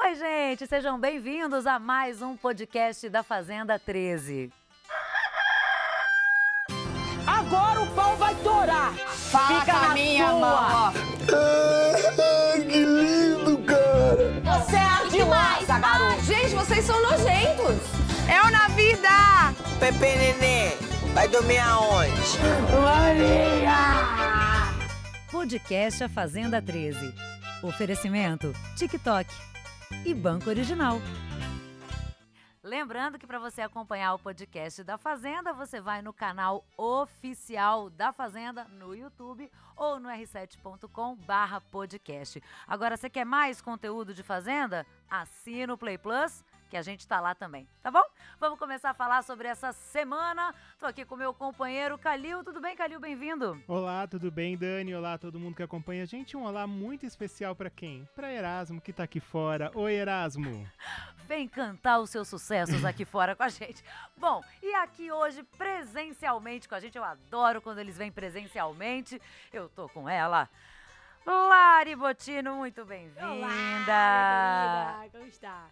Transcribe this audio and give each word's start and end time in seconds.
Oi, 0.00 0.14
gente, 0.14 0.66
sejam 0.66 0.98
bem-vindos 1.00 1.66
a 1.66 1.78
mais 1.78 2.20
um 2.22 2.36
podcast 2.36 3.08
da 3.08 3.22
Fazenda 3.22 3.78
13. 3.78 4.52
Agora 7.26 7.80
o 7.82 7.86
pau 7.94 8.16
vai 8.16 8.34
torar. 8.36 8.94
Fala 8.94 9.60
Fica 9.60 9.72
com 9.72 9.78
a 9.78 9.88
na 9.88 9.94
minha 9.94 10.28
sua. 10.28 10.38
mão. 10.38 10.92
que 12.70 12.84
lindo, 12.84 13.58
cara! 13.64 14.60
Você 14.60 14.76
é 14.76 14.80
ardilosa, 14.80 15.78
garoto. 15.78 16.22
Gente, 16.22 16.54
vocês 16.54 16.84
são 16.84 17.00
nojentos. 17.02 17.82
É 18.28 18.40
o 18.46 18.50
na 18.50 18.68
vida. 18.68 19.08
Pepe 19.80 19.98
Nenê, 20.16 20.70
vai 21.14 21.26
dormir 21.28 21.58
aonde? 21.58 22.12
Podcast 25.30 26.04
A 26.04 26.08
Fazenda 26.08 26.60
13. 26.62 27.12
Oferecimento 27.62 28.52
TikTok 28.76 29.28
e 30.06 30.14
Banco 30.14 30.48
Original. 30.48 30.98
Lembrando 32.62 33.18
que 33.18 33.26
para 33.26 33.40
você 33.40 33.60
acompanhar 33.60 34.14
o 34.14 34.20
podcast 34.20 34.84
da 34.84 34.96
Fazenda, 34.96 35.52
você 35.52 35.80
vai 35.80 36.00
no 36.00 36.12
canal 36.12 36.64
oficial 36.76 37.90
da 37.90 38.12
Fazenda 38.12 38.68
no 38.68 38.94
YouTube 38.94 39.50
ou 39.76 39.98
no 39.98 40.08
r7.com/podcast. 40.08 42.40
Agora, 42.68 42.96
você 42.96 43.10
quer 43.10 43.24
mais 43.24 43.60
conteúdo 43.60 44.14
de 44.14 44.22
Fazenda? 44.22 44.86
Assina 45.10 45.74
o 45.74 45.78
Play 45.78 45.98
Plus, 45.98 46.44
que 46.68 46.76
a 46.76 46.82
gente 46.82 47.00
está 47.00 47.20
lá 47.20 47.34
também, 47.34 47.68
tá 47.82 47.90
bom? 47.90 48.02
Vamos 48.38 48.58
começar 48.58 48.90
a 48.90 48.94
falar 48.94 49.22
sobre 49.22 49.48
essa 49.48 49.72
semana. 49.72 50.54
Tô 50.78 50.86
aqui 50.86 51.04
com 51.04 51.16
meu 51.16 51.32
companheiro 51.32 51.96
Calil. 51.96 52.42
Tudo 52.44 52.60
bem, 52.60 52.76
Calil? 52.76 53.00
Bem-vindo. 53.00 53.62
Olá, 53.66 54.06
tudo 54.06 54.30
bem, 54.30 54.56
Dani? 54.56 54.94
Olá, 54.94 55.16
todo 55.16 55.38
mundo 55.38 55.54
que 55.54 55.62
acompanha 55.62 56.02
a 56.02 56.06
gente. 56.06 56.36
Um 56.36 56.44
olá 56.44 56.66
muito 56.66 57.06
especial 57.06 57.54
pra 57.54 57.70
quem? 57.70 58.08
Pra 58.14 58.32
Erasmo, 58.32 58.80
que 58.80 58.92
tá 58.92 59.04
aqui 59.04 59.20
fora. 59.20 59.70
Oi, 59.74 59.94
Erasmo. 59.94 60.68
Vem 61.26 61.48
cantar 61.48 61.98
os 61.98 62.10
seus 62.10 62.28
sucessos 62.28 62.84
aqui 62.84 63.04
fora 63.06 63.34
com 63.34 63.42
a 63.42 63.48
gente. 63.48 63.82
Bom, 64.16 64.42
e 64.62 64.74
aqui 64.74 65.10
hoje 65.10 65.42
presencialmente 65.56 66.68
com 66.68 66.74
a 66.74 66.80
gente, 66.80 66.96
eu 66.96 67.04
adoro 67.04 67.60
quando 67.60 67.78
eles 67.78 67.96
vêm 67.96 68.12
presencialmente. 68.12 69.20
Eu 69.52 69.68
tô 69.68 69.88
com 69.88 70.08
ela. 70.08 70.48
Lari 71.26 71.96
Botino, 71.96 72.54
muito 72.54 72.84
bem-vinda. 72.84 73.26
Olá, 73.26 75.06
como 75.10 75.26
está? 75.26 75.68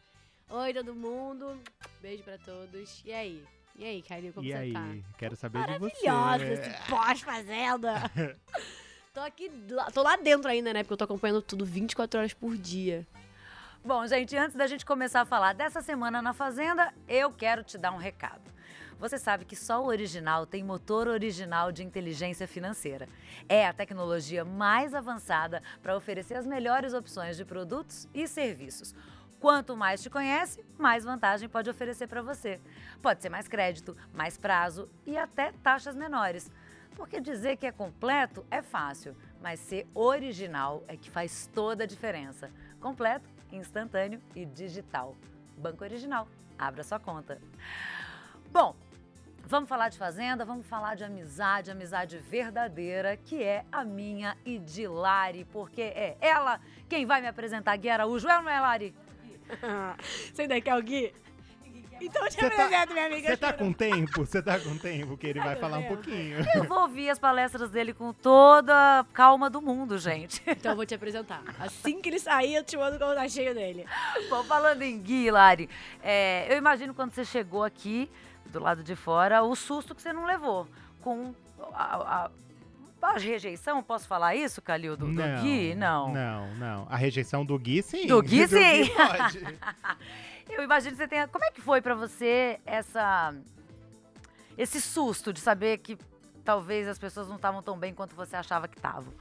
Oi, 0.50 0.73
todo 0.75 0.95
mundo. 0.95 1.59
Beijo 2.00 2.23
pra 2.23 2.39
todos. 2.39 3.03
E 3.05 3.12
aí? 3.12 3.45
E 3.77 3.84
aí, 3.84 4.03
Kylie, 4.03 4.33
como 4.33 4.47
e 4.47 4.50
você 4.53 4.56
aí? 4.56 4.73
tá? 4.73 4.87
Quero 5.19 5.37
saber 5.37 5.67
de 5.67 5.78
você. 5.78 6.09
Maravilhosa, 6.11 6.45
esse 6.70 6.89
pós-fazenda. 6.91 7.95
tô 9.12 9.20
aqui, 9.20 9.50
lá- 9.69 9.91
tô 9.91 10.03
lá 10.03 10.17
dentro 10.17 10.48
ainda, 10.48 10.72
né? 10.72 10.83
Porque 10.83 10.92
eu 10.92 10.97
tô 10.98 11.05
acompanhando 11.05 11.42
tudo 11.42 11.65
24 11.65 12.20
horas 12.20 12.33
por 12.34 12.56
dia. 12.56 13.06
Bom, 13.84 14.06
gente, 14.06 14.37
antes 14.37 14.56
da 14.56 14.67
gente 14.67 14.87
começar 14.87 15.22
a 15.22 15.27
falar 15.27 15.55
dessa 15.55 15.83
semana 15.83 16.22
na 16.22 16.33
Fazenda, 16.33 16.95
eu 17.09 17.31
quero 17.33 17.62
te 17.65 17.77
dar 17.77 17.92
um 17.92 17.98
recado. 17.98 18.42
Você 18.98 19.19
sabe 19.19 19.45
que 19.45 19.56
só 19.56 19.83
o 19.83 19.87
original 19.87 20.47
tem 20.47 20.62
motor 20.62 21.09
original 21.09 21.72
de 21.72 21.83
inteligência 21.83 22.47
financeira. 22.47 23.09
É 23.48 23.67
a 23.67 23.72
tecnologia 23.72 24.45
mais 24.45 24.95
avançada 24.95 25.62
para 25.83 25.97
oferecer 25.97 26.34
as 26.34 26.47
melhores 26.47 26.95
opções 26.95 27.37
de 27.37 27.45
produtos 27.45 28.09
e 28.15 28.27
serviços. 28.28 28.95
Quanto 29.45 29.77
mais 29.77 30.03
te 30.03 30.09
conhece, 30.09 30.64
mais 30.78 31.05
vantagem 31.05 31.50
pode 31.50 31.69
oferecer 31.69 32.06
para 32.06 32.23
você. 32.23 32.59
Pode 33.03 33.20
ser 33.20 33.28
mais 33.28 33.47
crédito, 33.47 33.95
mais 34.14 34.39
prazo 34.39 34.89
e 35.05 35.19
até 35.19 35.53
taxas 35.62 35.95
menores. 35.95 36.50
Porque 36.97 37.20
dizer 37.20 37.59
que 37.59 37.67
é 37.67 37.70
completo 37.70 38.42
é 38.50 38.62
fácil, 38.62 39.15
mas 39.42 39.61
ser 39.61 39.87
original 39.92 40.83
é 40.89 40.97
que 40.97 41.11
faz 41.11 41.47
toda 41.55 41.84
a 41.84 41.87
diferença. 41.87 42.50
Completo, 42.81 43.28
instantâneo 43.53 44.19
e 44.34 44.47
digital. 44.47 45.15
Banco 45.59 45.84
Original. 45.84 46.27
Abra 46.59 46.83
sua 46.83 46.98
conta. 46.98 47.39
Bom, 48.50 48.75
vamos 49.42 49.69
falar 49.69 49.91
de 49.91 49.98
fazenda, 49.98 50.47
vamos 50.47 50.67
falar 50.67 50.95
de 50.95 51.05
amizade, 51.05 51.70
amizade 51.70 52.16
verdadeira, 52.16 53.19
que 53.19 53.43
é 53.43 53.66
a 53.71 53.84
minha 53.84 54.38
e 54.43 54.59
de 54.59 54.88
Lari, 54.88 55.44
porque 55.44 55.82
é 55.82 56.16
ela 56.19 56.62
quem 56.88 57.05
vai 57.05 57.21
me 57.21 57.28
apresentar, 57.28 57.76
Gui 57.76 57.91
Araújo. 57.91 58.26
É 58.26 58.38
ou 58.38 58.43
não 58.43 58.50
é, 58.50 58.59
Lari? 58.59 59.03
você 60.32 60.42
ainda 60.42 60.60
quer 60.60 60.75
o 60.76 60.82
Gui? 60.82 61.12
Então 62.00 62.25
eu 62.25 62.28
te 62.28 62.34
Você 62.37 62.50
tá- 62.50 62.65
apresento, 62.65 62.92
minha 62.92 63.06
amiga. 63.06 63.28
Você 63.28 63.37
tá 63.37 63.53
com 63.53 63.72
tempo? 63.72 64.26
Você 64.26 64.42
tá 64.42 64.59
com 64.59 64.76
tempo 64.76 65.16
que 65.16 65.26
ele 65.28 65.38
vai 65.41 65.54
com 65.54 65.60
falar 65.60 65.78
um 65.78 65.84
pouquinho. 65.84 66.38
Eu 66.54 66.65
vou 66.65 66.81
ouvir 66.82 67.09
as 67.09 67.19
palestras 67.20 67.70
dele 67.70 67.94
com 67.94 68.12
toda 68.12 68.75
a 69.00 69.04
calma 69.12 69.48
do 69.48 69.62
mundo, 69.62 69.97
gente. 69.97 70.43
Então 70.47 70.72
eu 70.72 70.76
vou 70.76 70.84
te 70.84 70.94
apresentar. 70.94 71.43
Assim 71.59 72.00
que 72.03 72.09
ele 72.09 72.19
sair, 72.19 72.56
eu 72.56 72.64
te 72.64 72.76
mando 72.76 72.98
como 72.98 73.14
tá 73.14 73.26
cheio 73.28 73.54
dele. 73.54 73.87
Bom, 74.28 74.43
falando 74.44 74.82
em 74.82 74.98
Gui, 75.00 75.31
Lari, 75.31 75.70
é, 76.03 76.47
eu 76.53 76.59
imagino 76.59 76.93
quando 76.93 77.12
você 77.12 77.25
chegou 77.25 77.62
aqui, 77.62 78.10
do 78.47 78.59
lado 78.60 78.82
de 78.82 78.97
fora, 78.97 79.43
o 79.43 79.54
susto 79.54 79.94
que 79.94 80.03
você 80.03 80.12
não 80.12 80.26
levou. 80.26 80.66
Com 81.00 81.32
a, 81.72 82.25
a- 82.25 82.31
a 83.04 83.19
rejeição, 83.19 83.82
posso 83.82 84.06
falar 84.06 84.34
isso, 84.34 84.60
Calil, 84.62 84.97
do, 84.97 85.06
do 85.06 85.22
Gui? 85.42 85.75
Não. 85.75 86.12
Não, 86.12 86.54
não. 86.54 86.87
A 86.88 86.97
rejeição 86.97 87.44
do 87.44 87.59
Gui, 87.59 87.82
sim. 87.82 88.06
Do 88.06 88.22
Gui, 88.22 88.47
sim. 88.48 88.91
pode. 88.94 89.59
Eu 90.50 90.62
imagino 90.62 90.92
que 90.92 90.98
você 90.98 91.09
tenha. 91.09 91.26
Como 91.26 91.44
é 91.44 91.50
que 91.50 91.60
foi 91.60 91.81
pra 91.81 91.94
você 91.94 92.60
essa. 92.66 93.34
Esse 94.56 94.81
susto 94.81 95.32
de 95.32 95.41
saber 95.41 95.78
que 95.78 95.98
talvez 96.44 96.87
as 96.87 96.98
pessoas 96.98 97.28
não 97.28 97.37
estavam 97.37 97.62
tão 97.62 97.78
bem 97.78 97.93
quanto 97.94 98.14
você 98.14 98.37
achava 98.37 98.69
que 98.69 98.76
estavam? 98.76 99.12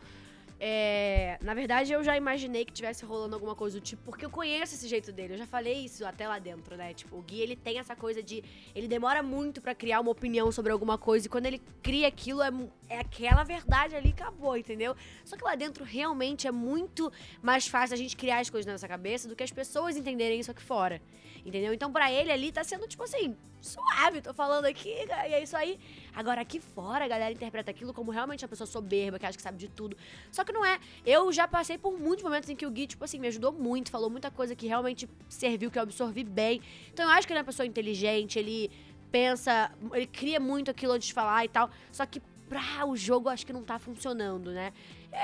É, 0.60 1.38
na 1.42 1.54
verdade, 1.54 1.92
eu 1.92 2.04
já 2.04 2.16
imaginei 2.16 2.64
que 2.64 2.72
tivesse 2.72 3.04
rolando 3.04 3.36
alguma 3.36 3.56
coisa 3.56 3.80
do 3.80 3.84
tipo, 3.84 4.02
porque 4.04 4.26
eu 4.26 4.30
conheço 4.30 4.76
esse 4.76 4.88
jeito 4.88 5.12
dele. 5.12 5.34
Eu 5.34 5.38
já 5.38 5.46
falei 5.46 5.86
isso 5.86 6.06
até 6.06 6.28
lá 6.28 6.40
dentro, 6.40 6.78
né? 6.78 6.94
Tipo, 6.94 7.18
o 7.18 7.22
Gui, 7.22 7.42
ele 7.42 7.56
tem 7.56 7.80
essa 7.80 7.96
coisa 7.96 8.24
de. 8.24 8.44
Ele 8.74 8.88
demora 8.88 9.22
muito 9.22 9.62
pra 9.62 9.76
criar 9.76 10.00
uma 10.00 10.12
opinião 10.12 10.52
sobre 10.52 10.72
alguma 10.72 10.98
coisa. 10.98 11.28
E 11.28 11.30
quando 11.30 11.48
ele 11.48 11.62
cria 11.82 12.08
aquilo, 12.08 12.42
é, 12.42 12.50
é 12.90 13.00
aquela 13.00 13.44
verdade 13.44 13.96
ali, 13.96 14.10
acabou, 14.10 14.56
entendeu? 14.56 14.96
Só 15.26 15.36
que 15.36 15.44
lá 15.44 15.56
dentro, 15.56 15.84
realmente, 15.84 16.48
é 16.48 16.52
muito 16.52 17.12
mais 17.42 17.68
fácil 17.68 17.96
a 17.96 17.98
gente 17.98 18.16
criar 18.16 18.40
as 18.40 18.50
coisas 18.50 18.66
na 18.66 18.74
nossa 18.74 18.88
cabeça 18.88 19.28
do 19.28 19.36
que 19.36 19.44
as 19.44 19.52
pessoas 19.52 19.98
entenderem 19.98 20.40
isso 20.40 20.52
aqui 20.52 20.64
fora. 20.64 21.02
Entendeu? 21.46 21.74
Então, 21.74 21.92
pra 21.92 22.12
ele 22.12 22.32
ali, 22.32 22.52
tá 22.52 22.64
sendo, 22.64 22.88
tipo 22.88 23.04
assim, 23.04 23.36
suave. 23.60 24.22
Tô 24.22 24.34
falando 24.34 24.66
aqui, 24.66 25.06
cara, 25.08 25.28
e 25.28 25.34
é 25.34 25.44
isso 25.44 25.58
aí. 25.58 25.80
Agora, 26.16 26.42
aqui 26.42 26.60
fora, 26.60 27.06
a 27.06 27.08
galera 27.08 27.32
interpreta 27.32 27.72
aquilo 27.72 27.94
como 27.94 28.12
realmente 28.12 28.44
uma 28.44 28.50
pessoa 28.50 28.68
soberba, 28.68 29.18
que 29.18 29.26
acha 29.26 29.38
que 29.38 29.42
sabe 29.42 29.58
de 29.58 29.68
tudo. 29.68 29.98
Só 30.32 30.44
que 30.44 30.52
não 30.52 30.64
é. 30.64 30.80
Eu 31.06 31.32
já 31.32 31.48
passei 31.48 31.78
por 31.78 32.00
muitos 32.00 32.24
momentos 32.24 32.50
em 32.50 32.56
que 32.56 32.66
o 32.66 32.72
Gui, 32.72 32.88
tipo 32.88 33.04
assim, 33.04 33.20
me 33.20 33.28
ajudou 33.28 33.52
muito, 33.52 33.90
falou 33.90 34.10
muita 34.10 34.30
coisa 34.30 34.56
que 34.56 34.68
realmente 34.68 35.10
serviu, 35.28 35.72
que 35.72 35.78
eu 35.78 35.84
absorvi 35.84 36.24
bem. 36.24 36.62
Então 36.92 37.06
eu 37.06 37.12
acho 37.12 37.26
que 37.26 37.34
ele 37.34 37.40
é 37.40 37.42
uma 37.42 37.46
pessoa 37.46 37.66
inteligente, 37.66 38.38
ele 38.38 38.70
pensa, 39.12 39.72
ele 39.94 40.08
cria 40.08 40.40
muito 40.40 40.72
aquilo 40.72 40.94
antes 40.94 41.08
de 41.08 41.14
falar 41.14 41.46
e 41.46 41.50
tal. 41.50 41.70
Só 41.92 42.06
que 42.06 42.22
pra 42.50 42.86
o 42.86 42.96
jogo 42.96 43.30
acho 43.30 43.46
que 43.46 43.54
não 43.54 43.64
tá 43.64 43.80
funcionando, 43.80 44.52
né? 44.52 44.74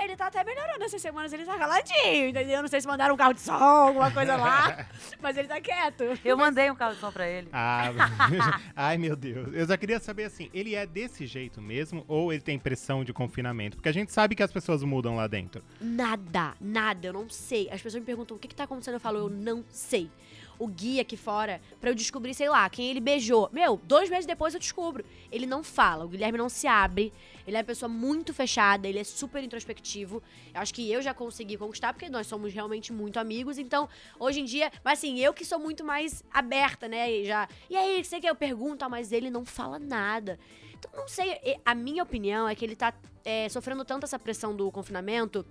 Ele 0.04 0.16
tá 0.16 0.28
até 0.28 0.44
melhorando 0.44 0.84
essas 0.84 1.02
semanas, 1.02 1.34
ele 1.34 1.46
tá 1.46 1.58
caladinho, 1.58 2.30
entendeu? 2.30 2.62
Não 2.62 2.70
sei 2.70 2.80
se 2.80 2.88
mandaram 2.88 3.16
um 3.16 3.18
carro 3.18 3.34
de 3.34 3.42
som, 3.42 3.54
alguma 3.54 4.12
coisa 4.12 4.36
lá, 4.36 4.86
mas 5.20 5.36
ele 5.36 5.48
tá 5.48 5.60
quieto. 5.60 6.04
Eu 6.24 6.38
mandei 6.38 6.70
um 6.70 6.76
carro 6.76 6.94
de 6.94 7.00
som 7.00 7.12
pra 7.12 7.28
ele. 7.28 7.50
Ah, 7.52 7.90
ai 8.76 8.98
meu 8.98 9.16
Deus. 9.16 9.54
Eu 9.54 9.66
só 9.66 9.76
queria 9.76 10.00
saber 10.00 10.26
assim, 10.26 10.50
ele 10.54 10.76
é 10.76 10.86
desse 10.86 11.26
jeito 11.26 11.62
mesmo 11.62 12.06
ou 12.08 12.32
ele 12.32 12.42
tem 12.42 12.60
pressão 12.60 13.04
de 13.04 13.12
confinamento? 13.12 13.78
Porque 13.78 13.90
a 13.90 13.94
gente 13.94 14.12
sabe 14.12 14.36
que 14.36 14.44
as 14.44 14.52
pessoas 14.52 14.84
mudam 14.84 15.16
lá 15.16 15.28
dentro. 15.28 15.64
Nada, 15.82 16.54
nada, 16.62 17.08
eu 17.08 17.14
não 17.14 17.30
sei. 17.30 17.70
As 17.72 17.82
pessoas 17.82 18.02
me 18.02 18.06
perguntam 18.06 18.38
o 18.38 18.40
que, 18.40 18.48
que 18.48 18.56
tá 18.56 18.66
acontecendo, 18.66 18.96
eu 18.96 19.00
falo, 19.00 19.18
eu 19.18 19.30
não 19.30 19.64
sei. 19.70 20.10
O 20.59 20.68
guia 20.68 21.02
aqui 21.02 21.16
fora, 21.16 21.62
pra 21.80 21.90
eu 21.90 21.96
descobrir, 21.96 22.34
sei 22.34 22.50
lá, 22.50 22.70
quem 22.70 22.90
ele 22.90 23.00
beijou. 23.00 23.50
Meu, 23.52 23.80
dois 23.86 24.09
meses 24.09 24.25
depois 24.25 24.53
eu 24.53 24.59
descubro. 24.59 25.06
Ele 25.31 25.46
não 25.46 25.64
fala, 25.64 26.03
o 26.03 26.09
Guilherme 26.09 26.38
não 26.38 26.50
se 26.50 26.68
abre. 26.68 27.14
Ele 27.47 27.56
é 27.56 27.59
uma 27.62 27.66
pessoa 27.66 27.90
muito 27.90 28.34
fechada, 28.34 28.88
ele 28.88 29.00
é 29.00 29.03
super 29.03 29.44
introspectivo. 29.44 30.22
Eu 30.53 30.62
acho 30.62 30.74
que 30.74 30.92
eu 30.92 31.02
já 31.02 31.14
consegui 31.14 31.58
conquistar, 31.58 31.94
porque 31.94 32.09
nós 32.09 32.28
somos 32.28 32.53
realmente 32.53 32.92
muito 32.92 33.19
amigos. 33.19 33.58
Então, 33.58 33.88
hoje 34.19 34.42
em 34.42 34.46
dia, 34.46 34.69
mas 34.84 35.00
assim, 35.00 35.18
eu 35.19 35.34
que 35.34 35.46
sou 35.46 35.57
muito 35.57 35.84
mais 35.84 36.24
aberta, 36.31 36.88
né? 36.88 37.10
E 37.10 37.25
já. 37.25 37.48
E 37.69 37.78
aí, 37.78 38.04
você 38.04 38.19
que 38.19 38.30
eu 38.30 38.36
pergunto, 38.36 38.84
ah, 38.84 38.89
mas 38.89 39.12
ele 39.12 39.30
não 39.30 39.45
fala 39.45 39.80
nada. 39.80 40.38
Então, 40.80 40.92
não 41.02 41.08
sei. 41.08 41.60
A 41.66 41.76
minha 41.76 42.02
opinião 42.02 42.48
é 42.48 42.56
que 42.56 42.66
ele 42.66 42.76
tá 42.76 42.94
é, 43.24 43.48
sofrendo 43.50 43.86
tanto 43.86 44.06
essa 44.06 44.18
pressão 44.18 44.56
do 44.56 44.72
confinamento 44.72 45.46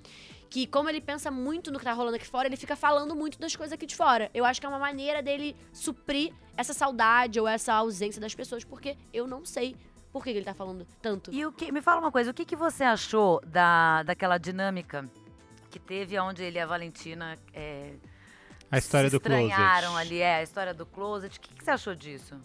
que, 0.51 0.67
como 0.67 0.89
ele 0.89 1.01
pensa 1.01 1.31
muito 1.31 1.71
no 1.71 1.79
que 1.79 1.85
tá 1.85 1.93
rolando 1.93 2.17
aqui 2.17 2.27
fora, 2.27 2.49
ele 2.49 2.57
fica 2.57 2.75
falando 2.75 3.15
muito 3.15 3.39
das 3.39 3.55
coisas 3.55 3.73
aqui 3.73 3.87
de 3.87 3.95
fora. 3.95 4.31
Eu 4.33 4.45
acho 4.45 4.61
que 4.61 4.67
é 4.67 4.69
uma 4.69 4.79
maneira 4.79 5.23
dele 5.23 5.55
suprir 5.73 6.33
essa 6.57 6.73
saudade 6.73 7.39
ou 7.39 7.47
essa 7.47 7.75
ausência 7.75 8.21
das 8.21 8.35
pessoas, 8.35 8.65
porque 8.65 8.97
eu 9.13 9.27
não 9.27 9.45
sei 9.45 9.77
por 10.13 10.25
que 10.25 10.33
que 10.33 10.39
ele 10.39 10.45
tá 10.45 10.55
falando 10.55 10.87
tanto. 11.03 11.33
E 11.33 11.45
o 11.45 11.53
que, 11.53 11.71
me 11.71 11.83
fala 11.83 12.01
uma 12.01 12.11
coisa, 12.11 12.31
o 12.31 12.35
que, 12.35 12.45
que 12.45 12.57
você 12.57 12.83
achou 12.83 13.41
da, 13.47 14.03
daquela 14.03 14.39
dinâmica 14.39 15.09
que 15.71 15.79
teve 15.79 16.19
onde 16.19 16.43
ele 16.43 16.59
e 16.59 16.61
a 16.61 16.67
Valentina 16.67 17.37
é, 17.53 17.93
A 18.71 18.79
história 18.79 19.11
se 19.11 19.17
do 19.17 19.21
closet. 19.21 19.49
estranharam 19.51 19.97
ali, 19.97 20.19
é, 20.21 20.37
a 20.37 20.43
história 20.43 20.73
do 20.73 20.87
closet. 20.87 21.37
O 21.37 21.41
que, 21.41 21.55
que 21.55 21.63
você 21.63 21.71
achou 21.71 21.95
disso? 21.95 22.41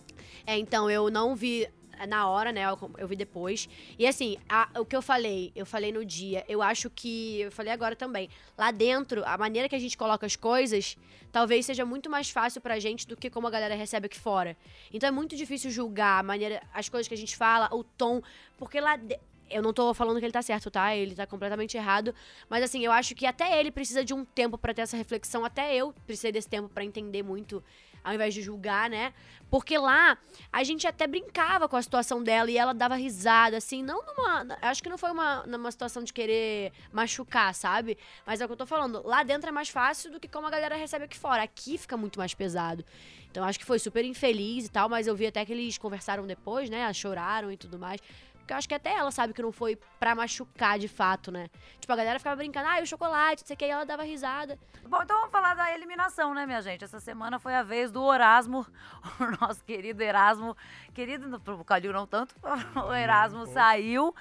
É, 0.45 0.57
então, 0.57 0.89
eu 0.89 1.09
não 1.09 1.35
vi 1.35 1.67
na 2.07 2.27
hora, 2.29 2.51
né? 2.51 2.63
Eu, 2.65 2.91
eu 2.97 3.07
vi 3.07 3.15
depois. 3.15 3.67
E 3.97 4.05
assim, 4.07 4.37
a- 4.49 4.69
o 4.79 4.85
que 4.85 4.95
eu 4.95 5.01
falei, 5.01 5.51
eu 5.55 5.65
falei 5.65 5.91
no 5.91 6.03
dia, 6.05 6.43
eu 6.47 6.61
acho 6.61 6.89
que. 6.89 7.41
Eu 7.41 7.51
falei 7.51 7.71
agora 7.73 7.95
também. 7.95 8.29
Lá 8.57 8.71
dentro, 8.71 9.23
a 9.25 9.37
maneira 9.37 9.67
que 9.69 9.75
a 9.75 9.79
gente 9.79 9.97
coloca 9.97 10.25
as 10.25 10.35
coisas 10.35 10.97
talvez 11.31 11.65
seja 11.65 11.83
muito 11.83 12.11
mais 12.11 12.29
fácil 12.29 12.61
pra 12.61 12.77
gente 12.77 13.07
do 13.07 13.17
que 13.17 13.27
como 13.27 13.47
a 13.47 13.49
galera 13.49 13.73
recebe 13.73 14.05
aqui 14.05 14.19
fora. 14.19 14.55
Então 14.93 15.07
é 15.07 15.11
muito 15.11 15.35
difícil 15.35 15.71
julgar 15.71 16.19
a 16.19 16.23
maneira, 16.23 16.61
as 16.71 16.87
coisas 16.89 17.07
que 17.07 17.13
a 17.15 17.17
gente 17.17 17.35
fala, 17.35 17.67
o 17.73 17.83
tom, 17.83 18.21
porque 18.57 18.79
lá. 18.79 18.95
de- 18.97 19.19
Eu 19.49 19.61
não 19.61 19.73
tô 19.73 19.93
falando 19.93 20.17
que 20.19 20.25
ele 20.25 20.31
tá 20.31 20.41
certo, 20.41 20.71
tá? 20.71 20.95
Ele 20.95 21.13
tá 21.13 21.27
completamente 21.27 21.75
errado. 21.77 22.13
Mas 22.49 22.63
assim, 22.63 22.83
eu 22.83 22.91
acho 22.91 23.13
que 23.13 23.25
até 23.25 23.59
ele 23.59 23.69
precisa 23.71 24.03
de 24.03 24.11
um 24.13 24.23
tempo 24.25 24.57
pra 24.57 24.73
ter 24.73 24.81
essa 24.81 24.97
reflexão. 24.97 25.43
Até 25.45 25.75
eu 25.75 25.93
precisei 26.07 26.31
desse 26.31 26.47
tempo 26.49 26.69
pra 26.69 26.83
entender 26.83 27.21
muito, 27.23 27.63
ao 28.03 28.13
invés 28.13 28.33
de 28.33 28.41
julgar, 28.41 28.89
né? 28.89 29.13
Porque 29.49 29.77
lá 29.77 30.17
a 30.51 30.63
gente 30.63 30.87
até 30.87 31.05
brincava 31.05 31.69
com 31.69 31.75
a 31.75 31.81
situação 31.81 32.23
dela 32.23 32.49
e 32.49 32.57
ela 32.57 32.73
dava 32.73 32.95
risada, 32.95 33.57
assim, 33.57 33.83
não 33.83 34.03
numa. 34.03 34.57
Acho 34.61 34.81
que 34.81 34.89
não 34.89 34.97
foi 34.97 35.11
uma, 35.11 35.45
numa 35.45 35.71
situação 35.71 36.03
de 36.03 36.11
querer 36.11 36.71
machucar, 36.91 37.53
sabe? 37.53 37.97
Mas 38.25 38.41
é 38.41 38.45
o 38.45 38.47
que 38.47 38.53
eu 38.53 38.57
tô 38.57 38.65
falando. 38.65 39.05
Lá 39.05 39.21
dentro 39.21 39.49
é 39.49 39.51
mais 39.51 39.69
fácil 39.69 40.11
do 40.11 40.19
que 40.19 40.27
como 40.27 40.47
a 40.47 40.49
galera 40.49 40.75
recebe 40.75 41.05
aqui 41.05 41.17
fora. 41.17 41.43
Aqui 41.43 41.77
fica 41.77 41.95
muito 41.95 42.17
mais 42.17 42.33
pesado. 42.33 42.83
Então 43.29 43.43
acho 43.43 43.59
que 43.59 43.65
foi 43.65 43.79
super 43.79 44.03
infeliz 44.03 44.65
e 44.65 44.69
tal, 44.69 44.89
mas 44.89 45.07
eu 45.07 45.15
vi 45.15 45.27
até 45.27 45.45
que 45.45 45.51
eles 45.51 45.77
conversaram 45.77 46.25
depois, 46.25 46.69
né? 46.69 46.91
Choraram 46.91 47.51
e 47.51 47.57
tudo 47.57 47.77
mais. 47.77 48.01
Porque 48.43 48.53
eu 48.53 48.57
acho 48.57 48.67
que 48.67 48.75
até 48.75 48.93
ela 48.93 49.09
sabe 49.09 49.33
que 49.33 49.41
não 49.41 49.53
foi 49.53 49.77
pra 49.97 50.13
machucar 50.13 50.77
de 50.77 50.89
fato, 50.89 51.31
né? 51.31 51.47
Tipo, 51.79 51.93
a 51.93 51.95
galera 51.95 52.19
ficava 52.19 52.35
brincando, 52.35 52.67
ah, 52.67 52.79
e 52.81 52.83
o 52.83 52.85
chocolate, 52.85 53.41
não 53.41 53.47
sei 53.47 53.53
o 53.53 53.57
que, 53.57 53.65
e 53.65 53.69
ela 53.69 53.85
dava 53.85 54.03
risada. 54.03 54.59
Bom, 54.85 55.01
então 55.01 55.17
vamos 55.17 55.31
falar 55.31 55.55
da 55.55 55.73
eliminação, 55.73 56.33
né, 56.33 56.45
minha 56.45 56.61
gente? 56.61 56.83
Essa 56.83 56.99
semana 56.99 57.39
foi 57.39 57.55
a 57.55 57.63
vez 57.63 57.89
do 57.89 58.13
Erasmo, 58.13 58.67
o 59.17 59.45
nosso 59.45 59.63
querido 59.63 60.03
Erasmo. 60.03 60.57
Querido, 60.93 61.39
pro 61.39 61.63
Calil 61.63 61.93
não 61.93 62.05
tanto, 62.05 62.35
o 62.75 62.93
Erasmo 62.93 63.45
saiu. 63.45 64.13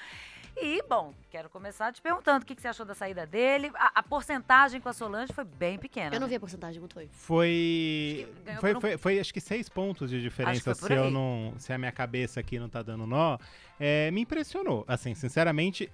E, 0.56 0.82
bom, 0.88 1.12
quero 1.30 1.48
começar 1.48 1.92
te 1.92 2.00
perguntando 2.00 2.42
o 2.42 2.46
que, 2.46 2.54
que 2.54 2.62
você 2.62 2.68
achou 2.68 2.84
da 2.86 2.94
saída 2.94 3.26
dele. 3.26 3.70
A, 3.74 4.00
a 4.00 4.02
porcentagem 4.02 4.80
com 4.80 4.88
a 4.88 4.92
Solange 4.92 5.32
foi 5.32 5.44
bem 5.44 5.78
pequena. 5.78 6.14
Eu 6.14 6.20
não 6.20 6.26
né? 6.26 6.30
vi 6.30 6.36
a 6.36 6.40
porcentagem, 6.40 6.80
quanto 6.80 6.94
foi? 6.94 7.08
Foi, 7.10 8.28
foi, 8.60 8.76
um- 8.76 8.80
foi, 8.80 8.98
foi, 8.98 9.20
acho 9.20 9.32
que 9.32 9.40
seis 9.40 9.68
pontos 9.68 10.10
de 10.10 10.16
Acho 10.16 10.24
diferença 10.24 10.74
que 10.74 10.80
foi 10.80 10.88
se 10.88 10.94
eu 10.94 11.10
não, 11.10 11.54
se 11.58 11.72
a 11.72 11.78
minha 11.78 11.90
cabeça 11.92 12.38
aqui 12.38 12.58
não 12.58 12.68
tá 12.68 12.82
dando 12.82 13.06
nó. 13.06 13.38
É, 13.80 14.10
me 14.10 14.20
impressionou, 14.20 14.84
assim, 14.86 15.14
sinceramente, 15.14 15.90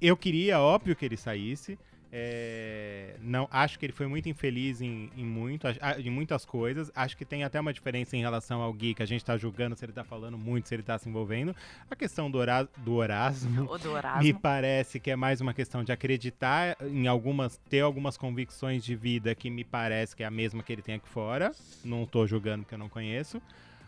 eu 0.00 0.16
queria, 0.16 0.60
óbvio 0.60 0.94
que 0.94 1.04
ele 1.04 1.16
saísse. 1.16 1.78
É, 2.10 3.16
não, 3.20 3.46
acho 3.50 3.78
que 3.78 3.84
ele 3.86 3.92
foi 3.92 4.06
muito 4.06 4.28
infeliz 4.28 4.80
em, 4.80 5.10
em 5.16 5.24
muito, 5.24 5.66
em 5.98 6.10
muitas 6.10 6.44
coisas. 6.44 6.90
Acho 6.94 7.16
que 7.16 7.24
tem 7.24 7.44
até 7.44 7.60
uma 7.60 7.72
diferença 7.72 8.16
em 8.16 8.20
relação 8.20 8.62
ao 8.62 8.72
Gui, 8.72 8.94
que 8.94 9.02
a 9.02 9.06
gente 9.06 9.24
tá 9.24 9.36
julgando 9.36 9.76
se 9.76 9.84
ele 9.84 9.92
tá 9.92 10.04
falando 10.04 10.38
muito, 10.38 10.68
se 10.68 10.74
ele 10.74 10.82
tá 10.82 10.98
se 10.98 11.08
envolvendo. 11.08 11.54
A 11.90 11.94
questão 11.94 12.30
do, 12.30 12.38
Hora- 12.38 12.68
do 12.78 12.94
Orasmo 12.94 13.78
do 13.78 13.90
me 13.90 13.96
Erasmo. 13.96 14.40
parece 14.40 14.98
que 14.98 15.10
é 15.10 15.16
mais 15.16 15.40
uma 15.40 15.52
questão 15.52 15.84
de 15.84 15.92
acreditar 15.92 16.76
em 16.82 17.06
algumas, 17.06 17.58
ter 17.68 17.80
algumas 17.80 18.16
convicções 18.16 18.82
de 18.84 18.94
vida 18.96 19.34
que 19.34 19.50
me 19.50 19.64
parece 19.64 20.16
que 20.16 20.22
é 20.22 20.26
a 20.26 20.30
mesma 20.30 20.62
que 20.62 20.72
ele 20.72 20.82
tem 20.82 20.94
aqui 20.94 21.08
fora. 21.08 21.52
Não 21.84 22.06
tô 22.06 22.26
julgando 22.26 22.62
porque 22.64 22.74
eu 22.74 22.78
não 22.78 22.88
conheço. 22.88 23.40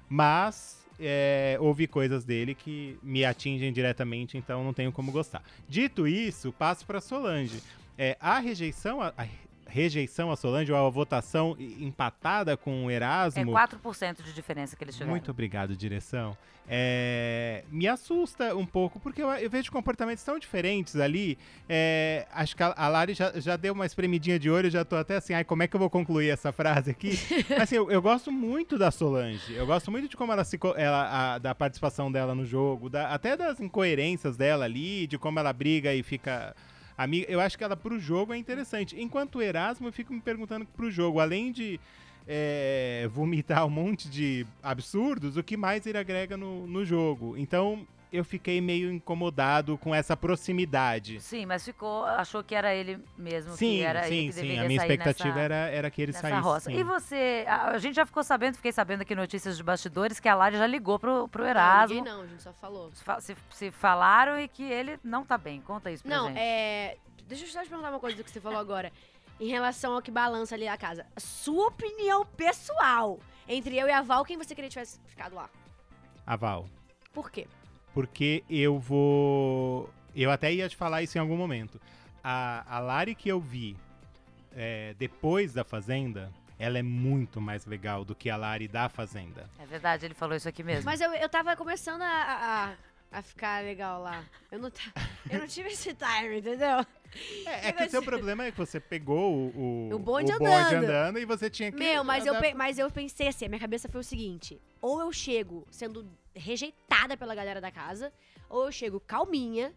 Mas 0.09 0.85
é, 0.99 1.57
ouvi 1.61 1.87
coisas 1.87 2.25
dele 2.25 2.55
que 2.55 2.99
me 3.03 3.25
atingem 3.25 3.73
diretamente, 3.73 4.37
então 4.37 4.63
não 4.65 4.73
tenho 4.75 4.93
como 4.93 5.11
gostar. 5.13 5.43
Dito 5.69 6.07
isso, 6.07 6.53
passo 6.53 6.85
para 6.85 7.01
Solange. 7.01 7.63
É, 8.03 8.17
a 8.19 8.39
rejeição 8.39 9.03
a, 9.03 9.13
a 9.19 9.27
rejeição 9.69 10.33
a 10.33 10.37
Solange, 10.37 10.73
ou 10.73 10.87
a 10.87 10.89
votação 10.91 11.55
empatada 11.59 12.57
com 12.57 12.87
o 12.87 12.91
É 12.91 12.95
Erasmo. 12.95 13.53
4% 13.53 14.23
de 14.23 14.33
diferença 14.33 14.75
que 14.75 14.83
eles 14.83 14.95
tiveram. 14.95 15.11
Muito 15.11 15.31
obrigado, 15.31 15.77
direção. 15.77 16.35
É, 16.73 17.63
me 17.71 17.87
assusta 17.87 18.57
um 18.57 18.65
pouco, 18.65 18.99
porque 18.99 19.23
eu, 19.23 19.29
eu 19.29 19.51
vejo 19.51 19.71
comportamentos 19.71 20.25
tão 20.25 20.39
diferentes 20.39 20.97
ali. 20.97 21.37
É, 21.69 22.27
acho 22.33 22.57
que 22.57 22.63
a, 22.63 22.73
a 22.77 22.89
Lari 22.89 23.13
já, 23.13 23.33
já 23.39 23.57
deu 23.57 23.75
uma 23.75 23.85
espremidinha 23.85 24.39
de 24.39 24.49
olho, 24.51 24.71
já 24.71 24.85
tô 24.85 24.97
até 24.97 25.17
assim, 25.17 25.35
ai, 25.35 25.45
como 25.45 25.63
é 25.63 25.69
que 25.69 25.77
eu 25.77 25.81
vou 25.81 25.91
concluir 25.91 26.31
essa 26.31 26.53
frase 26.53 26.91
aqui? 26.91 27.19
assim, 27.61 27.77
eu, 27.77 27.91
eu 27.91 28.01
gosto 28.01 28.33
muito 28.33 28.79
da 28.79 28.91
Solange. 28.91 29.53
Eu 29.53 29.67
gosto 29.67 29.91
muito 29.91 30.09
de 30.09 30.17
como 30.17 30.33
ela 30.33 30.43
se. 30.45 30.59
Ela, 30.77 31.35
a- 31.35 31.39
da 31.39 31.55
participação 31.55 32.11
dela 32.11 32.35
no 32.35 32.47
jogo, 32.47 32.89
da- 32.89 33.13
até 33.13 33.37
das 33.37 33.61
incoerências 33.61 34.37
dela 34.37 34.65
ali, 34.65 35.07
de 35.07 35.19
como 35.19 35.39
ela 35.39 35.53
briga 35.53 35.95
e 35.95 36.03
fica. 36.03 36.57
Amiga, 37.03 37.33
eu 37.33 37.41
acho 37.41 37.57
que 37.57 37.65
ela 37.65 37.75
pro 37.75 37.99
jogo 37.99 38.35
é 38.35 38.37
interessante. 38.37 39.01
Enquanto 39.01 39.37
o 39.37 39.43
Erasmo, 39.43 39.89
eu 39.89 39.93
fico 39.93 40.13
me 40.13 40.21
perguntando 40.21 40.67
pro 40.67 40.91
jogo, 40.91 41.19
além 41.19 41.51
de 41.51 41.81
é, 42.29 43.09
vomitar 43.11 43.65
um 43.65 43.71
monte 43.71 44.07
de 44.07 44.47
absurdos, 44.63 45.39
o 45.39 45.43
que 45.43 45.57
mais 45.57 45.87
ele 45.87 45.97
agrega 45.97 46.37
no, 46.37 46.67
no 46.67 46.85
jogo. 46.85 47.39
Então 47.39 47.87
eu 48.13 48.25
fiquei 48.25 48.61
meio 48.61 48.91
incomodado 48.93 49.79
com 49.79 49.95
essa 49.95 50.17
proximidade. 50.17 51.21
Sim, 51.21 51.47
mas 51.47 51.65
ficou, 51.65 52.05
achou 52.05 52.43
que 52.43 52.55
era 52.55 52.75
ele 52.75 52.99
mesmo, 53.17 53.53
Sim, 53.57 53.77
que 53.77 53.83
era 53.83 54.07
ele 54.09 54.17
sim, 54.23 54.27
que 54.27 54.33
sim. 54.33 54.41
deveria 54.43 54.63
A 54.65 54.67
minha 54.67 54.81
sair 54.81 54.91
expectativa 54.91 55.29
nessa... 55.35 55.41
era, 55.41 55.55
era 55.55 55.91
que 55.91 56.03
ele 56.03 56.13
saísse. 56.13 56.41
roça. 56.41 56.71
sim. 56.71 56.77
E 56.79 56.83
você, 56.83 57.45
a, 57.47 57.71
a 57.71 57.79
gente 57.79 57.95
já 57.95 58.05
ficou 58.05 58.23
sabendo, 58.25 58.57
fiquei 58.57 58.73
sabendo 58.73 59.03
aqui 59.03 59.15
notícias 59.15 59.57
de 59.57 59.63
bastidores 59.63 60.19
que 60.19 60.29
a 60.29 60.35
Lari 60.35 60.57
já 60.57 60.67
ligou 60.67 60.99
pro, 60.99 61.29
pro 61.29 61.43
Não, 61.45 61.51
Erasmo. 61.51 61.97
ninguém 61.97 62.13
não, 62.13 62.23
a 62.23 62.27
gente 62.27 62.43
só 62.43 62.53
falou. 62.53 62.91
Se 63.21 63.37
Se, 63.51 63.71
falaram 63.71 64.41
e 64.41 64.49
que 64.49 64.65
ele 64.65 64.99
não 65.05 65.25
tá 65.25 65.39
bem. 65.39 65.61
Conta 65.61 65.91
isso 65.91 66.03
pra 66.03 66.17
Não, 66.17 66.29
gente. 66.29 66.39
é. 66.39 66.97
Deixa 67.27 67.45
eu 67.45 67.49
só 67.49 67.63
te 67.63 67.69
perguntar 67.69 67.91
uma 67.91 68.01
coisa 68.01 68.17
do 68.17 68.25
que 68.25 68.31
você 68.31 68.41
falou 68.41 68.59
agora. 68.59 68.91
Em 69.39 69.47
relação 69.49 69.95
ao 69.95 70.03
que 70.03 70.11
balança 70.11 70.55
ali 70.57 70.67
a 70.67 70.77
casa. 70.77 71.07
A 71.15 71.21
sua 71.21 71.69
opinião 71.69 72.27
pessoal. 72.27 73.21
Entre 73.49 73.77
eu 73.79 73.87
e 73.87 73.93
a 73.93 74.03
Val, 74.03 74.25
quem 74.25 74.37
você 74.37 74.55
queria 74.55 74.69
que 74.69 74.73
tivesse 74.73 75.01
ficado 75.07 75.35
lá? 75.37 75.49
A 76.27 76.37
Val. 76.37 76.67
Por 77.13 77.31
quê? 77.31 77.47
Porque 77.93 78.45
eu 78.49 78.79
vou. 78.79 79.91
Eu 80.15 80.31
até 80.31 80.53
ia 80.53 80.69
te 80.69 80.77
falar 80.77 81.03
isso 81.03 81.19
em 81.19 81.21
algum 81.21 81.37
momento. 81.37 81.81
A, 82.23 82.65
a 82.77 82.79
Lari 82.79 83.15
que 83.15 83.29
eu 83.29 83.41
vi 83.41 83.77
é, 84.55 84.95
depois 84.99 85.53
da 85.53 85.65
Fazenda, 85.65 86.33
ela 86.59 86.79
é 86.79 86.83
muito 86.83 87.41
mais 87.41 87.65
legal 87.65 88.05
do 88.05 88.15
que 88.15 88.29
a 88.29 88.37
Lari 88.37 88.69
da 88.69 88.89
Fazenda. 88.89 89.49
É 89.59 89.67
verdade, 89.67 90.05
ele 90.05 90.15
falou 90.15 90.37
isso 90.37 90.49
aqui 90.49 90.63
mesmo. 90.63 90.85
Mas 90.85 91.01
eu, 91.01 91.13
eu 91.15 91.29
tava 91.29 91.57
começando 91.57 92.03
a, 92.03 92.77
a, 93.13 93.19
a 93.19 93.23
ficar 93.23 93.63
legal 93.65 94.03
lá. 94.03 94.23
Eu 94.53 94.59
não, 94.59 94.71
eu 95.31 95.39
não 95.41 95.47
tive 95.47 95.71
esse 95.71 95.95
time, 95.95 96.39
entendeu? 96.39 96.85
É, 97.47 97.69
é 97.69 97.73
que 97.73 97.85
o 97.85 97.91
seu 97.91 98.03
problema 98.03 98.45
é 98.47 98.51
que 98.53 98.57
você 98.59 98.79
pegou 98.79 99.33
o, 99.35 99.89
o, 99.91 99.95
O 99.95 99.99
bonde 99.99 100.33
andando. 100.33 100.85
andando 100.85 101.19
e 101.19 101.25
você 101.25 101.51
tinha 101.51 101.71
que. 101.73 101.79
Meu, 101.79 102.05
mas 102.05 102.25
eu, 102.27 102.35
pe- 102.41 102.55
mas 102.55 102.79
eu 102.79 102.91
pensei 102.91 103.29
assim, 103.29 103.47
a 103.47 103.49
minha 103.49 103.61
cabeça 103.61 103.89
foi 103.89 104.01
o 104.01 104.05
seguinte: 104.05 104.61
ou 104.81 105.01
eu 105.01 105.13
chego 105.13 105.67
sendo 105.71 106.07
rejeitada 106.35 107.17
pela 107.17 107.35
galera 107.35 107.61
da 107.61 107.71
casa, 107.71 108.13
ou 108.49 108.67
eu 108.67 108.73
chego 108.73 109.01
calminha, 109.01 109.73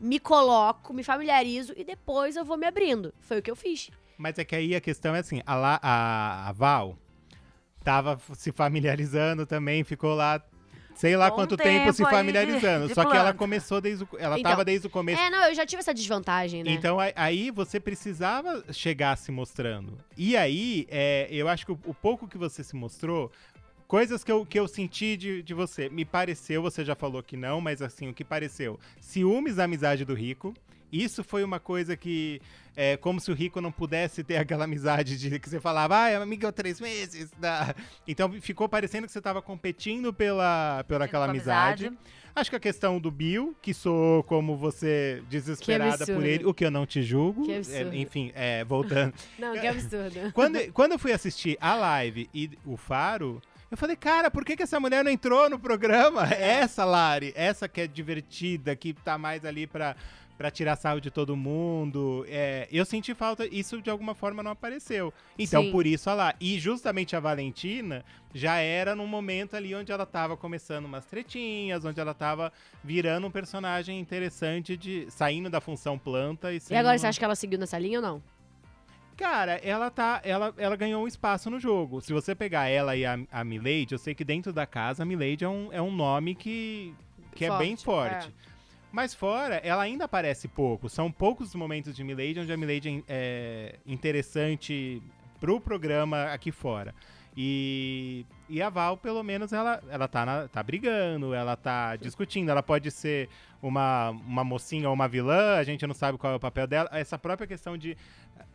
me 0.00 0.18
coloco, 0.18 0.92
me 0.94 1.02
familiarizo 1.04 1.72
e 1.76 1.84
depois 1.84 2.36
eu 2.36 2.44
vou 2.44 2.56
me 2.56 2.66
abrindo. 2.66 3.12
Foi 3.20 3.38
o 3.38 3.42
que 3.42 3.50
eu 3.50 3.56
fiz. 3.56 3.90
Mas 4.16 4.38
é 4.38 4.44
que 4.44 4.54
aí 4.56 4.74
a 4.74 4.80
questão 4.80 5.14
é 5.14 5.18
assim: 5.20 5.42
a, 5.46 5.54
La- 5.54 5.80
a, 5.82 6.48
a 6.48 6.52
Val 6.52 6.96
tava 7.84 8.18
se 8.34 8.52
familiarizando 8.52 9.44
também, 9.46 9.84
ficou 9.84 10.14
lá. 10.14 10.42
Sei 10.94 11.16
lá 11.16 11.30
Bom 11.30 11.36
quanto 11.36 11.56
tempo 11.56 11.68
tempo 11.68 11.92
se 11.92 12.02
aí 12.02 12.10
de- 12.10 12.16
familiarizando. 12.16 12.86
de 12.88 12.94
só 12.94 13.04
que 13.04 13.16
ela 13.16 13.32
começou 13.32 13.80
desde 13.80 14.04
o. 14.04 14.08
Ela 14.18 14.38
Então, 14.38 14.50
tava 14.50 14.64
desde 14.64 14.86
o 14.86 14.90
começo. 14.90 15.20
É, 15.20 15.30
não, 15.30 15.44
eu 15.48 15.54
já 15.54 15.64
tive 15.66 15.80
essa 15.80 15.92
desvantagem, 15.94 16.62
né? 16.62 16.70
Então 16.72 16.98
aí- 17.00 17.12
aí 17.16 17.50
você 17.50 17.80
precisava 17.80 18.64
chegar 18.72 19.16
se 19.16 19.32
mostrando. 19.32 19.98
E 20.16 20.36
aí, 20.36 20.86
é, 20.90 21.26
eu 21.30 21.48
acho 21.48 21.64
que 21.66 21.72
o, 21.72 21.78
o 21.86 21.94
pouco 21.94 22.28
que 22.28 22.36
você 22.38 22.62
se 22.62 22.76
mostrou, 22.76 23.30
coisas 23.88 24.22
que 24.24 24.30
eu, 24.32 24.44
que 24.46 24.58
eu 24.58 24.66
senti 24.68 25.16
de, 25.16 25.42
de 25.42 25.54
você, 25.54 25.88
me 25.88 26.04
pareceu, 26.04 26.62
você 26.62 26.84
já 26.84 26.94
falou 26.94 27.22
que 27.22 27.36
não, 27.36 27.60
mas 27.60 27.82
assim, 27.82 28.08
o 28.08 28.14
que 28.14 28.24
pareceu? 28.24 28.78
Ciúmes 29.00 29.56
da 29.56 29.64
amizade 29.64 30.04
do 30.04 30.14
Rico. 30.14 30.54
Isso 30.92 31.24
foi 31.24 31.42
uma 31.42 31.58
coisa 31.58 31.96
que, 31.96 32.40
é 32.76 32.96
como 32.96 33.20
se 33.20 33.30
o 33.30 33.34
Rico 33.34 33.60
não 33.60 33.72
pudesse 33.72 34.22
ter 34.22 34.36
aquela 34.38 34.64
amizade 34.64 35.18
de 35.18 35.38
que 35.38 35.48
você 35.48 35.58
falava, 35.58 36.02
ah, 36.02 36.08
é 36.10 36.16
amiga 36.16 36.52
três 36.52 36.80
meses. 36.80 37.30
da-". 37.40 37.74
Então 38.06 38.30
ficou 38.40 38.68
parecendo 38.68 39.06
que 39.06 39.12
você 39.12 39.18
estava 39.18 39.40
competindo 39.40 40.12
pela, 40.12 40.84
pela 40.86 41.06
aquela 41.06 41.24
amizade. 41.26 41.86
amizade. 41.86 42.22
Acho 42.34 42.48
que 42.48 42.56
a 42.56 42.60
questão 42.60 42.98
do 42.98 43.10
Bill, 43.10 43.54
que 43.60 43.74
sou 43.74 44.22
como 44.22 44.56
você 44.56 45.22
desesperada 45.28 46.06
por 46.06 46.24
ele, 46.24 46.46
o 46.46 46.54
que 46.54 46.64
eu 46.64 46.70
não 46.70 46.86
te 46.86 47.02
julgo. 47.02 47.44
Que 47.44 47.52
é, 47.52 47.56
absurdo. 47.58 47.94
enfim, 47.94 48.32
é, 48.34 48.64
voltando. 48.64 49.12
Não, 49.38 49.52
que 49.52 49.66
absurdo. 49.66 50.32
quando, 50.32 50.72
quando 50.72 50.92
eu 50.92 50.98
fui 50.98 51.12
assistir 51.12 51.58
a 51.60 51.74
live 51.74 52.30
e 52.32 52.50
o 52.64 52.78
Faro, 52.78 53.42
eu 53.70 53.76
falei, 53.76 53.96
cara, 53.96 54.30
por 54.30 54.44
que, 54.44 54.54
que 54.54 54.62
essa 54.62 54.78
mulher 54.78 55.02
não 55.02 55.10
entrou 55.10 55.48
no 55.48 55.58
programa? 55.58 56.24
Essa, 56.24 56.84
Lari, 56.84 57.32
essa 57.34 57.66
que 57.66 57.80
é 57.80 57.86
divertida, 57.86 58.76
que 58.76 58.92
tá 58.92 59.16
mais 59.16 59.46
ali 59.46 59.66
pra, 59.66 59.96
pra 60.36 60.50
tirar 60.50 60.76
sarro 60.76 61.00
de 61.00 61.10
todo 61.10 61.36
mundo. 61.36 62.24
É, 62.28 62.68
eu 62.70 62.84
senti 62.84 63.14
falta, 63.14 63.46
isso 63.46 63.80
de 63.80 63.90
alguma 63.90 64.14
forma 64.14 64.42
não 64.42 64.50
apareceu. 64.50 65.12
Então, 65.38 65.62
Sim. 65.62 65.70
por 65.70 65.86
isso, 65.86 66.10
olha 66.10 66.16
lá. 66.16 66.34
E 66.40 66.58
justamente 66.58 67.14
a 67.14 67.20
Valentina 67.20 68.04
já 68.34 68.56
era 68.56 68.94
num 68.94 69.06
momento 69.06 69.54
ali 69.56 69.74
onde 69.74 69.92
ela 69.92 70.06
tava 70.06 70.36
começando 70.36 70.86
umas 70.86 71.04
tretinhas, 71.04 71.84
onde 71.84 72.00
ela 72.00 72.14
tava 72.14 72.52
virando 72.82 73.26
um 73.26 73.30
personagem 73.30 74.00
interessante 74.00 74.76
de 74.76 75.06
saindo 75.10 75.50
da 75.50 75.60
função 75.60 75.98
planta 75.98 76.52
e 76.52 76.60
E 76.70 76.76
agora, 76.76 76.98
você 76.98 77.06
acha 77.06 77.18
que 77.18 77.24
ela 77.24 77.36
seguiu 77.36 77.58
nessa 77.58 77.78
linha 77.78 77.98
ou 77.98 78.02
não? 78.02 78.22
cara, 79.22 79.60
ela 79.62 79.88
tá. 79.88 80.20
Ela, 80.24 80.52
ela 80.56 80.74
ganhou 80.74 81.04
um 81.04 81.06
espaço 81.06 81.48
no 81.48 81.60
jogo. 81.60 82.00
Se 82.00 82.12
você 82.12 82.34
pegar 82.34 82.66
ela 82.68 82.96
e 82.96 83.04
a, 83.06 83.18
a 83.30 83.44
Milady, 83.44 83.92
eu 83.92 83.98
sei 83.98 84.14
que 84.14 84.24
dentro 84.24 84.52
da 84.52 84.66
casa 84.66 85.04
a 85.04 85.06
Milady 85.06 85.44
é 85.44 85.48
um, 85.48 85.68
é 85.72 85.80
um 85.80 85.94
nome 85.94 86.34
que, 86.34 86.92
que 87.34 87.44
é 87.44 87.58
bem 87.58 87.76
Forte, 87.76 87.84
forte. 87.84 88.34
Mas 88.92 89.14
fora, 89.14 89.56
ela 89.64 89.82
ainda 89.82 90.04
aparece 90.04 90.46
pouco. 90.46 90.86
São 90.88 91.10
poucos 91.10 91.48
os 91.48 91.54
momentos 91.54 91.96
de 91.96 92.04
Milady 92.04 92.40
onde 92.40 92.52
a 92.52 92.56
Milady 92.58 93.02
é 93.08 93.76
interessante 93.86 95.02
pro 95.40 95.58
programa 95.58 96.24
aqui 96.26 96.52
fora. 96.52 96.94
E, 97.36 98.26
e 98.48 98.60
a 98.60 98.68
Val, 98.68 98.96
pelo 98.96 99.22
menos, 99.22 99.52
ela, 99.52 99.82
ela 99.88 100.06
tá, 100.06 100.26
na- 100.26 100.48
tá 100.48 100.62
brigando, 100.62 101.32
ela 101.34 101.56
tá 101.56 101.96
discutindo. 101.96 102.50
Ela 102.50 102.62
pode 102.62 102.90
ser 102.90 103.28
uma, 103.62 104.10
uma 104.10 104.44
mocinha 104.44 104.88
ou 104.88 104.94
uma 104.94 105.08
vilã, 105.08 105.56
a 105.56 105.64
gente 105.64 105.86
não 105.86 105.94
sabe 105.94 106.18
qual 106.18 106.32
é 106.32 106.36
o 106.36 106.40
papel 106.40 106.66
dela. 106.66 106.88
Essa 106.92 107.18
própria 107.18 107.46
questão 107.46 107.76
de. 107.76 107.96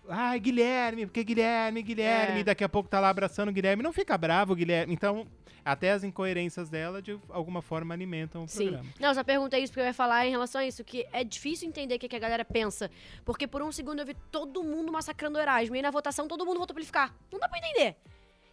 Ai, 0.09 0.39
Guilherme, 0.39 1.05
porque 1.05 1.23
Guilherme, 1.23 1.81
Guilherme, 1.81 2.39
É. 2.41 2.43
daqui 2.43 2.63
a 2.63 2.69
pouco 2.69 2.87
tá 2.89 2.99
lá 2.99 3.09
abraçando 3.09 3.49
o 3.49 3.51
Guilherme. 3.51 3.83
Não 3.83 3.91
fica 3.91 4.17
bravo, 4.17 4.55
Guilherme. 4.55 4.93
Então, 4.93 5.27
até 5.65 5.91
as 5.91 6.03
incoerências 6.03 6.69
dela, 6.69 7.01
de 7.01 7.19
alguma 7.29 7.61
forma, 7.61 7.93
alimentam 7.93 8.43
o 8.43 8.47
Sim. 8.47 8.67
programa. 8.67 8.89
Não, 8.99 9.13
só 9.13 9.23
perguntei 9.23 9.61
isso 9.63 9.73
porque 9.73 9.81
eu 9.81 9.85
ia 9.85 9.93
falar 9.93 10.25
em 10.25 10.31
relação 10.31 10.61
a 10.61 10.65
isso, 10.65 10.81
que 10.83 11.05
é 11.11 11.23
difícil 11.25 11.67
entender 11.67 11.95
o 11.95 11.99
que, 11.99 12.07
que 12.07 12.15
a 12.15 12.19
galera 12.19 12.45
pensa. 12.45 12.89
Porque 13.25 13.45
por 13.47 13.61
um 13.61 13.71
segundo 13.71 13.99
eu 13.99 14.05
vi 14.05 14.15
todo 14.31 14.63
mundo 14.63 14.91
massacrando 14.93 15.37
o 15.37 15.41
Erasmo. 15.41 15.75
E 15.75 15.81
na 15.81 15.91
votação 15.91 16.27
todo 16.27 16.45
mundo 16.45 16.59
votou 16.59 16.73
pra 16.73 16.79
ele 16.81 16.85
ficar. 16.85 17.13
Não 17.31 17.39
dá 17.39 17.49
pra 17.49 17.57
entender. 17.57 17.97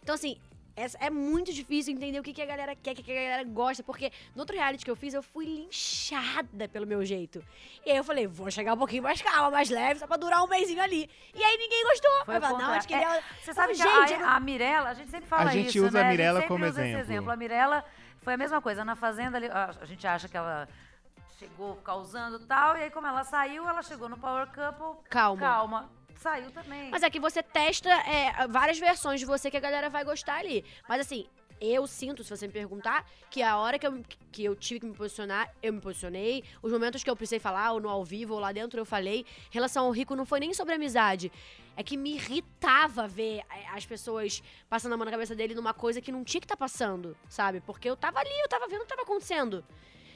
Então, 0.05 0.13
assim, 0.13 0.37
essa- 0.75 0.99
é 1.01 1.09
muito 1.09 1.51
difícil 1.51 1.91
entender 1.95 2.19
o 2.19 2.21
que, 2.23 2.31
que 2.31 2.41
a 2.43 2.45
galera 2.45 2.75
quer, 2.75 2.91
o 2.91 2.95
que, 2.95 3.01
que 3.01 3.11
a 3.11 3.15
galera 3.15 3.43
gosta. 3.43 3.81
Porque 3.81 4.11
no 4.35 4.41
outro 4.43 4.55
reality 4.55 4.85
que 4.85 4.91
eu 4.91 4.95
fiz, 4.95 5.15
eu 5.15 5.23
fui 5.23 5.45
linchada 5.45 6.69
pelo 6.69 6.85
meu 6.85 7.03
jeito. 7.03 7.43
E 7.83 7.89
aí 7.89 7.97
eu 7.97 8.03
falei, 8.03 8.27
vou 8.27 8.51
chegar 8.51 8.75
um 8.75 8.77
pouquinho 8.77 9.01
mais 9.01 9.19
calma, 9.19 9.49
mais 9.49 9.67
leve, 9.67 9.99
só 9.99 10.05
pra 10.05 10.15
durar 10.15 10.43
um 10.43 10.47
mêsinho 10.47 10.79
ali. 10.83 11.09
E 11.33 11.43
aí 11.43 11.57
ninguém 11.57 11.83
gostou. 11.85 12.25
Foi 12.25 12.35
eu 12.35 12.41
falei, 12.41 12.55
o 12.55 12.59
não, 12.59 12.69
a 12.69 12.73
gente 12.75 12.87
queria... 12.87 13.03
contrário. 13.03 13.25
É, 13.25 13.43
Você 13.43 13.53
sabe 13.55 13.73
que 13.73 13.79
falei, 13.79 13.93
a, 13.97 14.07
gente, 14.07 14.19
eu 14.19 14.25
não- 14.27 14.33
a 14.35 14.39
Mirella, 14.39 14.89
a 14.89 14.93
gente 14.93 15.09
sempre 15.09 15.27
fala 15.27 15.49
A 15.49 15.53
gente 15.53 15.69
isso, 15.75 15.87
usa 15.87 15.99
a 15.99 16.03
né? 16.03 16.09
Mirella 16.11 16.39
gente 16.39 16.47
sempre 16.49 16.61
como 16.61 16.69
usa 16.69 16.81
esse 16.81 16.89
exemplo. 16.91 17.11
exemplo. 17.13 17.31
A 17.31 17.35
Mirella 17.35 17.85
foi 18.21 18.33
a 18.35 18.37
mesma 18.37 18.61
coisa. 18.61 18.85
Na 18.85 18.95
Fazenda, 18.95 19.37
ali, 19.37 19.47
a, 19.47 19.71
a 19.81 19.85
gente 19.85 20.05
acha 20.05 20.29
que 20.29 20.37
ela 20.37 20.69
chegou 21.39 21.77
causando 21.77 22.37
e 22.37 22.45
tal, 22.45 22.77
e 22.77 22.83
aí 22.83 22.89
como 22.91 23.07
ela 23.07 23.23
saiu, 23.23 23.67
ela 23.67 23.81
chegou 23.81 24.07
no 24.07 24.17
Power 24.17 24.45
Couple, 24.47 25.03
Calma. 25.09 25.41
calma. 25.41 25.89
Saiu 26.17 26.51
também. 26.51 26.89
Mas 26.89 27.03
é 27.03 27.09
que 27.09 27.19
você 27.19 27.43
testa 27.43 27.89
é, 27.89 28.47
várias 28.47 28.79
versões 28.79 29.19
de 29.19 29.25
você 29.25 29.51
que 29.51 29.57
a 29.57 29.59
galera 29.59 29.89
vai 29.89 30.03
gostar 30.03 30.37
ali. 30.37 30.63
Mas 30.87 31.01
assim, 31.01 31.27
eu 31.59 31.87
sinto, 31.87 32.23
se 32.23 32.29
você 32.29 32.47
me 32.47 32.53
perguntar, 32.53 33.09
que 33.29 33.41
a 33.41 33.57
hora 33.57 33.79
que 33.79 33.87
eu, 33.87 34.03
que 34.31 34.43
eu 34.43 34.55
tive 34.55 34.81
que 34.81 34.85
me 34.85 34.93
posicionar, 34.93 35.53
eu 35.61 35.71
me 35.71 35.79
posicionei. 35.79 36.43
Os 36.61 36.71
momentos 36.71 37.03
que 37.03 37.09
eu 37.09 37.15
precisei 37.15 37.39
falar, 37.39 37.71
ou 37.71 37.79
no 37.79 37.89
ao 37.89 38.03
vivo, 38.03 38.33
ou 38.33 38.39
lá 38.39 38.51
dentro, 38.51 38.79
eu 38.79 38.85
falei. 38.85 39.25
Em 39.49 39.53
relação 39.53 39.85
ao 39.85 39.91
Rico, 39.91 40.15
não 40.15 40.25
foi 40.25 40.39
nem 40.39 40.53
sobre 40.53 40.75
amizade. 40.75 41.31
É 41.77 41.83
que 41.83 41.95
me 41.97 42.15
irritava 42.15 43.07
ver 43.07 43.41
é, 43.49 43.67
as 43.73 43.85
pessoas 43.85 44.43
passando 44.69 44.93
a 44.93 44.97
mão 44.97 45.05
na 45.05 45.11
cabeça 45.11 45.35
dele 45.35 45.55
numa 45.55 45.73
coisa 45.73 46.01
que 46.01 46.11
não 46.11 46.23
tinha 46.23 46.41
que 46.41 46.45
estar 46.45 46.57
passando, 46.57 47.15
sabe? 47.29 47.61
Porque 47.61 47.89
eu 47.89 47.95
tava 47.95 48.19
ali, 48.19 48.39
eu 48.41 48.49
tava 48.49 48.67
vendo 48.67 48.81
o 48.81 48.83
que 48.83 48.89
tava 48.89 49.03
acontecendo. 49.03 49.63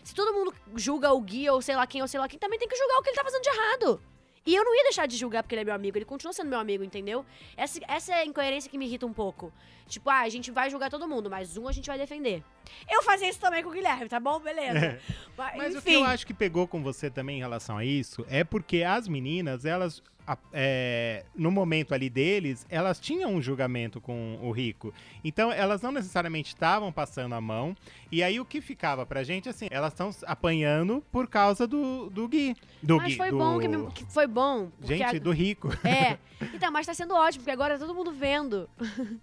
Se 0.03 0.13
todo 0.13 0.33
mundo 0.33 0.53
julga 0.75 1.11
o 1.13 1.21
Gui, 1.21 1.49
ou 1.49 1.61
sei 1.61 1.75
lá 1.75 1.85
quem, 1.85 2.01
ou 2.01 2.07
sei 2.07 2.19
lá 2.19 2.27
quem, 2.27 2.39
também 2.39 2.59
tem 2.59 2.67
que 2.67 2.75
julgar 2.75 2.97
o 2.97 3.01
que 3.03 3.09
ele 3.09 3.17
tá 3.17 3.23
fazendo 3.23 3.43
de 3.43 3.49
errado. 3.49 4.01
E 4.45 4.55
eu 4.55 4.63
não 4.63 4.75
ia 4.75 4.83
deixar 4.83 5.05
de 5.05 5.15
julgar 5.17 5.43
porque 5.43 5.55
ele 5.55 5.61
é 5.61 5.65
meu 5.65 5.73
amigo, 5.73 5.97
ele 5.97 6.05
continua 6.05 6.33
sendo 6.33 6.49
meu 6.49 6.59
amigo, 6.59 6.83
entendeu? 6.83 7.25
Essa, 7.55 7.79
essa 7.87 8.13
é 8.13 8.21
a 8.21 8.25
incoerência 8.25 8.69
que 8.69 8.77
me 8.77 8.85
irrita 8.85 9.05
um 9.05 9.13
pouco. 9.13 9.51
Tipo, 9.87 10.09
ah, 10.09 10.19
a 10.19 10.29
gente 10.29 10.51
vai 10.51 10.69
julgar 10.69 10.89
todo 10.89 11.07
mundo, 11.07 11.29
mas 11.29 11.57
um 11.57 11.67
a 11.67 11.71
gente 11.71 11.87
vai 11.87 11.97
defender. 11.97 12.43
Eu 12.89 13.01
fazia 13.03 13.27
isso 13.27 13.39
também 13.39 13.63
com 13.63 13.69
o 13.69 13.73
Guilherme, 13.73 14.07
tá 14.07 14.19
bom? 14.19 14.39
Beleza. 14.39 14.99
Mas, 15.35 15.57
Mas 15.57 15.75
o 15.75 15.81
que 15.81 15.93
eu 15.93 16.03
acho 16.03 16.27
que 16.27 16.33
pegou 16.33 16.67
com 16.67 16.83
você 16.83 17.09
também 17.09 17.37
em 17.37 17.39
relação 17.39 17.77
a 17.77 17.85
isso 17.85 18.25
é 18.29 18.43
porque 18.43 18.83
as 18.83 19.07
meninas, 19.07 19.63
elas, 19.63 20.03
a- 20.33 20.37
é, 20.53 21.25
no 21.35 21.49
momento 21.49 21.93
ali 21.93 22.09
deles, 22.09 22.65
elas 22.69 22.99
tinham 22.99 23.33
um 23.33 23.41
julgamento 23.41 23.99
com 23.99 24.37
o 24.41 24.51
Rico. 24.51 24.93
Então, 25.23 25.51
elas 25.51 25.81
não 25.81 25.91
necessariamente 25.91 26.49
estavam 26.49 26.91
passando 26.91 27.33
a 27.33 27.41
mão. 27.41 27.75
E 28.11 28.21
aí, 28.21 28.39
o 28.39 28.45
que 28.45 28.61
ficava 28.61 29.05
pra 29.05 29.23
gente, 29.23 29.49
assim, 29.49 29.67
elas 29.71 29.91
estão 29.93 30.11
apanhando 30.27 31.03
por 31.11 31.27
causa 31.27 31.65
do, 31.65 32.09
do 32.09 32.27
Gui. 32.27 32.55
Do 32.83 32.97
Mas 32.97 33.07
Gui, 33.13 33.17
foi 33.17 33.31
do... 33.31 33.37
bom 33.37 33.59
que, 33.59 33.67
me- 33.67 33.91
que 33.91 34.05
foi 34.05 34.27
bom. 34.27 34.69
Gente, 34.81 35.03
a- 35.03 35.19
do 35.19 35.31
Rico. 35.31 35.69
É. 35.85 36.17
Então, 36.53 36.71
mas 36.71 36.85
tá 36.85 36.93
sendo 36.93 37.13
ótimo, 37.13 37.41
porque 37.43 37.51
agora 37.51 37.77
tá 37.77 37.85
todo 37.85 37.93
mundo 37.93 38.13
vendo. 38.13 38.69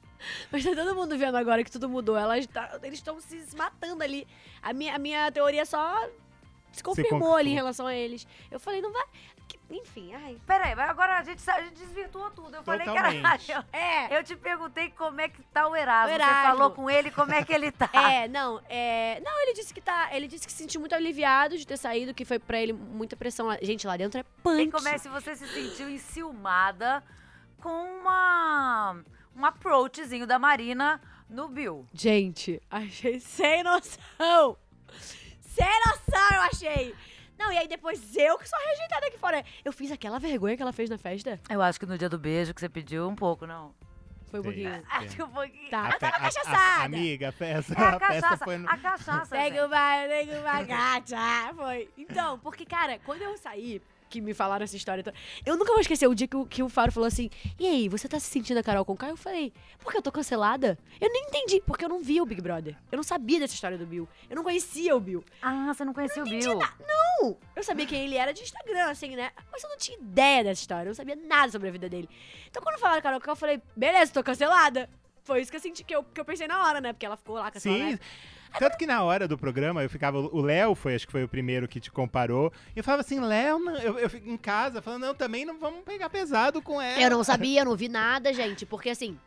mas 0.52 0.62
tá 0.62 0.74
todo 0.74 0.94
mundo 0.94 1.16
vendo 1.16 1.34
agora 1.36 1.64
que 1.64 1.70
tudo 1.70 1.88
mudou. 1.88 2.14
Elas 2.16 2.46
tá- 2.46 2.78
eles 2.82 2.98
estão 2.98 3.18
se 3.20 3.56
matando 3.56 4.02
ali. 4.02 4.26
A 4.62 4.72
minha, 4.74 4.94
a 4.94 4.98
minha 4.98 5.32
teoria 5.32 5.64
só 5.64 6.08
se 6.72 6.82
confirmou 6.82 7.10
confirmou. 7.12 7.36
ali 7.36 7.50
em 7.50 7.54
relação 7.54 7.86
a 7.86 7.94
eles. 7.94 8.26
Eu 8.50 8.60
falei, 8.60 8.82
não 8.82 8.92
vai. 8.92 9.04
Que- 9.48 9.58
Enfim, 9.70 10.14
ai. 10.14 10.38
Peraí, 10.46 10.74
mas 10.74 10.88
agora 10.90 11.18
a 11.18 11.22
gente, 11.22 11.48
a 11.50 11.60
gente 11.62 11.74
desvirtuou 11.76 12.30
tudo. 12.30 12.54
Eu 12.56 12.62
falei 12.62 12.86
que 12.86 12.96
era. 12.96 13.12
Totalmente. 13.12 13.50
Eu, 13.52 13.64
É. 13.72 14.18
eu 14.18 14.22
te 14.24 14.36
perguntei 14.36 14.90
como 14.90 15.20
é 15.20 15.28
que 15.28 15.42
tá 15.44 15.66
o 15.68 15.74
Erasmo. 15.76 16.12
O 16.12 16.14
Erasmo. 16.14 16.34
Você 16.34 16.42
falou 16.46 16.70
com 16.70 16.90
ele 16.90 17.10
como 17.10 17.32
é 17.32 17.44
que 17.44 17.52
ele 17.52 17.72
tá. 17.72 17.90
É, 18.24 18.28
não, 18.28 18.60
é. 18.68 19.20
Não, 19.24 19.42
ele 19.42 19.54
disse 19.54 19.72
que 19.74 19.80
tá. 19.80 20.08
Ele 20.14 20.28
disse 20.28 20.46
que 20.46 20.52
se 20.52 20.58
sentiu 20.58 20.80
muito 20.80 20.94
aliviado 20.94 21.56
de 21.58 21.66
ter 21.66 21.76
saído, 21.76 22.14
que 22.14 22.24
foi 22.24 22.38
pra 22.38 22.60
ele 22.60 22.72
muita 22.72 23.16
pressão. 23.16 23.48
Gente, 23.62 23.86
lá 23.86 23.96
dentro 23.96 24.20
é 24.20 24.24
punk. 24.42 24.62
E 24.68 24.70
como 24.70 24.88
é 24.88 24.98
se 24.98 25.08
você 25.08 25.34
se 25.34 25.46
sentiu 25.48 25.88
enciumada 25.88 27.02
com 27.60 28.00
uma, 28.00 28.96
um 29.34 29.44
approachzinho 29.44 30.26
da 30.26 30.38
Marina 30.38 31.00
no 31.28 31.48
Bill. 31.48 31.86
Gente, 31.92 32.60
achei 32.70 33.18
sem 33.18 33.62
noção. 33.64 34.56
Sem 35.40 35.66
noção, 35.86 36.28
eu 36.34 36.40
achei. 36.42 36.94
Não, 37.38 37.52
e 37.52 37.58
aí 37.58 37.68
depois 37.68 38.16
eu 38.16 38.38
que 38.38 38.48
sou 38.48 38.58
rejeitada 38.58 39.06
aqui 39.06 39.18
fora. 39.18 39.44
Eu 39.64 39.72
fiz 39.72 39.90
aquela 39.92 40.18
vergonha 40.18 40.56
que 40.56 40.62
ela 40.62 40.72
fez 40.72 40.88
na 40.90 40.98
festa. 40.98 41.40
Eu 41.50 41.60
acho 41.62 41.78
que 41.78 41.86
no 41.86 41.96
dia 41.98 42.08
do 42.08 42.18
beijo 42.18 42.54
que 42.54 42.60
você 42.60 42.68
pediu 42.68 43.08
um 43.08 43.14
pouco, 43.14 43.46
não? 43.46 43.74
Foi 44.30 44.40
um 44.40 44.42
pouquinho. 44.42 44.82
Acho 44.90 45.14
que 45.16 45.22
um 45.22 45.28
pouquinho. 45.30 45.70
Tá, 45.70 45.86
A 45.86 45.90
eu 45.90 45.98
tava 46.00 46.14
a- 46.14 46.18
a- 46.18 46.20
cachaçada. 46.22 46.84
amiga, 46.84 47.28
a 47.28 47.32
festa, 47.32 47.74
É 47.74 47.80
a 47.80 47.88
a 47.94 47.98
festa 48.00 48.20
cachaça. 48.22 48.44
foi 48.44 48.58
no... 48.58 48.68
A 48.68 48.76
cachaça. 48.76 49.36
O 49.36 49.68
baile, 49.68 50.12
segue 50.26 50.38
uma 50.40 50.62
gata. 50.62 51.54
Foi. 51.54 51.88
Então, 51.96 52.38
porque, 52.40 52.64
cara, 52.66 52.98
quando 53.04 53.22
eu 53.22 53.38
saí, 53.38 53.80
que 54.08 54.20
me 54.20 54.32
falaram 54.34 54.62
essa 54.64 54.76
história 54.76 55.02
eu 55.44 55.56
nunca 55.56 55.72
vou 55.72 55.80
esquecer 55.80 56.06
o 56.06 56.14
dia 56.14 56.28
que 56.28 56.36
o, 56.36 56.46
que 56.46 56.62
o 56.62 56.68
Faro 56.68 56.90
falou 56.92 57.06
assim: 57.06 57.28
E 57.58 57.66
aí, 57.66 57.88
você 57.88 58.08
tá 58.08 58.18
se 58.20 58.26
sentindo 58.28 58.58
a 58.58 58.62
Carol 58.62 58.84
com 58.84 58.96
Eu 59.06 59.16
falei: 59.16 59.52
Porque 59.80 59.96
eu 59.98 60.02
tô 60.02 60.10
cancelada? 60.12 60.76
Eu 61.00 61.08
nem 61.12 61.24
entendi, 61.28 61.60
porque 61.66 61.84
eu 61.84 61.88
não 61.88 62.00
vi 62.02 62.20
o 62.20 62.26
Big 62.26 62.40
Brother. 62.40 62.76
Eu 62.90 62.96
não 62.96 63.02
sabia 63.04 63.38
dessa 63.40 63.54
história 63.54 63.76
do 63.78 63.86
Bill. 63.86 64.08
Eu 64.28 64.36
não 64.36 64.42
conhecia 64.44 64.94
o 64.96 65.00
Bill. 65.00 65.24
Ah, 65.42 65.72
você 65.72 65.84
não 65.84 65.92
conhecia 65.94 66.22
o 66.22 66.26
Bill. 66.26 66.54
Não! 66.54 67.05
Eu 67.54 67.62
sabia 67.62 67.86
quem 67.86 68.04
ele 68.04 68.16
era 68.16 68.32
de 68.32 68.42
Instagram, 68.42 68.90
assim, 68.90 69.16
né? 69.16 69.30
Mas 69.50 69.62
eu 69.62 69.70
não 69.70 69.76
tinha 69.78 69.98
ideia 69.98 70.44
dessa 70.44 70.60
história. 70.60 70.82
Eu 70.84 70.90
não 70.90 70.94
sabia 70.94 71.16
nada 71.16 71.50
sobre 71.52 71.68
a 71.68 71.72
vida 71.72 71.88
dele. 71.88 72.08
Então, 72.48 72.62
quando 72.62 72.78
falaram 72.78 73.00
Carol 73.02 73.20
Conká, 73.20 73.32
eu 73.32 73.36
falei: 73.36 73.62
Beleza, 73.74 74.12
tô 74.12 74.22
cancelada. 74.22 74.88
Foi 75.24 75.40
isso 75.40 75.50
que 75.50 75.56
eu 75.56 75.60
senti, 75.60 75.82
que 75.82 75.94
eu, 75.94 76.04
que 76.04 76.20
eu 76.20 76.24
pensei 76.24 76.46
na 76.46 76.64
hora, 76.66 76.80
né? 76.80 76.92
Porque 76.92 77.04
ela 77.04 77.16
ficou 77.16 77.36
lá 77.36 77.50
cancelada. 77.50 77.90
Sim. 77.92 77.98
Tanto 78.58 78.78
que 78.78 78.86
na 78.86 79.02
hora 79.02 79.26
do 79.26 79.36
programa 79.36 79.82
eu 79.82 79.90
ficava. 79.90 80.18
O 80.18 80.40
Léo 80.40 80.74
foi, 80.74 80.94
acho 80.94 81.04
que 81.06 81.12
foi 81.12 81.24
o 81.24 81.28
primeiro 81.28 81.66
que 81.66 81.80
te 81.80 81.90
comparou. 81.90 82.52
E 82.74 82.78
eu 82.78 82.84
falava 82.84 83.00
assim, 83.02 83.18
Léo, 83.20 83.58
não- 83.58 83.76
eu, 83.76 83.98
eu 83.98 84.08
fico 84.08 84.28
em 84.28 84.36
casa 84.36 84.80
falando, 84.80 85.02
não, 85.02 85.14
também 85.14 85.44
não 85.44 85.58
vamos 85.58 85.82
pegar 85.84 86.08
pesado 86.08 86.62
com 86.62 86.80
ela. 86.80 87.00
Eu 87.00 87.10
não 87.10 87.24
sabia, 87.24 87.62
eu 87.62 87.64
não 87.64 87.76
vi 87.76 87.88
nada, 87.88 88.32
gente, 88.32 88.64
porque 88.64 88.88
assim. 88.90 89.18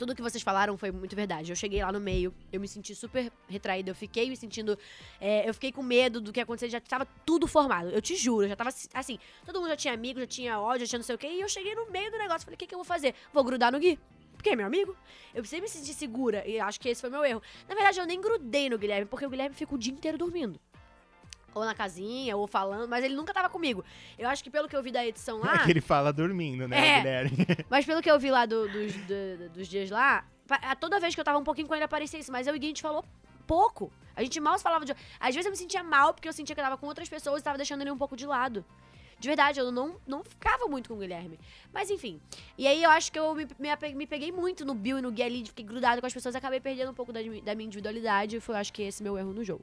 Tudo 0.00 0.14
que 0.14 0.22
vocês 0.22 0.42
falaram 0.42 0.78
foi 0.78 0.90
muito 0.90 1.14
verdade. 1.14 1.52
Eu 1.52 1.56
cheguei 1.56 1.82
lá 1.82 1.92
no 1.92 2.00
meio, 2.00 2.34
eu 2.50 2.58
me 2.58 2.66
senti 2.66 2.94
super 2.94 3.30
retraída, 3.46 3.90
eu 3.90 3.94
fiquei 3.94 4.30
me 4.30 4.34
sentindo. 4.34 4.78
é, 5.20 5.46
eu 5.46 5.52
fiquei 5.52 5.70
com 5.70 5.82
medo 5.82 6.22
do 6.22 6.32
que 6.32 6.40
ia 6.40 6.44
acontecer, 6.44 6.70
já 6.70 6.80
tava 6.80 7.06
tudo 7.26 7.46
formado. 7.46 7.90
Eu 7.90 8.00
te 8.00 8.16
juro, 8.16 8.48
já 8.48 8.56
tava 8.56 8.70
assim. 8.94 9.18
Todo 9.44 9.60
mundo 9.60 9.68
já 9.68 9.76
tinha 9.76 9.92
amigo, 9.92 10.18
já 10.18 10.26
tinha 10.26 10.58
ódio, 10.58 10.86
já 10.86 10.88
tinha 10.88 11.00
não 11.00 11.04
sei 11.04 11.14
o 11.14 11.18
quê. 11.18 11.26
E 11.26 11.42
eu 11.42 11.48
cheguei 11.50 11.74
no 11.74 11.90
meio 11.90 12.10
do 12.10 12.16
negócio, 12.16 12.46
falei: 12.46 12.54
o 12.54 12.58
que, 12.58 12.66
que 12.66 12.74
eu 12.74 12.78
vou 12.78 12.84
fazer? 12.84 13.14
Vou 13.30 13.44
grudar 13.44 13.70
no 13.70 13.78
Gui. 13.78 13.98
Porque 14.38 14.48
é 14.48 14.56
meu 14.56 14.66
amigo. 14.66 14.96
Eu 15.34 15.42
precisei 15.42 15.60
me 15.60 15.68
sentir 15.68 15.92
segura, 15.92 16.48
e 16.48 16.58
acho 16.58 16.80
que 16.80 16.88
esse 16.88 17.02
foi 17.02 17.10
meu 17.10 17.22
erro. 17.22 17.42
Na 17.68 17.74
verdade, 17.74 18.00
eu 18.00 18.06
nem 18.06 18.18
grudei 18.18 18.70
no 18.70 18.78
Guilherme, 18.78 19.04
porque 19.04 19.26
o 19.26 19.28
Guilherme 19.28 19.54
fica 19.54 19.74
o 19.74 19.78
dia 19.78 19.92
inteiro 19.92 20.16
dormindo. 20.16 20.58
Ou 21.54 21.64
na 21.64 21.74
casinha, 21.74 22.36
ou 22.36 22.46
falando, 22.46 22.88
mas 22.88 23.04
ele 23.04 23.14
nunca 23.14 23.32
tava 23.34 23.48
comigo. 23.48 23.84
Eu 24.18 24.28
acho 24.28 24.42
que 24.44 24.50
pelo 24.50 24.68
que 24.68 24.76
eu 24.76 24.82
vi 24.82 24.90
da 24.92 25.04
edição 25.06 25.38
lá. 25.38 25.54
É 25.62 25.64
que 25.64 25.70
ele 25.72 25.80
fala 25.80 26.12
dormindo, 26.12 26.66
né, 26.68 26.78
É. 26.78 26.98
Guilherme? 26.98 27.36
Mas 27.68 27.84
pelo 27.84 28.00
que 28.00 28.10
eu 28.10 28.18
vi 28.18 28.30
lá 28.30 28.46
do- 28.46 28.68
dos, 28.68 28.92
do- 28.94 29.48
dos 29.54 29.66
dias 29.68 29.90
lá, 29.90 30.24
toda 30.78 30.98
vez 31.00 31.14
que 31.14 31.20
eu 31.20 31.24
tava 31.24 31.38
um 31.38 31.44
pouquinho 31.44 31.66
com 31.68 31.74
ele 31.74 31.84
aparecia 31.84 32.18
isso, 32.20 32.30
mas 32.32 32.46
eu 32.46 32.54
e 32.54 32.58
a 32.58 32.62
gente 32.62 32.82
falou 32.82 33.04
pouco. 33.46 33.92
A 34.16 34.22
gente 34.22 34.38
mal 34.40 34.56
se 34.58 34.62
falava 34.62 34.84
de. 34.84 34.92
Às 35.18 35.34
vezes 35.34 35.46
eu 35.46 35.50
me 35.50 35.56
sentia 35.56 35.82
mal 35.82 36.12
porque 36.14 36.28
eu 36.28 36.32
sentia 36.32 36.54
que 36.54 36.60
eu 36.60 36.64
tava 36.64 36.76
com 36.76 36.86
outras 36.86 37.08
pessoas 37.08 37.40
e 37.40 37.44
tava 37.44 37.56
deixando 37.56 37.80
ele 37.80 37.90
um 37.90 37.98
pouco 37.98 38.16
de 38.16 38.26
lado. 38.26 38.64
De 39.18 39.28
verdade, 39.28 39.60
eu 39.60 39.70
não, 39.70 39.96
não 40.06 40.24
ficava 40.24 40.66
muito 40.66 40.88
com 40.88 40.94
o 40.94 40.98
Guilherme. 40.98 41.38
Mas 41.72 41.90
enfim. 41.90 42.20
E 42.56 42.66
aí 42.66 42.82
eu 42.82 42.88
acho 42.90 43.12
que 43.12 43.18
eu 43.18 43.34
me, 43.34 43.46
me, 43.58 43.94
me 43.94 44.06
peguei 44.06 44.32
muito 44.32 44.64
no 44.64 44.72
Bill 44.74 44.98
e 44.98 45.02
no 45.02 45.10
Gui 45.12 45.22
ali, 45.22 45.44
fiquei 45.46 45.64
grudado 45.64 46.00
com 46.00 46.06
as 46.06 46.12
pessoas 46.14 46.34
e 46.34 46.38
acabei 46.38 46.58
perdendo 46.58 46.90
um 46.90 46.94
pouco 46.94 47.12
da, 47.12 47.20
da 47.20 47.54
minha 47.54 47.66
individualidade. 47.66 48.40
Foi, 48.40 48.54
eu 48.54 48.58
acho 48.60 48.72
que 48.72 48.82
esse 48.82 49.02
meu 49.02 49.18
erro 49.18 49.32
no 49.34 49.44
jogo. 49.44 49.62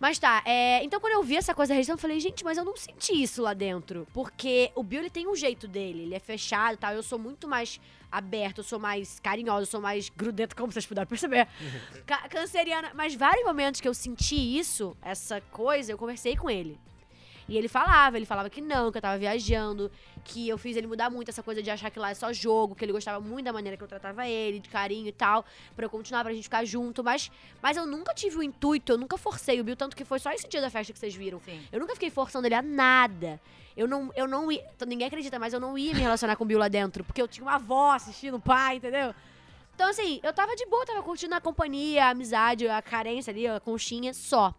Mas 0.00 0.18
tá, 0.18 0.42
é, 0.46 0.82
então 0.82 0.98
quando 0.98 1.12
eu 1.12 1.22
vi 1.22 1.36
essa 1.36 1.54
coisa 1.54 1.74
da 1.74 1.76
região, 1.76 1.94
eu 1.94 1.98
falei, 1.98 2.18
gente, 2.18 2.42
mas 2.42 2.56
eu 2.56 2.64
não 2.64 2.74
senti 2.74 3.22
isso 3.22 3.42
lá 3.42 3.52
dentro. 3.52 4.06
Porque 4.14 4.72
o 4.74 4.82
Bill, 4.82 5.00
ele 5.00 5.10
tem 5.10 5.28
um 5.28 5.36
jeito 5.36 5.68
dele, 5.68 6.04
ele 6.04 6.14
é 6.14 6.18
fechado 6.18 6.74
e 6.74 6.76
tal. 6.78 6.94
Eu 6.94 7.02
sou 7.02 7.18
muito 7.18 7.46
mais 7.46 7.78
aberto, 8.10 8.58
eu 8.58 8.64
sou 8.64 8.78
mais 8.78 9.20
carinhosa, 9.20 9.62
eu 9.62 9.66
sou 9.66 9.80
mais 9.80 10.08
grudenta, 10.08 10.56
como 10.56 10.72
vocês 10.72 10.86
puderam 10.86 11.06
perceber. 11.06 11.46
Ca- 12.06 12.28
canceriana. 12.30 12.92
Mas 12.94 13.14
vários 13.14 13.44
momentos 13.44 13.80
que 13.80 13.86
eu 13.86 13.92
senti 13.94 14.34
isso, 14.58 14.96
essa 15.02 15.40
coisa, 15.52 15.92
eu 15.92 15.98
conversei 15.98 16.34
com 16.34 16.48
ele. 16.48 16.78
E 17.50 17.58
ele 17.58 17.66
falava, 17.66 18.16
ele 18.16 18.24
falava 18.24 18.48
que 18.48 18.60
não, 18.60 18.92
que 18.92 18.98
eu 18.98 19.02
tava 19.02 19.18
viajando, 19.18 19.90
que 20.22 20.48
eu 20.48 20.56
fiz 20.56 20.76
ele 20.76 20.86
mudar 20.86 21.10
muito 21.10 21.30
essa 21.30 21.42
coisa 21.42 21.60
de 21.60 21.68
achar 21.68 21.90
que 21.90 21.98
lá 21.98 22.10
é 22.10 22.14
só 22.14 22.32
jogo, 22.32 22.76
que 22.76 22.84
ele 22.84 22.92
gostava 22.92 23.18
muito 23.18 23.44
da 23.44 23.52
maneira 23.52 23.76
que 23.76 23.82
eu 23.82 23.88
tratava 23.88 24.24
ele, 24.28 24.60
de 24.60 24.68
carinho 24.68 25.08
e 25.08 25.12
tal, 25.12 25.44
pra 25.74 25.84
eu 25.84 25.90
continuar, 25.90 26.22
pra 26.22 26.32
gente 26.32 26.44
ficar 26.44 26.64
junto. 26.64 27.02
Mas, 27.02 27.28
mas 27.60 27.76
eu 27.76 27.84
nunca 27.84 28.14
tive 28.14 28.36
o 28.36 28.42
intuito, 28.42 28.92
eu 28.92 28.96
nunca 28.96 29.18
forcei 29.18 29.60
o 29.60 29.64
Bill, 29.64 29.74
tanto 29.74 29.96
que 29.96 30.04
foi 30.04 30.20
só 30.20 30.30
esse 30.30 30.46
dia 30.46 30.60
da 30.60 30.70
festa 30.70 30.92
que 30.92 30.98
vocês 31.00 31.12
viram. 31.12 31.40
Sim. 31.44 31.60
Eu 31.72 31.80
nunca 31.80 31.94
fiquei 31.94 32.08
forçando 32.08 32.46
ele 32.46 32.54
a 32.54 32.62
nada. 32.62 33.40
Eu 33.76 33.88
não, 33.88 34.12
eu 34.14 34.28
não 34.28 34.52
ia. 34.52 34.64
Ninguém 34.86 35.08
acredita, 35.08 35.36
mas 35.36 35.52
eu 35.52 35.58
não 35.58 35.76
ia 35.76 35.92
me 35.92 36.02
relacionar 36.02 36.36
com 36.36 36.44
o 36.44 36.46
Bill 36.46 36.58
lá 36.60 36.68
dentro, 36.68 37.02
porque 37.02 37.20
eu 37.20 37.26
tinha 37.26 37.44
uma 37.44 37.56
avó 37.56 37.90
assistindo 37.90 38.36
o 38.36 38.40
pai, 38.40 38.76
entendeu? 38.76 39.12
Então, 39.74 39.90
assim, 39.90 40.20
eu 40.22 40.32
tava 40.32 40.54
de 40.54 40.66
boa, 40.66 40.86
tava 40.86 41.02
curtindo 41.02 41.34
a 41.34 41.40
companhia, 41.40 42.04
a 42.04 42.10
amizade, 42.10 42.68
a 42.68 42.80
carência 42.80 43.32
ali, 43.32 43.48
a 43.48 43.58
conchinha, 43.58 44.14
só. 44.14 44.54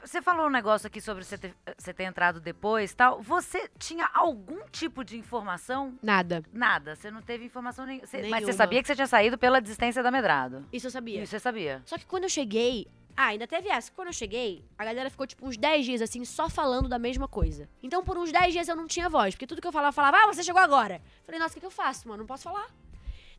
Você 0.00 0.22
falou 0.22 0.46
um 0.46 0.50
negócio 0.50 0.86
aqui 0.86 1.00
sobre 1.00 1.24
você 1.24 1.36
ter, 1.36 1.54
você 1.76 1.92
ter 1.92 2.04
entrado 2.04 2.40
depois 2.40 2.94
tal. 2.94 3.20
Você 3.20 3.68
tinha 3.78 4.08
algum 4.14 4.60
tipo 4.70 5.04
de 5.04 5.18
informação? 5.18 5.98
Nada. 6.02 6.42
Nada. 6.52 6.94
Você 6.94 7.10
não 7.10 7.20
teve 7.20 7.44
informação 7.44 7.84
nenhuma. 7.84 8.06
Mas 8.30 8.44
você 8.44 8.52
sabia 8.52 8.80
que 8.80 8.86
você 8.86 8.94
tinha 8.94 9.06
saído 9.06 9.36
pela 9.36 9.60
desistência 9.60 10.02
da 10.02 10.10
Medrado. 10.10 10.64
Isso 10.72 10.86
eu 10.86 10.90
sabia. 10.90 11.22
Isso 11.22 11.30
você 11.30 11.40
sabia. 11.40 11.82
Só 11.84 11.98
que 11.98 12.06
quando 12.06 12.24
eu 12.24 12.30
cheguei. 12.30 12.86
Ah, 13.16 13.26
ainda 13.26 13.48
teve 13.48 13.68
essa. 13.68 13.90
Quando 13.90 14.08
eu 14.08 14.12
cheguei, 14.12 14.64
a 14.78 14.84
galera 14.84 15.10
ficou 15.10 15.26
tipo 15.26 15.44
uns 15.44 15.56
10 15.56 15.84
dias 15.84 16.00
assim, 16.00 16.24
só 16.24 16.48
falando 16.48 16.88
da 16.88 17.00
mesma 17.00 17.26
coisa. 17.26 17.68
Então 17.82 18.04
por 18.04 18.16
uns 18.16 18.30
10 18.30 18.52
dias 18.52 18.68
eu 18.68 18.76
não 18.76 18.86
tinha 18.86 19.08
voz, 19.08 19.34
porque 19.34 19.46
tudo 19.46 19.60
que 19.60 19.66
eu 19.66 19.72
falava, 19.72 19.88
eu 19.88 19.92
falava, 19.92 20.18
ah, 20.18 20.26
você 20.32 20.44
chegou 20.44 20.62
agora. 20.62 21.02
Falei, 21.24 21.40
nossa, 21.40 21.50
o 21.50 21.54
que, 21.54 21.60
que 21.60 21.66
eu 21.66 21.70
faço, 21.70 22.06
mano? 22.06 22.20
Não 22.20 22.26
posso 22.28 22.44
falar. 22.44 22.68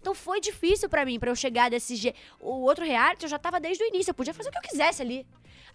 Então 0.02 0.14
foi 0.14 0.42
difícil 0.42 0.90
pra 0.90 1.06
mim, 1.06 1.18
pra 1.18 1.32
eu 1.32 1.36
chegar 1.36 1.70
desse 1.70 1.96
jeito. 1.96 2.18
O 2.42 2.62
outro 2.62 2.84
reality 2.84 3.24
eu 3.24 3.30
já 3.30 3.40
tava 3.40 3.58
desde 3.58 3.82
o 3.82 3.88
início, 3.88 4.12
eu 4.12 4.16
podia 4.16 4.34
fazer 4.34 4.50
o 4.50 4.52
que 4.52 4.58
eu 4.58 4.64
quisesse 4.64 5.02
ali. 5.02 5.26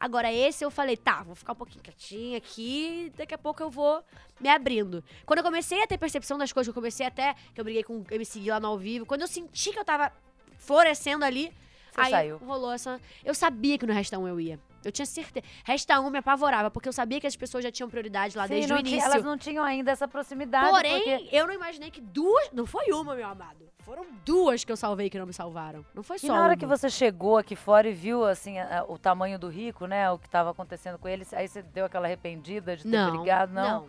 Agora 0.04 0.30
esse 0.30 0.62
eu 0.62 0.70
falei, 0.70 0.98
tá, 0.98 1.22
vou 1.22 1.34
ficar 1.34 1.54
um 1.54 1.56
pouquinho 1.56 1.82
quietinha 1.82 2.36
aqui, 2.36 3.10
daqui 3.16 3.32
a 3.32 3.38
pouco 3.38 3.62
eu 3.62 3.70
vou 3.70 4.04
me 4.38 4.50
abrindo. 4.50 5.02
Quando 5.24 5.38
eu 5.38 5.42
comecei 5.42 5.82
a 5.82 5.86
ter 5.86 5.96
percepção 5.96 6.36
das 6.36 6.52
coisas, 6.52 6.68
eu 6.68 6.74
comecei 6.74 7.06
até, 7.06 7.34
que 7.54 7.58
eu 7.58 7.64
briguei 7.64 7.82
com 7.82 8.00
o 8.00 8.06
MC 8.10 8.38
Gui 8.38 8.50
lá 8.50 8.60
no 8.60 8.68
ao 8.68 8.76
vivo, 8.76 9.06
quando 9.06 9.22
eu 9.22 9.26
senti 9.26 9.72
que 9.72 9.78
eu 9.78 9.84
tava 9.84 10.12
florescendo 10.58 11.24
ali, 11.24 11.50
Você 11.94 12.00
aí 12.02 12.10
saiu. 12.10 12.36
rolou 12.36 12.70
essa... 12.74 13.00
Eu 13.24 13.32
sabia 13.32 13.78
que 13.78 13.86
no 13.86 13.94
Resta 13.94 14.18
1 14.18 14.28
eu 14.28 14.38
ia. 14.38 14.60
Eu 14.84 14.92
tinha 14.92 15.06
certeza. 15.06 15.44
Resta 15.64 15.98
1 16.00 16.10
me 16.10 16.18
apavorava, 16.18 16.70
porque 16.70 16.88
eu 16.88 16.92
sabia 16.92 17.20
que 17.20 17.26
as 17.26 17.36
pessoas 17.36 17.64
já 17.64 17.70
tinham 17.72 17.88
prioridade 17.88 18.36
lá 18.36 18.46
Sim, 18.46 18.54
desde 18.54 18.70
não 18.72 18.78
o 18.78 18.82
tinha- 18.82 18.96
início. 18.96 19.10
elas 19.12 19.24
não 19.24 19.38
tinham 19.38 19.64
ainda 19.64 19.90
essa 19.90 20.06
proximidade. 20.06 20.68
Porém, 20.70 21.02
porque... 21.20 21.28
eu 21.36 21.46
não 21.46 21.54
imaginei 21.54 21.90
que 21.90 22.00
duas. 22.00 22.50
Não 22.52 22.66
foi 22.66 22.86
uma, 22.92 23.14
meu 23.14 23.26
amado. 23.26 23.64
Foram 23.80 24.06
duas 24.24 24.64
que 24.64 24.72
eu 24.72 24.76
salvei 24.76 25.10
que 25.10 25.18
não 25.18 25.26
me 25.26 25.32
salvaram. 25.32 25.84
Não 25.94 26.02
foi 26.02 26.18
só 26.18 26.26
E 26.26 26.30
na 26.30 26.36
hora 26.40 26.52
uma. 26.52 26.56
que 26.56 26.64
você 26.66 26.88
chegou 26.88 27.36
aqui 27.36 27.54
fora 27.54 27.88
e 27.88 27.92
viu, 27.92 28.24
assim, 28.24 28.58
a- 28.58 28.84
o 28.88 28.96
tamanho 28.98 29.38
do 29.38 29.48
rico, 29.48 29.86
né? 29.86 30.10
O 30.10 30.18
que 30.18 30.28
tava 30.28 30.50
acontecendo 30.50 30.98
com 30.98 31.06
ele, 31.08 31.26
aí 31.32 31.46
você 31.48 31.62
deu 31.62 31.84
aquela 31.84 32.06
arrependida 32.06 32.76
de 32.76 32.82
ter 32.84 32.88
não, 32.88 33.10
brigado, 33.18 33.52
não? 33.52 33.86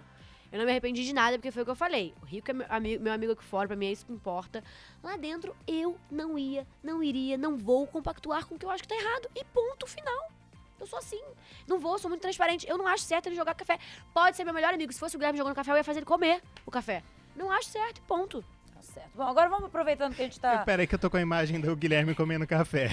Eu 0.52 0.60
não 0.60 0.66
me 0.66 0.72
arrependi 0.72 1.04
de 1.04 1.14
nada, 1.14 1.38
porque 1.38 1.52
foi 1.52 1.64
o 1.64 1.66
que 1.66 1.72
eu 1.72 1.76
falei. 1.76 2.14
O 2.22 2.26
Rico 2.26 2.50
é 2.52 2.54
meu 2.54 2.66
amigo, 2.70 3.04
meu 3.04 3.12
amigo 3.12 3.34
aqui 3.34 3.44
fora, 3.44 3.68
pra 3.68 3.76
mim 3.76 3.88
é 3.88 3.92
isso 3.92 4.06
que 4.06 4.14
importa. 4.14 4.64
Lá 5.04 5.18
dentro, 5.18 5.54
eu 5.68 5.98
não 6.10 6.38
ia, 6.38 6.66
não 6.84 7.04
iria, 7.04 7.38
não 7.38 7.58
vou 7.58 7.86
compactuar 7.88 8.46
com 8.46 8.56
o 8.56 8.60
que 8.60 8.66
eu 8.66 8.70
acho 8.70 8.84
que 8.84 8.88
tá 8.90 8.96
errado. 8.96 9.28
E 9.36 9.44
ponto 9.46 9.86
final. 9.88 10.32
Eu 10.80 10.86
sou 10.88 11.00
assim. 11.00 11.22
Não 11.68 11.80
vou, 11.80 11.98
sou 11.98 12.10
muito 12.10 12.22
transparente. 12.22 12.68
Eu 12.68 12.78
não 12.78 12.88
acho 12.88 13.04
certo 13.04 13.28
ele 13.28 13.36
jogar 13.36 13.54
café. 13.56 13.80
Pode 14.14 14.36
ser 14.38 14.44
meu 14.44 14.54
melhor 14.54 14.74
amigo. 14.74 14.92
Se 14.92 15.00
fosse 15.00 15.16
o 15.16 15.20
Guilherme 15.20 15.38
jogando 15.38 15.56
café, 15.56 15.72
eu 15.72 15.78
ia 15.78 15.84
fazer 15.84 16.00
ele 16.00 16.06
comer 16.06 16.42
o 16.66 16.72
café. 16.72 17.02
Não 17.36 17.52
acho 17.52 17.70
certo, 17.70 17.98
e 17.98 18.02
ponto. 18.02 18.44
Tá 18.74 18.82
certo. 18.82 19.10
Bom, 19.16 19.24
agora 19.24 19.50
vamos 19.50 19.66
aproveitando 19.66 20.14
que 20.16 20.22
a 20.22 20.26
gente 20.26 20.40
tá 20.40 20.60
Pera 20.60 20.82
aí 20.84 20.88
que 20.88 20.96
eu 20.96 21.00
tô 21.00 21.10
com 21.10 21.18
a 21.18 21.22
imagem 21.22 21.60
do 21.62 21.76
Guilherme 21.76 22.14
comendo 22.14 22.46
café. 22.46 22.90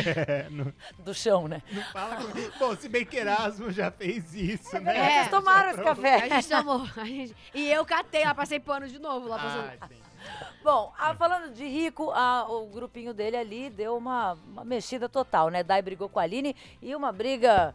não, 0.50 0.72
do 0.98 1.14
chão, 1.14 1.46
né? 1.46 1.62
não 1.70 1.82
fala 1.92 2.16
comigo. 2.16 2.52
Bom, 2.58 2.74
se 2.76 2.88
bem 2.88 3.04
que 3.04 3.16
Erasmo 3.16 3.70
já 3.70 3.90
fez 3.90 4.34
isso, 4.34 4.78
né? 4.80 4.96
É, 4.96 5.14
Vocês 5.18 5.28
tomaram 5.30 5.70
esse 5.70 5.80
A 5.80 5.84
café. 5.84 6.28
gente 6.28 6.48
tomou. 6.48 6.88
a 6.96 7.04
gente- 7.04 7.36
E 7.54 7.70
eu 7.70 7.84
catei, 7.84 8.24
lá 8.24 8.34
passei 8.34 8.58
pano 8.58 8.88
de 8.88 8.98
novo 8.98 9.28
lá 9.28 9.38
passando. 9.38 9.72
Ah, 9.80 9.88
sim. 9.88 10.05
Bom, 10.62 10.92
ah, 10.98 11.14
falando 11.14 11.52
de 11.52 11.64
rico, 11.66 12.10
ah, 12.12 12.46
o 12.48 12.66
grupinho 12.66 13.14
dele 13.14 13.36
ali 13.36 13.70
deu 13.70 13.96
uma, 13.96 14.32
uma 14.32 14.64
mexida 14.64 15.08
total, 15.08 15.48
né? 15.48 15.62
Dai 15.62 15.80
brigou 15.80 16.08
com 16.08 16.18
a 16.18 16.22
Aline 16.22 16.56
e 16.82 16.94
uma 16.94 17.12
briga. 17.12 17.72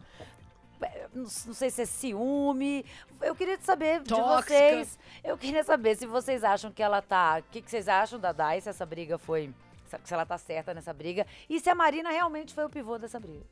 eh, 0.82 1.08
Não, 1.14 1.22
não 1.22 1.54
sei 1.54 1.70
se 1.70 1.82
é 1.82 1.86
ciúme. 1.86 2.84
Eu 3.20 3.34
queria 3.34 3.58
saber 3.60 4.00
de 4.02 4.08
Tóxica. 4.08 4.42
vocês. 4.42 4.98
Eu 5.24 5.38
queria 5.38 5.64
saber 5.64 5.96
se 5.96 6.06
vocês 6.06 6.44
acham 6.44 6.70
que 6.70 6.82
ela 6.82 7.00
tá. 7.00 7.38
O 7.40 7.50
que, 7.50 7.62
que 7.62 7.70
vocês 7.70 7.88
acham 7.88 8.18
da 8.18 8.32
Dai, 8.32 8.60
se 8.60 8.68
essa 8.68 8.84
briga 8.84 9.16
foi. 9.16 9.50
Se 10.04 10.12
ela 10.14 10.24
tá 10.26 10.36
certa 10.38 10.72
nessa 10.74 10.92
briga. 10.92 11.26
E 11.48 11.60
se 11.60 11.68
a 11.70 11.74
Marina 11.74 12.10
realmente 12.10 12.52
foi 12.54 12.64
o 12.64 12.70
pivô 12.70 12.98
dessa 12.98 13.20
briga. 13.20 13.44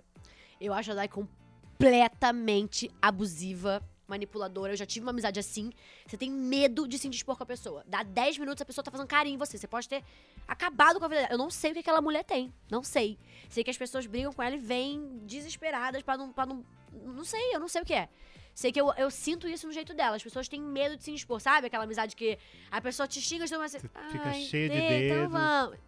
Eu 0.60 0.72
acho 0.74 0.92
a 0.92 0.94
Dai 0.94 1.08
completamente 1.08 2.90
abusiva, 3.00 3.82
manipuladora. 4.10 4.72
Eu 4.72 4.76
já 4.76 4.84
tive 4.84 5.04
uma 5.06 5.10
amizade 5.12 5.40
assim. 5.40 5.72
Você 6.06 6.16
tem 6.16 6.30
medo 6.30 6.86
de 6.86 6.98
se 6.98 7.06
indispor 7.06 7.36
com 7.36 7.42
a 7.42 7.46
pessoa. 7.46 7.82
Dá 7.86 8.02
10 8.02 8.38
minutos, 8.38 8.60
a 8.60 8.64
pessoa 8.66 8.84
tá 8.84 8.90
fazendo 8.90 9.06
carinho 9.06 9.34
em 9.36 9.38
você. 9.38 9.56
Você 9.56 9.66
pode 9.66 9.88
ter 9.88 10.04
acabado 10.46 10.98
com 10.98 11.04
a 11.06 11.08
vida 11.08 11.22
dela. 11.22 11.32
Eu 11.34 11.38
não 11.38 11.48
sei 11.50 11.70
o 11.70 11.74
que 11.74 11.80
aquela 11.80 12.00
mulher 12.02 12.24
tem. 12.24 12.52
Não 12.70 12.82
sei. 12.82 13.18
Sei 13.48 13.64
que 13.64 13.70
as 13.70 13.78
pessoas 13.78 14.06
brigam 14.06 14.32
com 14.32 14.42
ela 14.42 14.54
e 14.54 14.58
vêm 14.58 15.20
desesperadas 15.22 16.02
pra 16.02 16.16
não, 16.16 16.32
pra 16.32 16.44
não. 16.44 16.64
Não 16.92 17.24
sei, 17.24 17.54
eu 17.54 17.60
não 17.60 17.68
sei 17.68 17.82
o 17.82 17.84
que 17.84 17.94
é. 17.94 18.08
Sei 18.52 18.72
que 18.72 18.80
eu, 18.80 18.92
eu 18.98 19.10
sinto 19.10 19.48
isso 19.48 19.66
no 19.66 19.72
jeito 19.72 19.94
dela. 19.94 20.16
As 20.16 20.22
pessoas 20.22 20.48
têm 20.48 20.60
medo 20.60 20.96
de 20.96 21.04
se 21.04 21.10
indispor, 21.10 21.40
sabe? 21.40 21.68
Aquela 21.68 21.84
amizade 21.84 22.14
que 22.16 22.36
a 22.70 22.80
pessoa 22.80 23.06
te 23.06 23.20
xinga, 23.20 23.46
você 23.46 23.54
assim, 23.54 23.78
fica 23.78 24.28
"Ai, 24.28 24.42
cheia 24.42 24.68
de 24.68 24.76
Então 24.76 24.98
dedos." 24.98 25.32
vamos. 25.32 25.78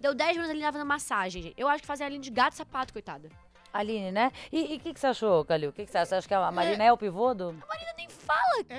Deu 0.00 0.14
10 0.14 0.32
minutos 0.36 0.50
ali 0.50 0.62
fazendo 0.62 0.86
massagem, 0.86 1.42
gente. 1.42 1.54
Eu 1.56 1.66
acho 1.68 1.82
que 1.82 1.86
fazia 1.86 2.06
a 2.06 2.08
linha 2.08 2.20
de 2.20 2.30
gato 2.30 2.52
e 2.52 2.56
sapato, 2.56 2.92
coitada. 2.92 3.28
Aline, 3.74 4.12
né? 4.12 4.30
E 4.52 4.76
o 4.76 4.80
que, 4.80 4.94
que 4.94 5.00
você 5.00 5.08
achou, 5.08 5.44
Calil? 5.44 5.70
O 5.70 5.72
que, 5.72 5.84
que 5.84 5.90
você 5.90 5.98
acha? 5.98 6.06
Você 6.06 6.14
acha 6.14 6.28
que 6.28 6.32
a 6.34 6.52
Marina 6.52 6.84
é, 6.84 6.92
o 6.92 6.96
pivô 6.96 7.34
do. 7.34 7.52
Marina 7.68 7.90
nem 7.98 8.08
fala. 8.08 8.64
É, 8.70 8.74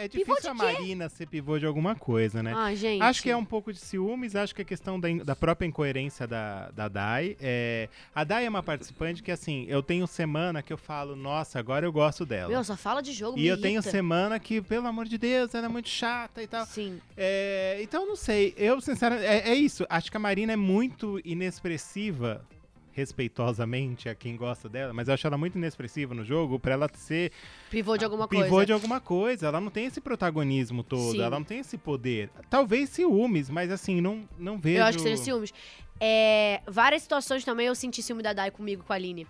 é, 0.00 0.04
é 0.04 0.08
Pivô 0.08 0.32
difícil 0.34 0.50
a? 0.50 0.54
Marina 0.54 1.08
ser 1.08 1.26
pivô 1.28 1.58
de 1.58 1.64
alguma 1.64 1.94
coisa, 1.94 2.42
né? 2.42 2.52
Ah, 2.56 2.74
gente. 2.74 3.00
Acho 3.00 3.22
que 3.22 3.30
é 3.30 3.36
um 3.36 3.44
pouco 3.44 3.72
de 3.72 3.78
ciúmes, 3.78 4.34
acho 4.34 4.52
que 4.54 4.62
é 4.62 4.64
questão 4.64 4.98
da, 4.98 5.08
in- 5.08 5.18
da 5.18 5.36
própria 5.36 5.64
incoerência 5.66 6.26
da, 6.26 6.70
da 6.72 6.88
Dai. 6.88 7.36
É, 7.40 7.88
a 8.12 8.24
Dai 8.24 8.44
é 8.46 8.48
uma 8.48 8.62
participante 8.64 9.22
que, 9.22 9.30
assim, 9.30 9.64
eu 9.68 9.80
tenho 9.82 10.06
semana 10.08 10.60
que 10.60 10.72
eu 10.72 10.76
falo, 10.76 11.14
nossa, 11.14 11.58
agora 11.60 11.86
eu 11.86 11.92
gosto 11.92 12.26
dela. 12.26 12.48
Meu, 12.50 12.64
só 12.64 12.76
fala 12.76 13.00
de 13.00 13.12
jogo, 13.12 13.38
e 13.38 13.42
me 13.42 13.46
eu 13.46 13.60
tenho 13.60 13.76
irrita. 13.76 13.90
semana 13.90 14.40
que, 14.40 14.60
pelo 14.60 14.88
amor 14.88 15.06
de 15.06 15.16
Deus, 15.18 15.54
ela 15.54 15.66
é 15.66 15.68
muito 15.68 15.88
chata 15.88 16.42
e 16.42 16.48
tal. 16.48 16.66
Sim. 16.66 17.00
É, 17.16 17.78
então, 17.80 18.06
não 18.06 18.16
sei. 18.16 18.52
Eu, 18.56 18.80
sinceramente, 18.80 19.26
é, 19.26 19.50
é 19.50 19.54
isso. 19.54 19.86
Acho 19.88 20.10
que 20.10 20.16
a 20.16 20.20
Marina 20.20 20.52
é 20.52 20.56
muito 20.56 21.20
inexpressiva, 21.24 22.44
respeitosamente 22.92 24.08
a 24.08 24.14
quem 24.14 24.36
gosta 24.36 24.68
dela, 24.68 24.92
mas 24.92 25.08
eu 25.08 25.14
acho 25.14 25.26
ela 25.26 25.38
muito 25.38 25.56
inexpressiva 25.56 26.14
no 26.14 26.24
jogo 26.24 26.58
pra 26.58 26.72
ela 26.74 26.88
ser 26.94 27.32
Pivô 27.70 27.96
de 27.96 28.04
alguma 28.04 28.28
pivô 28.28 28.48
coisa. 28.48 28.66
de 28.66 28.72
alguma 28.72 29.00
coisa. 29.00 29.46
Ela 29.46 29.60
não 29.60 29.70
tem 29.70 29.86
esse 29.86 30.00
protagonismo 30.00 30.82
todo, 30.82 31.12
Sim. 31.12 31.20
ela 31.20 31.38
não 31.38 31.44
tem 31.44 31.60
esse 31.60 31.78
poder. 31.78 32.30
Talvez 32.50 32.90
ciúmes, 32.90 33.48
mas 33.48 33.70
assim, 33.70 34.00
não, 34.00 34.28
não 34.38 34.58
vejo. 34.58 34.78
Eu 34.78 34.84
acho 34.84 34.98
que 34.98 35.04
seja 35.04 35.22
ciúmes. 35.22 35.52
É, 35.98 36.60
várias 36.66 37.02
situações 37.02 37.44
também 37.44 37.66
eu 37.66 37.74
senti 37.74 38.02
ciúme 38.02 38.22
da 38.22 38.32
Dai 38.32 38.50
comigo, 38.50 38.82
com 38.84 38.92
a 38.92 38.96
Aline. 38.96 39.26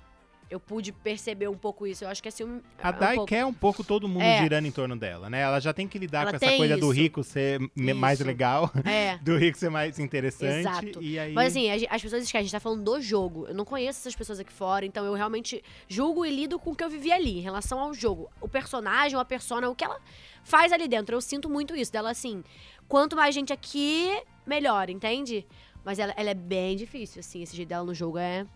Eu 0.52 0.60
pude 0.60 0.92
perceber 0.92 1.48
um 1.48 1.56
pouco 1.56 1.86
isso. 1.86 2.04
Eu 2.04 2.08
acho 2.08 2.22
que 2.22 2.28
é 2.28 2.30
ciúme. 2.30 2.60
A 2.82 2.90
é 2.90 2.92
um 2.94 2.98
Dai 2.98 3.14
pouco. 3.14 3.28
quer 3.28 3.46
um 3.46 3.54
pouco 3.54 3.82
todo 3.82 4.06
mundo 4.06 4.22
É. 4.22 4.38
girando 4.42 4.66
em 4.66 4.70
torno 4.70 4.94
dela, 4.96 5.30
né? 5.30 5.40
Ela 5.40 5.58
já 5.60 5.72
tem 5.72 5.88
que 5.88 5.98
lidar 5.98 6.22
Ela 6.22 6.30
com 6.30 6.36
essa 6.36 6.56
coisa 6.58 6.76
do 6.76 6.92
isso. 6.92 7.00
rico 7.02 7.24
ser 7.24 7.58
me- 7.74 7.94
mais 7.94 8.18
Isso. 8.20 8.26
legal, 8.26 8.70
É. 8.84 9.16
do 9.24 9.38
rico 9.38 9.56
ser 9.56 9.70
mais 9.70 9.98
interessante. 9.98 10.60
Exato. 10.60 10.98
Aí... 10.98 11.32
Mas 11.32 11.52
assim, 11.52 11.70
as 11.70 12.02
pessoas 12.02 12.22
esquecem, 12.24 12.40
a 12.40 12.42
gente 12.42 12.52
tá 12.52 12.60
falando 12.60 12.82
do 12.84 13.00
jogo. 13.00 13.46
Eu 13.48 13.54
não 13.54 13.64
conheço 13.64 14.00
essas 14.00 14.14
pessoas 14.14 14.38
aqui 14.40 14.52
fora, 14.52 14.84
então 14.84 15.04
eu 15.06 15.14
realmente 15.14 15.62
julgo 15.88 16.26
e 16.26 16.30
lido 16.30 16.58
com 16.58 16.72
o 16.72 16.76
que 16.76 16.84
eu 16.84 16.90
vivi 16.90 17.10
ali, 17.10 17.38
em 17.38 17.42
relação 17.42 17.78
ao 17.80 17.94
jogo. 17.94 18.30
O 18.40 18.46
personagem, 18.48 19.18
a 19.18 19.24
persona, 19.24 19.70
o 19.70 19.74
que 19.74 19.84
ela 19.84 19.98
faz 20.44 20.70
ali 20.70 20.86
dentro. 20.86 21.16
Eu 21.16 21.20
sinto 21.22 21.48
muito 21.48 21.74
isso 21.74 21.90
dela, 21.90 22.10
assim. 22.10 22.44
Quanto 22.86 23.16
mais 23.16 23.34
gente 23.34 23.52
aqui, 23.54 24.10
melhor, 24.46 24.90
entende? 24.90 25.46
Mas 25.84 25.98
ela, 25.98 26.12
ela 26.16 26.30
é 26.30 26.34
bem 26.34 26.76
difícil, 26.76 27.20
assim, 27.20 27.42
esse 27.42 27.56
jeito 27.56 27.70
dela 27.70 27.84
no 27.84 27.94
jogo 27.94 28.18
é. 28.18 28.46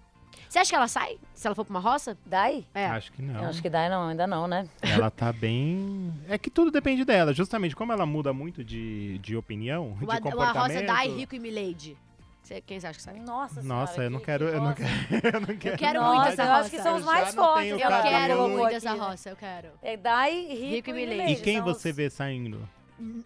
Você 0.48 0.58
acha 0.58 0.70
que 0.70 0.76
ela 0.76 0.88
sai? 0.88 1.18
Se 1.34 1.46
ela 1.46 1.54
for 1.54 1.64
pra 1.64 1.70
uma 1.70 1.80
roça? 1.80 2.16
Dai? 2.24 2.64
É. 2.74 2.86
Acho 2.86 3.12
que 3.12 3.20
não. 3.22 3.42
Eu 3.42 3.48
acho 3.48 3.60
que 3.60 3.68
Dai 3.70 3.88
não, 3.88 4.08
ainda 4.08 4.26
não, 4.26 4.46
né? 4.46 4.68
Ela 4.82 5.10
tá 5.10 5.32
bem. 5.32 6.12
É 6.28 6.38
que 6.38 6.50
tudo 6.50 6.70
depende 6.70 7.04
dela. 7.04 7.32
Justamente 7.32 7.74
como 7.76 7.92
ela 7.92 8.06
muda 8.06 8.32
muito 8.32 8.64
de, 8.64 9.18
de 9.18 9.36
opinião, 9.36 9.94
de 9.98 10.04
Uma, 10.04 10.14
uma 10.14 10.20
comportamento. 10.20 10.74
roça 10.74 10.82
Dai, 10.86 11.08
Rico 11.08 11.34
e 11.34 11.38
Milady. 11.38 11.96
Cê- 12.42 12.60
Quem 12.60 12.78
você 12.78 12.86
acha 12.86 12.96
que 12.98 13.02
sai? 13.02 13.18
Nossa 13.18 13.60
Nossa, 13.62 13.94
senhora, 13.94 14.06
eu 14.06 14.10
não 14.12 14.18
que- 14.20 14.24
quero. 14.24 14.46
que 14.48 14.54
Eu 14.54 14.60
não 14.60 14.68
roça. 14.68 14.76
quero. 14.76 15.26
Eu 15.36 15.40
não 15.40 15.56
quero. 15.56 15.78
quero 15.78 16.00
Nossa, 16.00 16.14
muito 16.14 16.28
essa 16.32 16.42
eu 16.44 16.52
acho 16.52 16.70
que 16.70 16.76
roça. 16.76 16.88
são 16.88 16.96
os 16.96 17.00
Eu 17.02 17.06
mais 17.06 17.34
fortes. 17.34 17.70
Eu 17.72 17.78
quero 17.78 18.48
muito 18.48 18.74
essa 18.74 18.92
roça, 18.94 19.28
eu 19.30 19.36
quero. 19.36 19.68
É 19.82 19.96
Dai, 19.96 20.32
Rico, 20.46 20.64
Rico 20.64 20.90
e 20.90 20.92
Milady. 20.92 21.32
E 21.32 21.36
quem 21.36 21.60
você 21.60 21.90
os- 21.90 21.96
vê 21.96 22.08
saindo? 22.08 22.68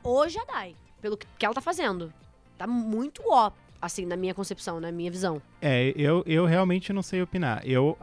Hoje 0.03 0.39
a 0.39 0.45
Dai, 0.45 0.75
pelo 1.03 1.17
que 1.19 1.27
que 1.39 1.45
ela 1.45 1.55
tá 1.55 1.61
fazendo. 1.61 2.13
Tá 2.57 2.67
muito 2.67 3.23
ó, 3.27 3.51
assim, 3.81 4.05
na 4.05 4.17
minha 4.17 4.35
concepção, 4.35 4.81
na 4.81 4.93
minha 4.93 5.11
visão. 5.11 5.41
É, 5.61 5.93
eu, 5.97 6.23
eu 6.27 6.45
realmente 6.45 6.93
não 6.93 7.03
sei 7.03 7.23
opinar. 7.23 7.63
Eu. 7.65 7.97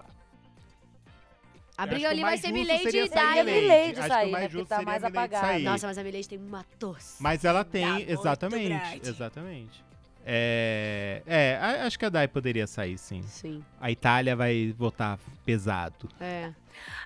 A 1.78 1.84
Eu 1.84 1.90
briga 1.90 2.10
ali 2.10 2.22
vai 2.22 2.32
mais 2.32 2.42
ser 2.42 2.52
Milady 2.52 2.98
e 2.98 3.08
sair 3.08 3.10
Dai. 3.10 3.44
Milady. 3.44 4.08
Sair, 4.08 4.32
né, 4.32 4.50
porque 4.50 4.66
tá 4.66 4.82
mais 4.82 5.04
apagada. 5.04 5.60
Nossa, 5.60 5.88
mas 5.88 5.98
a 5.98 6.04
Milady 6.04 6.28
tem 6.28 6.40
uma 6.40 6.66
torcida. 6.80 7.18
Mas 7.20 7.46
ela 7.46 7.64
tem, 7.64 8.10
exatamente. 8.10 9.02
Exatamente. 9.08 9.87
É, 10.30 11.22
é, 11.26 11.58
acho 11.84 11.98
que 11.98 12.04
a 12.04 12.10
Dai 12.10 12.28
poderia 12.28 12.68
sair, 12.68 12.98
sim. 12.98 13.22
Sim. 13.22 13.64
A 13.80 13.90
Itália 13.90 14.36
vai 14.36 14.76
votar 14.78 15.18
pesado. 15.46 16.10
É. 16.20 16.52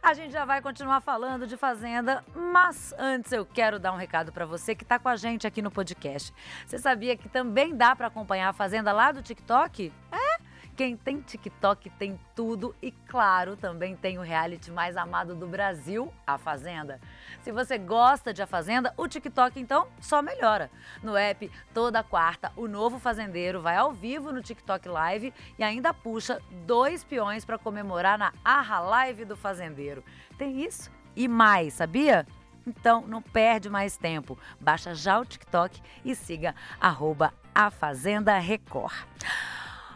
A 0.02 0.16
gente 0.16 0.32
já 0.32 0.44
vai 0.44 0.60
continuar 0.60 1.02
falando 1.02 1.46
de 1.46 1.56
Fazenda, 1.56 2.24
mas 2.36 2.96
antes 2.98 3.32
eu 3.32 3.46
quero 3.46 3.78
dar 3.78 3.94
um 3.94 3.96
recado 3.96 4.32
para 4.32 4.44
você 4.44 4.74
que 4.74 4.84
está 4.84 4.98
com 4.98 5.08
a 5.08 5.16
gente 5.16 5.46
aqui 5.46 5.62
no 5.62 5.70
podcast. 5.70 6.34
Você 6.66 6.80
sabia 6.80 7.16
que 7.16 7.30
também 7.30 7.76
dá 7.76 7.96
para 7.96 8.08
acompanhar 8.08 8.50
a 8.50 8.54
Fazenda 8.54 8.92
lá 8.92 9.12
do 9.12 9.22
TikTok? 9.22 9.94
É? 10.12 10.42
Quem 10.82 10.98
tem 10.98 11.22
TikTok 11.22 11.92
tem 11.92 12.20
tudo 12.36 12.76
e, 12.82 12.90
claro, 12.90 13.56
também 13.56 13.96
tem 13.96 14.18
o 14.18 14.24
reality 14.24 14.72
mais 14.72 14.98
amado 14.98 15.36
do 15.36 15.46
Brasil, 15.46 16.12
A 16.26 16.40
Fazenda. 16.40 17.00
Se 17.44 17.52
você 17.52 17.78
gosta 17.78 18.34
de 18.34 18.42
A 18.42 18.48
Fazenda, 18.48 18.92
o 18.98 19.08
TikTok 19.08 19.60
então 19.60 19.90
só 20.00 20.24
melhora. 20.24 20.72
No 21.04 21.16
app, 21.16 21.52
toda 21.72 22.02
quarta, 22.02 22.52
o 22.56 22.68
novo 22.68 22.98
fazendeiro 22.98 23.62
vai 23.62 23.76
ao 23.76 23.94
vivo 23.94 24.32
no 24.32 24.42
TikTok 24.42 24.90
Live 24.90 25.32
e 25.60 25.64
ainda 25.64 25.94
puxa 25.94 26.42
dois 26.66 27.04
peões 27.04 27.46
para 27.46 27.60
comemorar 27.60 28.18
na 28.18 28.34
Arra 28.44 28.80
Live 28.80 29.24
do 29.24 29.38
Fazendeiro. 29.38 30.04
Tem 30.36 30.66
isso 30.66 30.90
e 31.16 31.28
mais, 31.28 31.76
sabia? 31.76 32.26
Então 32.66 33.06
não 33.06 33.22
perde 33.22 33.70
mais 33.70 33.98
tempo. 33.98 34.36
Baixa 34.60 34.96
já 34.96 35.20
o 35.20 35.26
TikTok 35.26 35.80
e 36.04 36.16
siga 36.16 36.56
arroba 36.80 37.32
a 37.54 37.70
Fazenda 37.70 38.36
Record. 38.40 38.96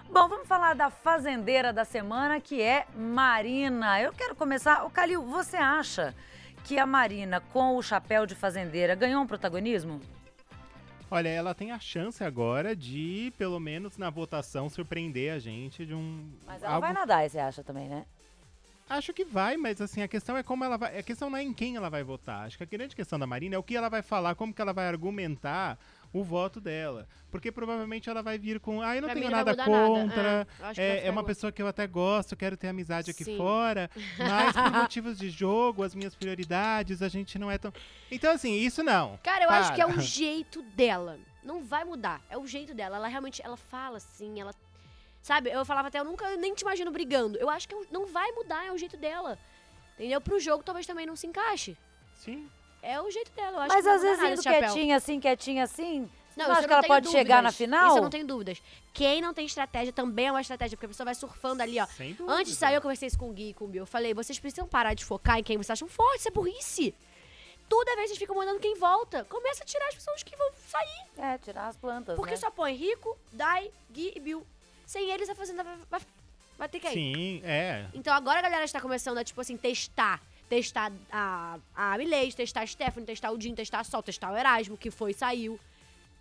Bom, 0.09 0.29
vamos 0.29 0.47
falar 0.47 0.75
da 0.75 0.89
fazendeira 0.89 1.73
da 1.73 1.83
semana, 1.83 2.39
que 2.39 2.61
é 2.61 2.85
Marina. 2.95 3.99
Eu 3.99 4.13
quero 4.13 4.35
começar. 4.35 4.85
O 4.85 4.89
Calil, 4.89 5.21
você 5.23 5.57
acha 5.57 6.15
que 6.63 6.77
a 6.77 6.85
Marina, 6.85 7.41
com 7.41 7.75
o 7.75 7.81
chapéu 7.81 8.25
de 8.25 8.35
fazendeira, 8.35 8.95
ganhou 8.95 9.21
um 9.21 9.27
protagonismo? 9.27 9.99
Olha, 11.09 11.29
ela 11.29 11.53
tem 11.53 11.71
a 11.71 11.79
chance 11.79 12.23
agora 12.23 12.75
de, 12.75 13.33
pelo 13.37 13.59
menos 13.59 13.97
na 13.97 14.09
votação, 14.09 14.69
surpreender 14.69 15.33
a 15.33 15.39
gente 15.39 15.85
de 15.85 15.93
um. 15.93 16.31
Mas 16.45 16.63
ela 16.63 16.75
algo... 16.75 16.87
vai 16.87 16.93
nadar, 16.93 17.29
você 17.29 17.39
acha 17.39 17.63
também, 17.63 17.89
né? 17.89 18.05
Acho 18.87 19.13
que 19.13 19.25
vai, 19.25 19.57
mas 19.57 19.81
assim, 19.81 20.03
a 20.03 20.07
questão 20.07 20.37
é 20.37 20.43
como 20.43 20.63
ela 20.63 20.77
vai. 20.77 20.97
A 20.99 21.03
questão 21.03 21.29
não 21.29 21.37
é 21.37 21.43
em 21.43 21.53
quem 21.53 21.75
ela 21.75 21.89
vai 21.89 22.03
votar. 22.03 22.45
Acho 22.45 22.57
que 22.57 22.63
a 22.63 22.67
grande 22.67 22.95
questão 22.95 23.17
da 23.17 23.25
Marina 23.25 23.55
é 23.55 23.57
o 23.57 23.63
que 23.63 23.75
ela 23.75 23.89
vai 23.89 24.03
falar, 24.03 24.35
como 24.35 24.53
que 24.53 24.61
ela 24.61 24.73
vai 24.73 24.87
argumentar 24.87 25.77
o 26.17 26.23
voto 26.23 26.61
dela. 26.61 27.07
Porque 27.29 27.51
provavelmente 27.51 28.09
ela 28.09 28.23
vai 28.23 28.37
vir 28.37 28.59
com. 28.61 28.81
Ah, 28.81 28.95
eu 28.95 29.01
não 29.01 29.09
Pra 29.09 29.15
tenho 29.15 29.29
não 29.29 29.37
nada 29.37 29.53
nada. 29.53 29.69
contra. 29.69 30.29
É, 30.29 30.41
eu 30.41 30.45
que 30.45 30.61
vai 30.61 30.69
É, 30.71 30.95
ficar 30.95 31.07
é 31.07 31.11
uma 31.11 31.23
pessoa 31.23 31.51
que 31.51 31.61
eu 31.61 31.67
até 31.67 31.85
gosto, 31.85 32.35
quero 32.37 32.55
ter 32.55 32.69
amizade 32.69 33.11
aqui 33.11 33.25
Sim. 33.25 33.35
fora. 33.35 33.89
Mas 34.17 34.53
por 34.55 34.71
motivos 34.71 35.17
de 35.17 35.29
jogo, 35.29 35.83
as 35.83 35.93
minhas 35.93 36.15
prioridades, 36.15 37.01
a 37.01 37.09
gente 37.09 37.37
não 37.37 37.51
é 37.51 37.57
tão. 37.57 37.73
Então, 38.09 38.31
assim, 38.33 38.53
isso 38.53 38.81
não. 38.81 39.19
Cara, 39.21 39.43
eu 39.43 39.49
acho 39.49 39.73
que 39.75 39.81
é 39.81 39.85
Para. 39.85 39.97
o 39.97 40.01
jeito 40.01 40.61
dela. 40.61 41.19
Não 41.43 41.61
vai 41.61 41.83
mudar. 41.83 42.21
É 42.29 42.37
o 42.37 42.47
jeito 42.47 42.73
dela. 42.73 42.95
Ela 42.95 43.07
realmente, 43.09 43.41
ela 43.43 43.57
fala 43.57 43.97
assim, 43.97 44.39
ela... 44.39 44.53
Sabe, 45.21 45.49
eu 45.49 45.65
falava 45.65 45.89
até, 45.89 45.99
eu 45.99 46.05
nunca 46.05 46.37
nem 46.37 46.53
te 46.53 46.61
imagino 46.61 46.91
brigando. 46.91 47.37
Eu 47.37 47.49
acho 47.49 47.67
que 47.67 47.75
não 47.91 48.05
vai 48.07 48.31
mudar, 48.31 48.65
é 48.65 48.71
o 48.71 48.77
jeito 48.77 48.95
dela. 48.95 49.37
Entendeu? 49.95 50.21
Pro 50.21 50.39
jogo 50.39 50.63
talvez 50.63 50.85
também 50.87 51.05
não 51.05 51.15
se 51.15 51.27
encaixe. 51.27 51.75
Sim. 52.13 52.47
É 52.85 53.01
o 53.01 53.09
jeito 53.09 53.31
dela, 53.31 53.57
eu 53.57 53.61
acho 53.61 53.73
Mas 53.73 53.87
às 53.87 54.01
vezes 54.03 54.23
indo 54.23 54.41
quietinha 54.43 54.95
assim, 54.95 55.19
quietinha 55.19 55.63
assim. 55.63 56.07
Você 56.29 56.39
não, 56.39 56.61
eu 56.61 56.67
que 56.67 56.73
ela 56.73 56.83
pode 56.83 57.09
chegar 57.09 57.41
na 57.41 57.49
dúvidas. 57.49 57.55
final? 57.55 57.87
Isso 57.87 57.97
eu 57.97 58.01
não 58.03 58.09
tenho 58.09 58.27
dúvidas. 58.27 58.61
Quem 58.93 59.21
não 59.21 59.33
tem 59.33 59.45
estratégia 59.45 59.91
também 59.91 60.27
é 60.27 60.31
uma 60.31 60.41
estratégia, 60.41 60.77
porque 60.77 60.85
a 60.85 60.89
pessoa 60.89 61.05
vai 61.05 61.15
surfando 61.15 61.63
ali, 61.63 61.79
ó. 61.79 61.85
Sem 61.87 62.13
dúvida. 62.13 62.31
Antes 62.31 62.51
de 62.51 62.57
sair, 62.59 62.75
eu 62.75 62.81
conversei 62.81 63.07
isso 63.07 63.17
com 63.17 63.29
o 63.29 63.33
Gui 63.33 63.49
e 63.49 63.53
com 63.53 63.65
o 63.65 63.67
Bill. 63.67 63.83
Eu 63.83 63.87
falei, 63.87 64.13
vocês 64.13 64.37
precisam 64.37 64.67
parar 64.67 64.93
de 64.93 65.03
focar 65.03 65.39
em 65.39 65.43
quem 65.43 65.57
vocês 65.57 65.71
acham 65.71 65.87
forte, 65.87 66.19
isso 66.19 66.27
é 66.27 66.31
burrice. 66.31 66.93
Toda 67.67 67.95
vez 67.95 68.09
vocês 68.09 68.19
ficam 68.19 68.35
mandando 68.35 68.59
quem 68.59 68.77
volta. 68.77 69.23
Começa 69.25 69.63
a 69.63 69.65
tirar 69.65 69.87
as 69.87 69.95
pessoas 69.95 70.21
que 70.21 70.35
vão 70.35 70.51
sair. 70.67 71.05
É, 71.17 71.37
tirar 71.39 71.67
as 71.67 71.77
plantas, 71.77 72.15
Porque 72.15 72.31
né? 72.31 72.37
só 72.37 72.51
põe 72.51 72.75
Rico, 72.75 73.17
Dai, 73.31 73.71
Gui 73.91 74.13
e 74.15 74.19
Bill. 74.19 74.45
Sem 74.85 75.09
eles, 75.09 75.27
a 75.29 75.33
Fazenda 75.33 75.63
vai, 75.63 75.77
vai, 75.89 76.01
vai 76.57 76.69
ter 76.69 76.79
que 76.79 76.87
ir. 76.87 76.93
Sim, 76.93 77.41
é. 77.43 77.87
Então 77.93 78.13
agora 78.13 78.39
a 78.39 78.43
galera 78.43 78.65
está 78.65 78.79
começando 78.79 79.17
a, 79.17 79.23
tipo 79.23 79.41
assim, 79.41 79.57
testar. 79.57 80.21
Testar 80.49 80.91
a, 81.11 81.57
a 81.75 81.97
Milady, 81.97 82.35
testar 82.35 82.61
a 82.61 82.67
Stephanie, 82.67 83.05
testar 83.05 83.31
o 83.31 83.41
Jim, 83.41 83.55
testar 83.55 83.79
a 83.79 83.83
Sol, 83.83 84.03
testar 84.03 84.31
o 84.31 84.37
Erasmo, 84.37 84.77
que 84.77 84.91
foi 84.91 85.11
e 85.11 85.13
saiu. 85.13 85.59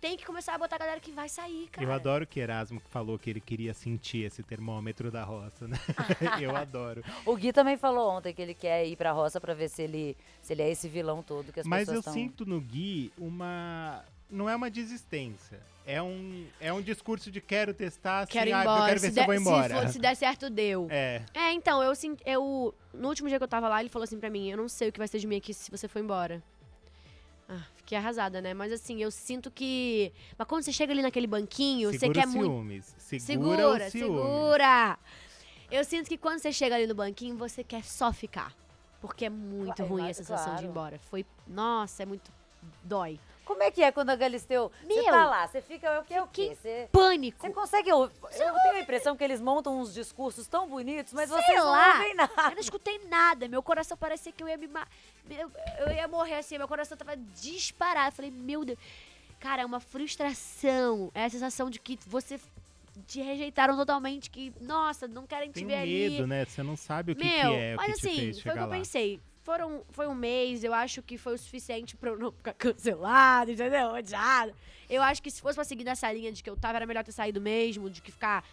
Tem 0.01 0.17
que 0.17 0.25
começar 0.25 0.53
a 0.53 0.57
botar 0.57 0.75
a 0.75 0.79
galera 0.79 0.99
que 0.99 1.11
vai 1.11 1.27
sair, 1.27 1.67
cara. 1.69 1.85
Eu 1.85 1.91
adoro 1.91 2.27
que 2.27 2.39
Erasmo 2.39 2.79
falou 2.89 3.17
que 3.17 3.29
ele 3.29 3.39
queria 3.39 3.73
sentir 3.73 4.25
esse 4.25 4.43
termômetro 4.43 5.09
da 5.09 5.23
roça, 5.23 5.67
né? 5.67 5.77
eu 6.39 6.55
adoro. 6.55 7.03
O 7.25 7.35
Gui 7.35 7.51
também 7.51 7.77
falou 7.77 8.11
ontem 8.11 8.33
que 8.33 8.41
ele 8.41 8.53
quer 8.53 8.85
ir 8.85 8.95
pra 8.95 9.11
roça 9.11 9.41
pra 9.41 9.53
ver 9.53 9.69
se 9.69 9.81
ele, 9.81 10.15
se 10.41 10.53
ele 10.53 10.61
é 10.61 10.69
esse 10.69 10.87
vilão 10.87 11.23
todo 11.23 11.51
que 11.51 11.59
as 11.59 11.65
Mas 11.65 11.87
eu 11.87 11.95
pessoas 11.95 11.99
estão... 11.99 12.13
sinto 12.13 12.45
no 12.45 12.61
Gui 12.61 13.11
uma. 13.17 14.03
Não 14.29 14.49
é 14.49 14.55
uma 14.55 14.69
desistência. 14.69 15.59
É 15.85 16.01
um, 16.01 16.47
é 16.59 16.73
um 16.73 16.81
discurso 16.81 17.29
de 17.29 17.39
quero 17.39 17.71
testar, 17.73 18.21
assim, 18.21 18.31
Quero 18.31 18.49
ir 18.49 18.53
ah, 18.53 18.61
embora. 18.61 18.79
eu 18.81 18.85
quero 18.87 18.99
ver 19.01 19.07
se, 19.07 19.11
eu 19.11 19.15
der, 19.21 19.25
vou 19.27 19.35
embora. 19.35 19.81
for- 19.81 19.87
se 19.89 19.99
der 19.99 20.15
certo, 20.15 20.49
deu. 20.49 20.87
É. 20.89 21.21
É, 21.33 21.53
então, 21.53 21.83
eu. 21.83 21.93
Eu, 22.25 22.73
no 22.91 23.07
último 23.07 23.29
dia 23.29 23.37
que 23.37 23.43
eu 23.43 23.47
tava 23.47 23.69
lá, 23.69 23.79
ele 23.81 23.89
falou 23.89 24.03
assim 24.03 24.19
pra 24.19 24.29
mim: 24.31 24.49
Eu 24.49 24.57
não 24.57 24.67
sei 24.67 24.89
o 24.89 24.91
que 24.91 24.97
vai 24.97 25.07
ser 25.07 25.19
de 25.19 25.27
mim 25.27 25.35
aqui 25.37 25.53
se 25.53 25.69
você 25.69 25.87
for 25.87 25.99
embora. 25.99 26.41
Ah, 27.47 27.61
fiquei 27.75 27.95
arrasada, 27.95 28.41
né? 28.41 28.55
Mas 28.55 28.71
assim, 28.73 28.99
eu 29.03 29.11
sinto 29.11 29.51
que. 29.51 30.11
Mas 30.35 30.47
quando 30.47 30.63
você 30.63 30.71
chega 30.71 30.91
ali 30.91 31.03
naquele 31.03 31.27
banquinho, 31.27 31.91
você 31.91 31.99
Segura 31.99 32.19
quer 32.21 32.27
os 32.27 32.33
muito. 32.33 32.49
ciúmes. 32.51 32.95
Segura, 32.97 33.19
Segura, 33.57 33.89
ciúmes. 33.91 33.91
segura! 34.23 34.99
Eu 35.69 35.83
sinto 35.83 36.07
que 36.09 36.17
quando 36.17 36.39
você 36.39 36.51
chega 36.51 36.73
ali 36.75 36.87
no 36.87 36.95
banquinho, 36.95 37.37
você 37.37 37.63
quer 37.63 37.83
só 37.83 38.11
ficar. 38.11 38.55
Porque 38.99 39.25
é 39.25 39.29
muito 39.29 39.75
Claro, 39.75 39.85
ruim 39.91 39.97
claro, 39.99 40.11
a 40.11 40.13
sensação 40.15 40.45
de 40.55 40.61
ir 40.61 40.63
claro. 40.63 40.67
embora. 40.71 40.99
Foi. 40.99 41.23
Nossa, 41.47 42.01
é 42.01 42.05
muito. 42.07 42.31
Dói. 42.83 43.19
Como 43.45 43.61
é 43.63 43.69
que 43.71 43.81
é 43.83 43.91
quando 43.91 44.09
a 44.09 44.15
Galisteu... 44.15 44.71
Você 44.81 44.87
Meu, 44.87 45.05
tá 45.05 45.25
lá, 45.29 45.47
você 45.47 45.61
fica... 45.61 45.99
O 46.01 46.03
que 46.03 46.13
é 46.13 46.21
o 46.21 46.27
quê? 46.27 46.57
Você... 46.59 46.89
Pânico! 46.91 47.39
Você 47.39 47.53
consegue 47.53 47.91
ouvir? 47.93 48.13
Eu 48.23 48.53
tenho 48.63 48.75
a 48.75 48.79
impressão 48.79 49.15
que 49.15 49.23
eles 49.23 49.39
montam 49.39 49.79
uns 49.79 49.93
discursos 49.93 50.47
tão 50.47 50.67
bonitos, 50.67 51.13
mas 51.13 51.29
Sei 51.29 51.37
vocês 51.41 51.57
não 51.59 51.71
lá. 51.71 51.93
ouvem 51.97 52.15
nada. 52.15 52.33
Eu 52.45 52.51
não 52.51 52.59
escutei 52.59 52.99
nada. 53.07 53.47
Meu 53.47 53.61
coração 53.61 53.95
parecia 53.95 54.31
que 54.31 54.41
eu 54.43 54.47
ia 54.49 54.57
me. 54.57 54.67
ma- 54.67 54.87
Eu, 55.29 55.51
eu 55.79 55.93
ia 55.93 56.07
morrer 56.07 56.35
assim. 56.39 56.57
Meu 56.57 56.67
coração 56.67 56.97
tava 56.97 57.15
disparado. 57.39 58.07
Eu 58.09 58.11
falei, 58.13 58.31
meu 58.31 58.65
Deus. 58.65 58.79
Cara, 59.39 59.61
é 59.61 59.65
uma 59.65 59.79
frustração. 59.79 61.11
É 61.13 61.25
a 61.25 61.29
sensação 61.29 61.69
de 61.69 61.79
que 61.79 61.99
você 62.07 62.39
te 63.05 63.21
rejeitaram 63.21 63.75
totalmente. 63.77 64.29
Que, 64.29 64.51
nossa, 64.61 65.07
não 65.07 65.27
querem 65.27 65.51
Tem 65.51 65.63
te 65.63 65.65
um 65.65 65.69
ver 65.69 65.85
medo, 65.85 66.15
ali. 66.23 66.27
né? 66.27 66.45
Você 66.45 66.63
não 66.63 66.75
sabe 66.75 67.11
o 67.11 67.15
que, 67.15 67.23
Meu, 67.23 67.51
que 67.51 67.55
é, 67.57 67.73
o 67.73 67.77
mas 67.77 67.93
que 67.93 67.99
te 68.01 68.07
assim, 68.07 68.15
fez 68.17 68.41
foi 68.41 68.51
o 68.51 68.55
que 68.55 68.59
eu 68.61 68.67
lá. 68.67 68.75
pensei. 68.75 69.19
Foram, 69.45 69.85
foi 69.91 70.07
um 70.07 70.15
mês, 70.15 70.63
eu 70.63 70.73
acho 70.73 71.03
que 71.03 71.19
foi 71.19 71.35
o 71.35 71.37
suficiente 71.37 71.95
pra 71.95 72.09
eu 72.09 72.17
não 72.17 72.31
ficar 72.31 72.53
cancelado, 72.57 73.51
entendeu? 73.51 73.89
Odiada. 73.89 74.51
Eu 74.89 75.03
acho 75.03 75.21
que 75.21 75.29
se 75.29 75.39
fosse 75.39 75.53
pra 75.53 75.63
seguir 75.63 75.83
nessa 75.83 76.11
linha 76.11 76.31
de 76.31 76.41
que 76.41 76.49
eu 76.49 76.57
tava, 76.57 76.79
era 76.79 76.87
melhor 76.87 77.03
ter 77.03 77.11
saído 77.11 77.39
mesmo, 77.39 77.87
de 77.87 78.01
que 78.01 78.11
ficar. 78.11 78.43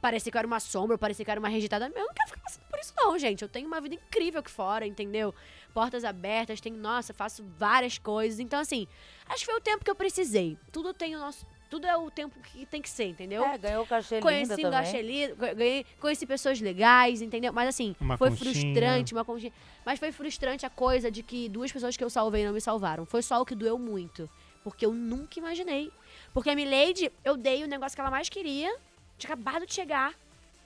Parecia 0.00 0.32
que 0.32 0.38
eu 0.38 0.38
era 0.38 0.46
uma 0.46 0.58
sombra, 0.58 0.96
parecia 0.96 1.22
que 1.22 1.30
eu 1.30 1.32
era 1.32 1.38
uma 1.38 1.50
rejeitada. 1.50 1.84
Eu 1.94 2.06
não 2.06 2.14
quero 2.14 2.30
ficar 2.30 2.40
passando 2.40 2.64
por 2.64 2.80
isso, 2.80 2.94
não, 2.96 3.18
gente. 3.18 3.42
Eu 3.42 3.48
tenho 3.48 3.66
uma 3.66 3.78
vida 3.78 3.94
incrível 3.94 4.40
aqui 4.40 4.50
fora, 4.50 4.86
entendeu? 4.86 5.34
Portas 5.74 6.02
abertas, 6.02 6.62
tenho, 6.62 6.78
nossa, 6.78 7.12
faço 7.12 7.44
várias 7.58 7.98
coisas. 7.98 8.40
Então, 8.40 8.58
assim, 8.58 8.88
acho 9.28 9.40
que 9.40 9.52
foi 9.52 9.56
o 9.56 9.60
tempo 9.60 9.84
que 9.84 9.90
eu 9.90 9.94
precisei. 9.94 10.56
Tudo 10.72 10.94
tem 10.94 11.14
o 11.14 11.18
nosso. 11.18 11.46
Tudo 11.72 11.86
é 11.86 11.96
o 11.96 12.10
tempo 12.10 12.38
que 12.38 12.66
tem 12.66 12.82
que 12.82 12.90
ser, 12.90 13.06
entendeu? 13.06 13.42
É, 13.46 13.56
ganhou 13.56 13.84
o 13.84 13.86
cachê 13.86 14.16
linda 14.16 14.28
Conheci 14.28 14.66
um 14.66 14.70
também. 14.70 15.00
Lindo, 15.00 15.36
ganhei, 15.36 15.86
conheci 15.98 16.26
pessoas 16.26 16.60
legais, 16.60 17.22
entendeu? 17.22 17.50
Mas 17.50 17.66
assim, 17.66 17.96
Uma 17.98 18.18
foi 18.18 18.28
conchinha. 18.28 18.52
frustrante, 18.52 19.14
uma 19.14 19.24
conchinha. 19.24 19.52
Mas 19.82 19.98
foi 19.98 20.12
frustrante 20.12 20.66
a 20.66 20.68
coisa 20.68 21.10
de 21.10 21.22
que 21.22 21.48
duas 21.48 21.72
pessoas 21.72 21.96
que 21.96 22.04
eu 22.04 22.10
salvei 22.10 22.44
não 22.44 22.52
me 22.52 22.60
salvaram. 22.60 23.06
Foi 23.06 23.22
só 23.22 23.40
o 23.40 23.46
que 23.46 23.54
doeu 23.54 23.78
muito. 23.78 24.28
Porque 24.62 24.84
eu 24.84 24.92
nunca 24.92 25.38
imaginei. 25.38 25.90
Porque 26.34 26.50
a 26.50 26.54
Milady, 26.54 27.10
eu 27.24 27.38
dei 27.38 27.64
o 27.64 27.66
negócio 27.66 27.96
que 27.96 28.02
ela 28.02 28.10
mais 28.10 28.28
queria, 28.28 28.70
tinha 29.16 29.32
acabado 29.32 29.64
de 29.64 29.72
chegar. 29.72 30.12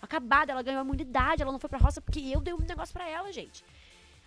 Acabada, 0.03 0.51
ela 0.51 0.63
ganhou 0.63 0.81
a 0.81 0.85
imunidade, 0.85 1.41
ela 1.41 1.53
não 1.53 1.61
foi 1.61 1.71
pra 1.71 1.79
roça 1.79 2.01
porque 2.01 2.19
eu 2.19 2.41
dei 2.41 2.53
um 2.53 2.59
negócio 2.59 2.93
pra 2.93 3.09
ela, 3.09 3.33
gente. 3.33 3.65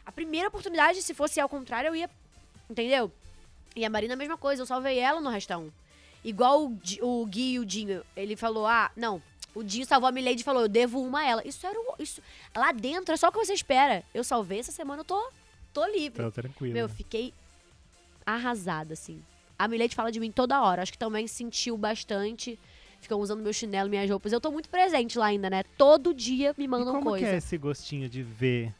A 0.05 0.13
primeira 0.13 0.47
oportunidade, 0.47 1.01
se 1.01 1.13
fosse 1.13 1.41
ao 1.41 1.49
contrário, 1.49 1.89
eu 1.89 1.95
ia. 1.97 2.09
Entendeu? 2.69 3.11
E 3.75 3.83
a 3.83 3.89
Marina, 3.89 4.13
a 4.13 4.17
mesma 4.17 4.37
coisa, 4.37 4.61
eu 4.61 4.65
salvei 4.65 4.97
ela 4.97 5.19
no 5.19 5.29
Resta 5.29 5.57
1. 5.57 5.69
Igual 6.23 6.65
o, 6.65 6.79
o 7.01 7.25
Gui 7.25 7.53
e 7.53 7.59
o 7.59 7.65
Dinho. 7.65 8.03
Ele 8.15 8.35
falou, 8.35 8.65
ah, 8.65 8.91
não. 8.95 9.21
O 9.55 9.63
Dinho 9.63 9.85
salvou 9.85 10.07
a 10.07 10.11
Milady 10.11 10.41
e 10.41 10.43
falou, 10.43 10.63
eu 10.63 10.69
devo 10.69 11.01
uma 11.01 11.19
a 11.19 11.25
ela. 11.25 11.47
Isso 11.47 11.65
era 11.65 11.79
o. 11.79 11.95
Isso, 11.99 12.21
lá 12.55 12.71
dentro 12.71 13.13
é 13.13 13.17
só 13.17 13.29
o 13.29 13.31
que 13.31 13.37
você 13.37 13.53
espera. 13.53 14.03
Eu 14.13 14.23
salvei 14.23 14.59
essa 14.59 14.71
semana, 14.71 15.01
eu 15.01 15.05
tô, 15.05 15.31
tô 15.73 15.85
livre. 15.87 16.23
Tá 16.23 16.31
tranquilo. 16.31 16.73
Meu, 16.73 16.85
eu 16.85 16.89
fiquei 16.89 17.33
arrasada, 18.25 18.93
assim. 18.93 19.21
A 19.57 19.67
Milady 19.67 19.95
fala 19.95 20.11
de 20.11 20.19
mim 20.19 20.31
toda 20.31 20.61
hora. 20.61 20.81
Acho 20.81 20.91
que 20.91 20.97
também 20.97 21.27
sentiu 21.27 21.77
bastante. 21.77 22.59
Ficam 23.01 23.19
usando 23.19 23.41
meu 23.41 23.53
chinelo, 23.53 23.89
minhas 23.89 24.09
roupas. 24.09 24.31
Eu 24.31 24.41
tô 24.41 24.51
muito 24.51 24.69
presente 24.69 25.17
lá 25.17 25.27
ainda, 25.27 25.49
né? 25.49 25.63
Todo 25.77 26.13
dia 26.13 26.53
me 26.57 26.65
e 26.65 26.67
mandam 26.67 26.93
como 26.93 27.09
coisa. 27.11 27.25
que 27.25 27.31
é 27.31 27.37
esse 27.37 27.57
gostinho 27.57 28.09
de 28.09 28.21
ver 28.21 28.73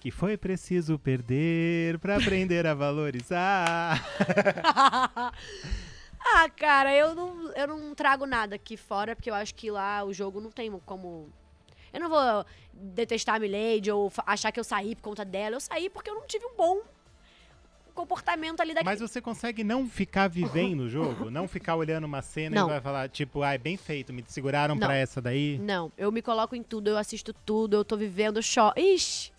que 0.00 0.10
foi 0.10 0.36
preciso 0.36 0.98
perder 0.98 1.98
pra 1.98 2.16
aprender 2.16 2.66
a 2.66 2.74
valorizar? 2.74 4.04
ah, 6.34 6.48
cara, 6.48 6.94
eu 6.94 7.14
não, 7.14 7.52
eu 7.52 7.66
não 7.66 7.94
trago 7.94 8.26
nada 8.26 8.56
aqui 8.56 8.76
fora, 8.76 9.14
porque 9.14 9.30
eu 9.30 9.34
acho 9.34 9.54
que 9.54 9.70
lá 9.70 10.04
o 10.04 10.12
jogo 10.12 10.40
não 10.40 10.50
tem 10.50 10.70
como. 10.84 11.28
Eu 11.92 12.00
não 12.00 12.08
vou 12.08 12.44
detestar 12.72 13.36
a 13.36 13.38
Milady 13.38 13.90
ou 13.90 14.12
achar 14.26 14.52
que 14.52 14.60
eu 14.60 14.64
saí 14.64 14.94
por 14.94 15.02
conta 15.02 15.24
dela. 15.24 15.56
Eu 15.56 15.60
saí 15.60 15.88
porque 15.88 16.10
eu 16.10 16.14
não 16.14 16.26
tive 16.26 16.44
um 16.44 16.54
bom 16.56 16.80
comportamento 17.98 18.60
ali 18.60 18.72
daquele. 18.72 18.90
Mas 18.90 19.00
você 19.00 19.20
consegue 19.20 19.64
não 19.64 19.88
ficar 19.88 20.28
vivendo 20.28 20.82
o 20.82 20.88
jogo? 20.88 21.30
Não 21.30 21.48
ficar 21.48 21.74
olhando 21.74 22.04
uma 22.04 22.22
cena 22.22 22.54
Não. 22.54 22.66
e 22.68 22.70
vai 22.70 22.80
falar, 22.80 23.08
tipo, 23.08 23.42
ah, 23.42 23.54
é 23.54 23.58
bem 23.58 23.76
feito, 23.76 24.12
me 24.12 24.24
seguraram 24.28 24.76
Não. 24.76 24.86
pra 24.86 24.94
essa 24.94 25.20
daí? 25.20 25.58
Não, 25.58 25.90
eu 25.98 26.12
me 26.12 26.22
coloco 26.22 26.54
em 26.54 26.62
tudo, 26.62 26.90
eu 26.90 26.96
assisto 26.96 27.32
tudo, 27.32 27.76
eu 27.76 27.84
tô 27.84 27.96
vivendo, 27.96 28.40
cho... 28.40 28.72
Ixi! 28.76 29.32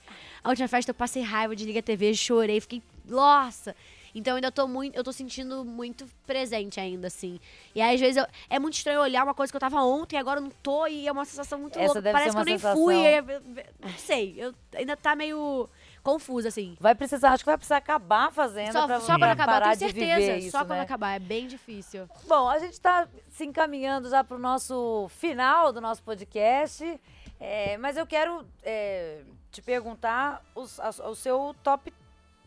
A 0.44 0.50
última 0.50 0.68
festa 0.68 0.90
eu 0.90 0.96
passei 0.96 1.22
raiva, 1.22 1.56
desliguei 1.56 1.80
a 1.80 1.84
TV, 1.84 2.14
chorei, 2.14 2.60
fiquei. 2.60 2.84
Nossa! 3.06 3.76
Então 4.20 4.34
eu 4.34 4.36
ainda 4.36 4.52
tô 4.52 4.68
muito. 4.68 4.96
Eu 4.96 5.04
tô 5.04 5.12
sentindo 5.12 5.64
muito 5.66 6.06
presente 6.28 6.80
ainda, 6.80 7.08
assim. 7.08 7.40
E 7.74 7.82
aí, 7.82 7.96
às 7.96 8.00
vezes, 8.00 8.18
eu- 8.18 8.28
é 8.50 8.60
muito 8.60 8.76
estranho 8.76 9.02
olhar 9.02 9.24
uma 9.24 9.34
coisa 9.34 9.52
que 9.52 9.56
eu 9.58 9.60
tava 9.62 9.82
ontem 9.82 10.16
e 10.16 10.20
agora 10.20 10.40
eu 10.40 10.44
não 10.44 10.52
tô, 10.52 10.86
e 10.88 11.08
é 11.08 11.12
uma 11.12 11.26
sensação 11.26 11.58
muito 11.60 11.78
Essa 11.78 11.86
louca. 11.88 12.02
deve 12.02 12.14
Parece 12.14 12.32
ser 12.32 12.32
que 12.32 12.38
eu 12.38 12.40
uma 12.40 12.46
nem 12.46 12.58
sensação- 12.58 12.84
fui. 12.84 13.82
Não 13.82 13.98
sei. 13.98 14.36
Eu 14.38 14.54
ainda 14.76 14.96
tá 14.98 15.16
meio 15.16 15.70
confusa, 16.04 16.48
assim. 16.48 16.76
Vai 16.80 16.96
precisar, 16.96 17.32
acho 17.32 17.44
que 17.44 17.50
vai 17.50 17.58
precisar 17.58 17.78
acabar 17.78 18.28
a 18.28 18.32
fazenda 18.32 18.72
Só, 18.72 18.86
pra 18.88 19.00
só 19.00 19.14
quando 19.18 19.24
acabar, 19.24 19.42
eu 19.56 19.60
parar 19.62 19.78
tenho 19.78 19.92
certeza. 19.92 20.38
isso, 20.38 20.52
só 20.52 20.60
quando 20.60 20.70
né? 20.78 20.82
acabar, 20.82 21.16
é 21.16 21.20
bem 21.20 21.48
difícil. 21.48 22.10
Bom, 22.28 22.48
a 22.50 22.58
gente 22.60 22.74
está 22.74 23.08
se 23.30 23.46
encaminhando 23.46 24.10
já 24.10 24.24
para 24.24 24.36
o 24.36 24.40
nosso 24.40 25.08
final 25.10 25.72
do 25.74 25.82
nosso 25.82 26.02
podcast, 26.04 27.00
é, 27.40 27.78
mas 27.78 27.98
eu 27.98 28.08
quero 28.08 28.46
é, 28.64 29.20
te 29.52 29.62
perguntar 29.62 30.42
os- 30.56 30.80
a- 30.80 30.90
o 31.10 31.16
seu 31.16 31.56
top 31.64 31.92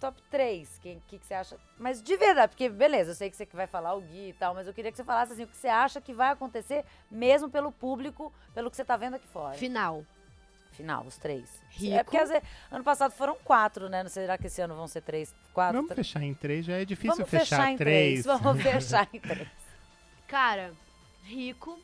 top 0.03 0.21
3, 0.31 0.69
o 0.77 0.81
que, 0.81 0.99
que, 1.07 1.19
que 1.19 1.27
você 1.27 1.35
acha? 1.35 1.57
Mas 1.79 2.03
de 2.03 2.17
verdade, 2.17 2.51
porque 2.51 2.69
beleza, 2.69 3.13
eu 3.13 3.15
sei 3.15 3.31
que 3.31 3.37
você 3.37 3.47
que 3.47 3.55
vai 3.55 3.69
falar 3.69 3.95
o 3.95 4.01
Gui 4.01 4.31
e 4.31 4.33
tal, 4.33 4.53
mas 4.53 4.67
eu 4.67 4.75
queria 4.75 4.91
que 4.91 4.97
você 4.97 5.05
falasse 5.05 5.33
assim, 5.33 5.45
o 5.45 5.47
que 5.47 5.57
você 5.57 5.69
acha 5.69 6.01
que 6.01 6.13
vai 6.13 6.33
acontecer 6.33 6.85
mesmo 7.09 7.49
pelo 7.49 7.71
público, 7.71 8.33
pelo 8.53 8.69
que 8.69 8.75
você 8.75 8.83
está 8.83 8.97
vendo 8.97 9.15
aqui 9.15 9.29
fora. 9.29 9.55
Final. 9.57 10.05
Final, 10.73 11.05
os 11.07 11.17
três. 11.17 11.63
Rico. 11.71 11.95
É 11.95 12.03
porque 12.03 12.19
ano 12.71 12.83
passado 12.83 13.13
foram 13.13 13.37
quatro, 13.45 13.89
né? 13.89 14.03
Não 14.03 14.11
Será 14.11 14.37
que 14.37 14.49
esse 14.49 14.61
ano 14.61 14.75
vão 14.75 14.89
ser 14.89 15.03
três, 15.03 15.33
quatro? 15.53 15.77
Vamos 15.77 15.93
três? 15.93 16.07
fechar 16.07 16.23
em 16.25 16.35
três, 16.35 16.65
já 16.65 16.79
é 16.79 16.85
difícil 16.85 17.15
Vamos 17.17 17.31
fechar, 17.31 17.45
fechar 17.45 17.71
em 17.71 17.77
três. 17.77 18.23
três. 18.25 18.41
Vamos 18.43 18.63
fechar 18.63 19.09
em 19.13 19.21
três. 19.21 19.49
Cara, 20.27 20.73
rico. 21.25 21.79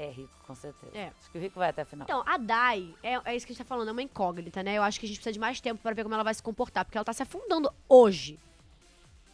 É 0.00 0.08
rico, 0.08 0.32
com 0.46 0.54
certeza. 0.54 0.96
É. 0.96 1.12
Acho 1.20 1.30
que 1.30 1.36
o 1.36 1.40
rico 1.42 1.58
vai 1.58 1.68
até 1.68 1.82
a 1.82 1.84
final. 1.84 2.06
Então, 2.06 2.22
a 2.24 2.38
Dai, 2.38 2.94
é, 3.02 3.20
é 3.22 3.36
isso 3.36 3.44
que 3.44 3.52
a 3.52 3.54
gente 3.54 3.62
tá 3.62 3.68
falando, 3.68 3.88
é 3.88 3.92
uma 3.92 4.00
incógnita, 4.00 4.62
né? 4.62 4.78
Eu 4.78 4.82
acho 4.82 4.98
que 4.98 5.04
a 5.04 5.08
gente 5.08 5.18
precisa 5.18 5.34
de 5.34 5.38
mais 5.38 5.60
tempo 5.60 5.82
pra 5.82 5.92
ver 5.92 6.04
como 6.04 6.14
ela 6.14 6.24
vai 6.24 6.32
se 6.32 6.42
comportar, 6.42 6.86
porque 6.86 6.96
ela 6.96 7.04
tá 7.04 7.12
se 7.12 7.22
afundando 7.22 7.70
hoje. 7.86 8.40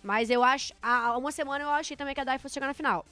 Mas 0.03 0.29
eu 0.29 0.43
acho. 0.43 0.73
Há 0.83 1.17
uma 1.17 1.31
semana 1.31 1.63
eu 1.63 1.71
achei 1.71 1.97
também 1.97 2.17
que 2.17 2.21
a 2.21 2.25
Dai 2.25 2.41
fosse 2.41 2.55
chegar 2.55 2.67
na 2.67 2.75
final. 2.75 3.07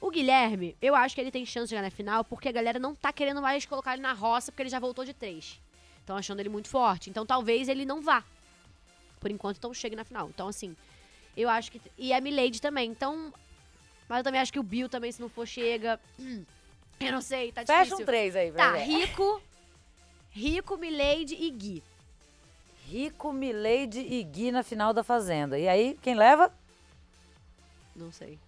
O 0.00 0.08
Guilherme, 0.08 0.76
eu 0.80 0.94
acho 0.94 1.16
que 1.16 1.20
ele 1.20 1.32
tem 1.32 1.44
chance 1.44 1.66
de 1.66 1.70
chegar 1.70 1.82
na 1.82 1.90
final, 1.90 2.24
porque 2.24 2.48
a 2.48 2.52
galera 2.52 2.78
não 2.78 2.94
tá 2.94 3.12
querendo 3.12 3.42
mais 3.42 3.66
colocar 3.66 3.94
ele 3.94 4.02
na 4.02 4.12
roça, 4.12 4.52
porque 4.52 4.62
ele 4.62 4.70
já 4.70 4.78
voltou 4.78 5.04
de 5.04 5.12
três. 5.12 5.60
Estão 5.98 6.16
achando 6.16 6.38
ele 6.38 6.48
muito 6.48 6.68
forte. 6.68 7.10
Então 7.10 7.26
talvez 7.26 7.68
ele 7.68 7.84
não 7.84 8.00
vá. 8.00 8.22
Por 9.18 9.32
enquanto, 9.32 9.56
então 9.56 9.74
chegue 9.74 9.96
na 9.96 10.04
final. 10.04 10.28
Então, 10.28 10.46
assim, 10.46 10.76
eu 11.36 11.48
acho 11.48 11.72
que. 11.72 11.80
E 11.98 12.12
a 12.12 12.20
Milady 12.20 12.60
também. 12.60 12.88
Então. 12.88 13.34
Mas 14.08 14.18
eu 14.18 14.24
também 14.24 14.40
acho 14.40 14.52
que 14.52 14.58
o 14.58 14.62
Bill 14.62 14.88
também, 14.88 15.10
se 15.12 15.20
não 15.20 15.28
for, 15.28 15.46
chega. 15.46 15.98
Hum, 16.18 16.44
eu 17.00 17.12
não 17.12 17.20
sei, 17.20 17.50
tá 17.52 17.64
Fecha 17.64 17.84
difícil. 17.84 18.02
um 18.02 18.06
três 18.06 18.36
aí, 18.36 18.50
pra 18.52 18.64
Tá, 18.66 18.72
ver. 18.72 18.84
Rico, 18.84 19.42
Rico, 20.30 20.76
Milady 20.76 21.34
e 21.38 21.50
Gui. 21.50 21.82
Rico, 22.86 23.32
Milady 23.32 24.00
e 24.00 24.22
Gui 24.22 24.50
na 24.52 24.62
final 24.62 24.92
da 24.92 25.02
Fazenda. 25.02 25.58
E 25.58 25.66
aí, 25.68 25.98
quem 26.02 26.14
leva? 26.14 26.52
Não 27.96 28.10
sei. 28.12 28.38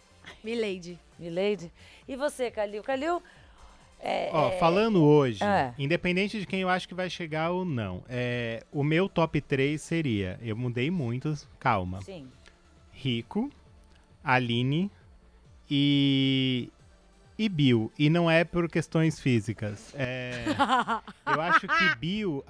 Milady. 0.43 0.99
Milady. 1.19 1.71
E 2.09 2.17
você, 2.17 2.51
Calil? 2.51 2.83
Calil, 2.83 3.23
é, 4.01 4.29
Ó, 4.33 4.51
falando 4.59 5.03
hoje, 5.03 5.43
É. 5.43 5.73
independente 5.79 6.38
de 6.38 6.47
quem 6.47 6.61
eu 6.61 6.69
acho 6.69 6.87
que 6.87 6.95
vai 6.95 7.09
chegar 7.09 7.51
ou 7.53 7.64
não, 7.64 8.03
é, 8.09 8.62
o 8.71 8.83
meu 8.83 9.09
top 9.09 9.40
3 9.40 9.81
seria, 9.81 10.38
eu 10.43 10.55
mudei 10.57 10.90
muitos, 10.90 11.49
calma, 11.59 12.03
sim. 12.03 12.29
Rico, 12.93 13.51
Aline 14.23 14.90
e, 15.70 16.68
e 17.38 17.48
Bill. 17.48 17.90
E 17.98 18.09
não 18.11 18.31
é 18.31 18.44
por 18.44 18.68
questões 18.68 19.18
físicas. 19.18 19.92
É, 19.94 20.44
eu 21.27 21.40
acho 21.40 21.66
que 21.66 21.96
Bill, 21.98 22.44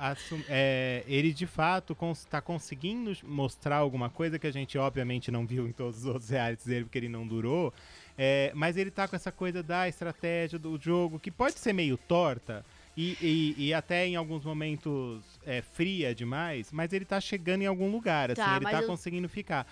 é, 0.48 1.02
ele 1.06 1.32
de 1.32 1.46
fato 1.46 1.96
está 2.12 2.40
conseguindo 2.40 3.16
mostrar 3.24 3.76
alguma 3.76 4.10
coisa 4.10 4.38
que 4.38 4.46
a 4.46 4.52
gente 4.52 4.76
obviamente 4.78 5.30
não 5.30 5.46
viu 5.46 5.66
em 5.66 5.72
todos 5.72 6.00
os 6.00 6.06
outros 6.06 6.28
realities 6.30 6.66
dele, 6.66 6.84
porque 6.84 6.98
ele 6.98 7.08
não 7.08 7.26
durou. 7.26 7.72
É, 8.16 8.52
mas 8.54 8.76
ele 8.76 8.90
tá 8.92 9.08
com 9.08 9.16
essa 9.16 9.32
coisa 9.32 9.62
da 9.62 9.88
estratégia 9.88 10.58
do 10.58 10.78
jogo, 10.80 11.18
que 11.18 11.30
pode 11.30 11.58
ser 11.58 11.72
meio 11.72 11.96
torta. 11.96 12.64
E, 12.96 13.16
e- 13.20 13.54
e 13.58 13.74
até 13.74 14.06
em 14.06 14.14
alguns 14.14 14.44
momentos 14.44 15.20
é, 15.44 15.60
fria 15.62 16.14
demais, 16.14 16.70
mas 16.70 16.92
ele 16.92 17.04
tá 17.04 17.20
chegando 17.20 17.62
em 17.62 17.66
algum 17.66 17.90
lugar, 17.90 18.30
assim, 18.30 18.40
Tá, 18.40 18.54
ele 18.54 18.66
tá 18.66 18.82
eu- 18.82 18.86
conseguindo 18.86 19.28
ficar. 19.28 19.66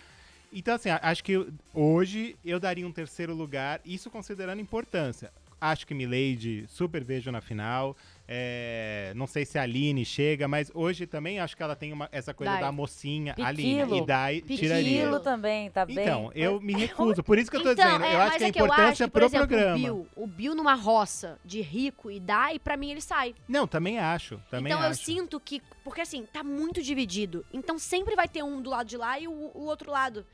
Então, 0.53 0.75
assim, 0.75 0.91
acho 0.91 1.25
que 1.25 1.47
hoje 1.73 2.37
eu 2.45 2.61
daria 2.61 2.87
um 2.87 2.93
terceiro 2.93 3.35
lugar, 3.35 3.81
isso 3.85 4.11
considerando 4.11 4.61
importância. 4.61 5.33
Acho 5.59 5.87
que 5.87 5.95
Milady 5.95 6.67
super 6.69 7.03
vejo 7.03 7.31
na 7.31 7.41
final. 7.41 7.97
É, 8.29 9.13
não 9.17 9.27
sei 9.27 9.45
se 9.45 9.59
a 9.59 9.63
Aline 9.63 10.05
chega, 10.05 10.47
mas 10.47 10.71
hoje 10.75 11.07
também 11.07 11.41
acho 11.41 11.57
que 11.57 11.63
ela 11.63 11.75
tem 11.77 11.93
uma- 11.93 12.09
essa 12.13 12.33
coisa 12.33 12.53
Dai. 12.53 12.63
da 12.63 12.73
mocinha, 12.73 13.35
Piquilo. 13.35 13.49
Aline, 13.49 13.83
e 13.83 14.41
Piquilo. 14.43 14.59
tiraria. 14.59 15.03
Quilo 15.03 15.21
também, 15.21 15.71
tá 15.71 15.85
bem? 15.85 15.99
Então, 15.99 16.31
eu 16.35 16.61
me 16.61 16.73
recuso. 16.73 17.23
Por 17.23 17.39
isso 17.39 17.51
que 17.51 17.57
eu 17.57 17.63
tô 17.63 17.73
então, 17.73 17.85
dizendo, 17.85 18.05
é, 18.05 18.15
eu 18.15 18.21
acho 18.21 18.39
que 18.39 18.45
a 18.45 18.47
é 18.47 18.51
eu 18.51 18.65
importância 18.65 19.07
que, 19.07 19.13
pro 19.13 19.25
exemplo, 19.27 19.47
programa. 19.49 19.75
O 19.75 19.79
Bill, 19.79 20.07
o 20.17 20.27
Bill 20.27 20.55
numa 20.55 20.75
roça 20.75 21.39
de 21.45 21.61
rico 21.61 22.11
e 22.11 22.21
Dai, 22.21 22.59
pra 22.59 22.77
mim 22.77 22.91
ele 22.91 23.01
sai. 23.01 23.35
Não, 23.49 23.67
também 23.67 23.99
acho. 23.99 24.41
Também 24.51 24.73
então 24.73 24.83
eu 24.83 24.91
acho. 24.91 25.05
sinto 25.05 25.39
que. 25.41 25.61
Porque 25.85 26.01
assim, 26.01 26.25
tá 26.33 26.43
muito 26.45 26.81
dividido. 26.83 27.45
Então 27.53 27.79
sempre 27.79 28.15
vai 28.15 28.29
ter 28.29 28.43
um 28.43 28.63
do 28.63 28.71
lado 28.71 28.87
de 28.87 28.97
lá 28.97 29.19
e 29.19 29.27
o, 29.27 29.33
o 29.33 29.65
outro 29.67 29.91
lado. 29.91 30.25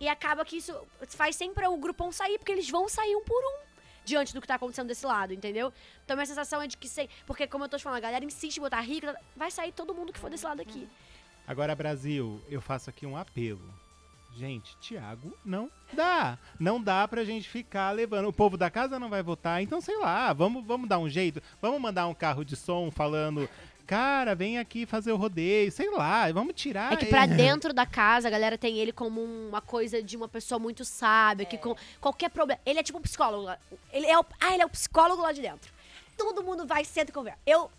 E 0.00 0.08
acaba 0.08 0.44
que 0.44 0.58
isso 0.58 0.72
faz 1.08 1.34
sempre 1.34 1.66
o 1.66 1.76
grupão 1.76 2.12
sair, 2.12 2.38
porque 2.38 2.52
eles 2.52 2.70
vão 2.70 2.88
sair 2.88 3.16
um 3.16 3.24
por 3.24 3.36
um. 3.42 3.67
Diante 4.08 4.32
do 4.32 4.40
que 4.40 4.46
tá 4.46 4.54
acontecendo 4.54 4.88
desse 4.88 5.04
lado, 5.04 5.34
entendeu? 5.34 5.70
Então 6.02 6.16
minha 6.16 6.24
sensação 6.24 6.62
é 6.62 6.66
de 6.66 6.78
que. 6.78 6.88
Sei, 6.88 7.10
porque, 7.26 7.46
como 7.46 7.64
eu 7.64 7.68
tô 7.68 7.76
te 7.76 7.82
falando, 7.82 7.98
a 7.98 8.00
galera 8.00 8.24
insiste 8.24 8.56
em 8.56 8.60
botar 8.60 8.80
rico, 8.80 9.06
vai 9.36 9.50
sair 9.50 9.70
todo 9.70 9.94
mundo 9.94 10.14
que 10.14 10.18
for 10.18 10.30
desse 10.30 10.46
lado 10.46 10.62
aqui. 10.62 10.88
Agora, 11.46 11.76
Brasil, 11.76 12.42
eu 12.48 12.62
faço 12.62 12.88
aqui 12.88 13.04
um 13.04 13.18
apelo. 13.18 13.60
Gente, 14.34 14.76
Thiago, 14.78 15.36
não 15.44 15.70
dá. 15.92 16.38
Não 16.58 16.80
dá 16.80 17.06
pra 17.06 17.22
gente 17.22 17.48
ficar 17.48 17.90
levando. 17.90 18.28
O 18.28 18.32
povo 18.32 18.56
da 18.56 18.70
casa 18.70 18.98
não 18.98 19.10
vai 19.10 19.22
votar, 19.22 19.62
então 19.62 19.80
sei 19.80 19.98
lá, 19.98 20.32
vamos, 20.32 20.64
vamos 20.64 20.88
dar 20.88 20.98
um 20.98 21.08
jeito. 21.08 21.42
Vamos 21.60 21.78
mandar 21.80 22.06
um 22.06 22.14
carro 22.14 22.44
de 22.44 22.56
som 22.56 22.90
falando. 22.90 23.46
Cara, 23.88 24.34
vem 24.34 24.58
aqui 24.58 24.84
fazer 24.84 25.10
o 25.12 25.16
rodeio, 25.16 25.72
sei 25.72 25.90
lá, 25.90 26.30
vamos 26.30 26.52
tirar. 26.54 26.92
É 26.92 26.96
que 26.96 27.06
pra 27.06 27.24
ele." 27.24 27.34
dentro 27.40 27.72
da 27.72 27.86
casa, 27.86 28.28
a 28.28 28.30
galera 28.30 28.58
tem 28.58 28.76
ele 28.76 28.92
como 28.92 29.22
uma 29.22 29.62
coisa 29.62 30.02
de 30.02 30.14
uma 30.14 30.28
pessoa 30.28 30.58
muito 30.58 30.84
sábia, 30.84 31.46
que 31.46 31.56
com 31.56 31.74
qualquer 31.98 32.28
problema. 32.28 32.60
Ele 32.66 32.78
é 32.78 32.82
tipo 32.82 32.98
um 32.98 33.00
psicólogo 33.00 33.44
lá. 33.44 33.58
Ele 33.90 34.06
é 34.06 34.18
o, 34.18 34.24
ah, 34.38 34.52
ele 34.52 34.62
é 34.62 34.66
o 34.66 34.68
psicólogo 34.68 35.22
lá 35.22 35.32
de 35.32 35.40
dentro. 35.40 35.72
Todo 36.18 36.42
mundo 36.42 36.66
vai, 36.66 36.84
senta 36.84 37.10
e 37.10 37.14
conversa. 37.14 37.38
Eu, 37.46 37.70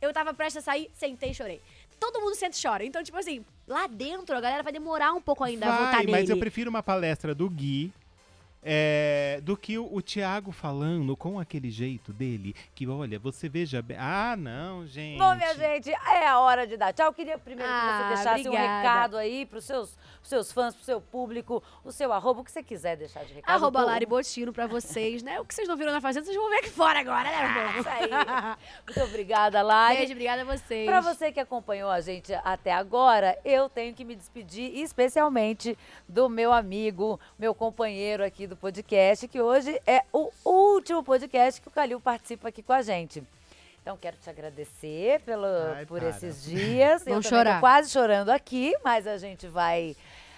eu 0.00 0.10
tava 0.14 0.32
prestes 0.32 0.62
a 0.62 0.64
sair, 0.64 0.90
sentei 0.94 1.32
e 1.32 1.34
chorei. 1.34 1.60
Todo 1.98 2.22
mundo 2.22 2.34
senta 2.34 2.56
e 2.56 2.62
chora. 2.62 2.82
Então, 2.82 3.02
tipo 3.02 3.18
assim, 3.18 3.44
lá 3.68 3.86
dentro 3.86 4.34
a 4.34 4.40
galera 4.40 4.62
vai 4.62 4.72
demorar 4.72 5.12
um 5.12 5.20
pouco 5.20 5.44
ainda 5.44 5.66
a 5.66 5.70
votar 5.72 5.92
Vai, 5.92 6.00
nele. 6.06 6.12
mas 6.12 6.30
eu 6.30 6.38
prefiro 6.38 6.70
uma 6.70 6.82
palestra 6.82 7.34
do 7.34 7.50
Gui 7.50 7.92
é, 8.62 9.40
do 9.42 9.56
que 9.56 9.78
o, 9.78 9.88
o 9.94 10.02
Thiago 10.02 10.52
falando 10.52 11.16
com 11.16 11.38
aquele 11.38 11.70
jeito 11.70 12.12
dele, 12.12 12.54
que 12.74 12.86
olha, 12.86 13.18
você 13.18 13.48
veja 13.48 13.80
bem. 13.80 13.96
Ah, 13.98 14.36
não, 14.38 14.86
gente. 14.86 15.18
Bom, 15.18 15.34
minha 15.34 15.54
gente, 15.54 15.90
é 15.90 16.26
a 16.26 16.38
hora 16.40 16.66
de 16.66 16.76
dar 16.76 16.92
tchau. 16.92 17.06
Eu 17.06 17.12
queria 17.14 17.38
primeiro 17.38 17.70
que 17.70 17.78
Ah, 17.78 18.02
você 18.08 18.14
deixasse 18.14 18.48
um 18.48 18.52
obrigada. 18.52 18.76
recado 18.82 19.16
aí 19.16 19.46
pros 19.46 19.64
seus, 19.64 19.96
pros 20.18 20.28
seus 20.28 20.52
fãs, 20.52 20.74
pro 20.74 20.84
seu 20.84 21.00
público, 21.00 21.62
o 21.84 21.90
seu 21.90 22.12
arroba, 22.12 22.40
o 22.40 22.44
que 22.44 22.52
você 22.52 22.62
quiser 22.62 22.96
deixar 22.96 23.24
de 23.24 23.32
recado. 23.32 23.54
Arroba 23.54 23.82
Lari 23.82 24.04
Botino 24.04 24.52
pra 24.52 24.66
vocês, 24.66 25.22
né? 25.22 25.40
O 25.40 25.44
que 25.44 25.54
vocês 25.54 25.66
não 25.66 25.76
viram 25.76 25.92
na 25.92 26.00
fazenda, 26.00 26.26
vocês 26.26 26.36
vão 26.36 26.50
ver 26.50 26.56
aqui 26.58 26.70
fora 26.70 27.00
agora, 27.00 27.24
né, 27.30 27.48
meu 27.52 27.62
povo? 27.64 27.78
Isso 27.80 27.88
aí. 27.88 28.10
Muito 28.86 29.00
obrigada, 29.08 29.62
Lari. 29.62 29.96
Beijo, 29.96 30.12
obrigada 30.12 30.42
a 30.42 30.44
vocês. 30.44 30.86
Pra 30.86 31.00
você 31.00 31.32
que 31.32 31.40
acompanhou 31.40 31.90
a 31.90 32.00
gente 32.00 32.32
até 32.44 32.72
agora, 32.72 33.38
eu 33.44 33.68
tenho 33.70 33.94
que 33.94 34.04
me 34.04 34.14
despedir 34.14 34.76
especialmente 34.76 35.78
do 36.08 36.28
meu 36.28 36.52
amigo, 36.52 37.18
meu 37.38 37.54
companheiro 37.54 38.22
aqui 38.24 38.49
do 38.50 38.56
podcast, 38.56 39.26
que 39.26 39.40
hoje 39.40 39.80
é 39.86 40.02
o 40.12 40.30
último 40.44 41.02
podcast 41.02 41.60
que 41.60 41.68
o 41.68 41.70
Calil 41.70 42.00
participa 42.00 42.48
aqui 42.48 42.62
com 42.62 42.72
a 42.72 42.82
gente. 42.82 43.22
Então, 43.80 43.96
quero 43.96 44.16
te 44.18 44.28
agradecer 44.28 45.20
pelo, 45.20 45.46
Ai, 45.74 45.86
por 45.86 46.00
para. 46.00 46.10
esses 46.10 46.44
dias. 46.44 47.00
eu 47.00 47.06
também 47.06 47.22
tô 47.22 47.28
chorar. 47.28 47.60
quase 47.60 47.90
chorando 47.90 48.28
aqui, 48.30 48.74
mas 48.84 49.06
a 49.06 49.16
gente 49.16 49.46
vai. 49.48 49.96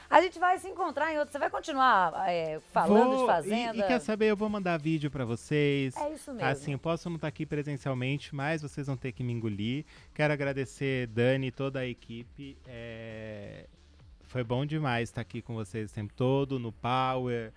A 0.08 0.20
gente 0.20 0.38
vai 0.38 0.58
se 0.58 0.68
encontrar 0.68 1.10
em 1.12 1.18
outro. 1.18 1.32
Você 1.32 1.38
vai 1.38 1.48
continuar 1.50 2.12
é, 2.28 2.60
falando 2.70 3.04
Vou- 3.08 3.16
de 3.16 3.22
e- 3.24 3.26
fazenda? 3.26 3.78
E, 3.78 3.82
quer 3.82 3.98
saber, 3.98 4.26
eu 4.26 4.36
vou 4.36 4.48
mandar 4.48 4.76
vídeo 4.78 5.10
pra 5.10 5.24
vocês. 5.24 5.96
É 5.96 6.12
isso 6.12 6.32
mesmo. 6.34 6.46
Assim, 6.48 6.72
eu 6.72 6.78
posso 6.78 7.08
não 7.08 7.16
estar 7.16 7.28
aqui 7.28 7.46
presencialmente, 7.46 8.34
mas 8.34 8.60
vocês 8.60 8.86
vão 8.86 8.96
ter 8.96 9.10
que 9.12 9.24
me 9.24 9.32
engolir. 9.32 9.86
Quero 10.14 10.32
agradecer 10.32 11.06
Dani 11.08 11.46
e 11.46 11.50
toda 11.50 11.80
a 11.80 11.86
equipe. 11.86 12.56
É, 12.68 13.64
Foi 14.24 14.44
bom 14.44 14.64
demais 14.66 15.08
estar 15.08 15.20
aqui 15.22 15.40
com 15.42 15.54
vocês 15.54 15.90
o 15.90 15.94
tempo 15.94 16.12
todo, 16.14 16.58
no 16.58 16.72
Power. 16.72 17.50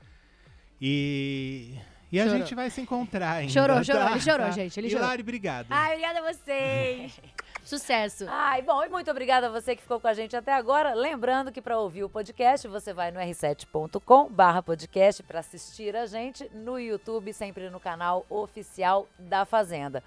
E, 0.88 1.74
E 2.12 2.20
a 2.20 2.26
Chorou. 2.26 2.38
gente 2.40 2.54
vai 2.54 2.70
se 2.70 2.80
encontrar 2.80 3.32
ainda. 3.38 3.52
Chorou, 3.52 3.84
chorou, 3.84 4.02
tá? 4.04 4.12
ele 4.12 4.20
chorou, 4.20 4.46
Tá? 4.46 4.52
gente, 4.52 4.80
ele 4.80 4.88
e 4.88 4.92
chorou. 4.92 5.10
Obrigado. 5.20 5.66
Ai, 5.72 5.94
obrigada 5.96 6.20
a 6.20 6.32
vocês. 6.34 7.20
Sucesso. 7.66 8.26
Ai, 8.30 8.62
bom, 8.62 8.84
e 8.84 8.90
muito 8.90 9.10
obrigada 9.10 9.48
a 9.48 9.50
você 9.50 9.76
que 9.76 9.82
ficou 9.82 10.00
com 10.00 10.08
a 10.08 10.14
gente 10.14 10.36
até 10.38 10.54
agora. 10.54 10.94
Lembrando 10.94 11.52
que 11.52 11.60
para 11.60 11.80
ouvir 11.80 12.04
o 12.04 12.10
podcast, 12.10 12.68
você 12.68 12.94
vai 12.94 13.10
no 13.10 13.20
r7.com 13.20 14.30
barra 14.30 14.62
podcast 14.62 15.24
para 15.24 15.40
assistir 15.40 15.96
a 15.96 16.06
gente 16.06 16.48
no 16.54 16.80
YouTube, 16.80 17.34
sempre 17.34 17.68
no 17.72 17.80
canal 17.80 18.24
oficial 18.30 19.08
da 19.18 19.44
Fazenda. 19.44 20.04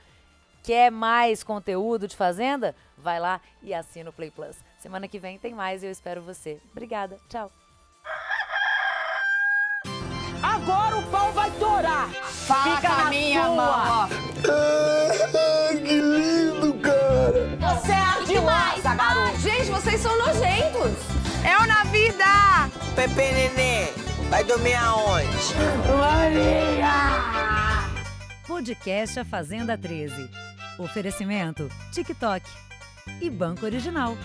Quer 0.63 0.93
mais 0.93 1.43
conteúdo 1.43 2.07
de 2.07 2.15
Fazenda? 2.15 2.77
Vai 2.97 3.19
lá 3.19 3.41
e 3.61 3.75
assina 3.75 4.11
o 4.11 4.13
Play 4.13 4.31
Plus. 4.31 4.57
Semana 4.79 5.09
que 5.09 5.19
vem 5.19 5.37
tem 5.41 5.53
mais 5.53 5.83
e 5.83 5.87
eu 5.87 5.91
espero 5.91 6.23
você. 6.23 6.61
Obrigada, 6.71 7.19
tchau. 7.29 7.51
Agora 10.69 10.99
o 10.99 11.03
pau 11.05 11.33
vai 11.33 11.51
torar. 11.53 12.11
Fala 12.11 12.77
Fica 12.77 12.89
com 12.89 12.95
a 12.95 13.05
na 13.05 13.11
minha 13.11 13.43
sua. 13.43 13.55
mão. 13.55 14.09
Ah, 14.51 15.69
que 15.83 15.99
lindo, 15.99 16.75
cara. 16.75 17.49
Você 17.81 17.93
é 17.93 18.25
demais, 18.27 18.83
garoto. 18.83 19.39
Gente, 19.41 19.71
vocês 19.71 19.99
são 19.99 20.15
nojentos. 20.19 20.93
É 21.43 21.57
o 21.57 21.67
na 21.67 21.85
vida. 21.85 22.25
Pepe 22.95 23.15
Nenê, 23.33 23.89
vai 24.29 24.45
dormir 24.45 24.75
aonde? 24.75 25.55
Podcast 28.47 29.21
A 29.21 29.25
Fazenda 29.25 29.79
13. 29.79 30.29
Oferecimento 30.79 31.71
TikTok 31.93 32.47
e 33.23 33.31
Banco 33.31 33.65
Original. 33.65 34.17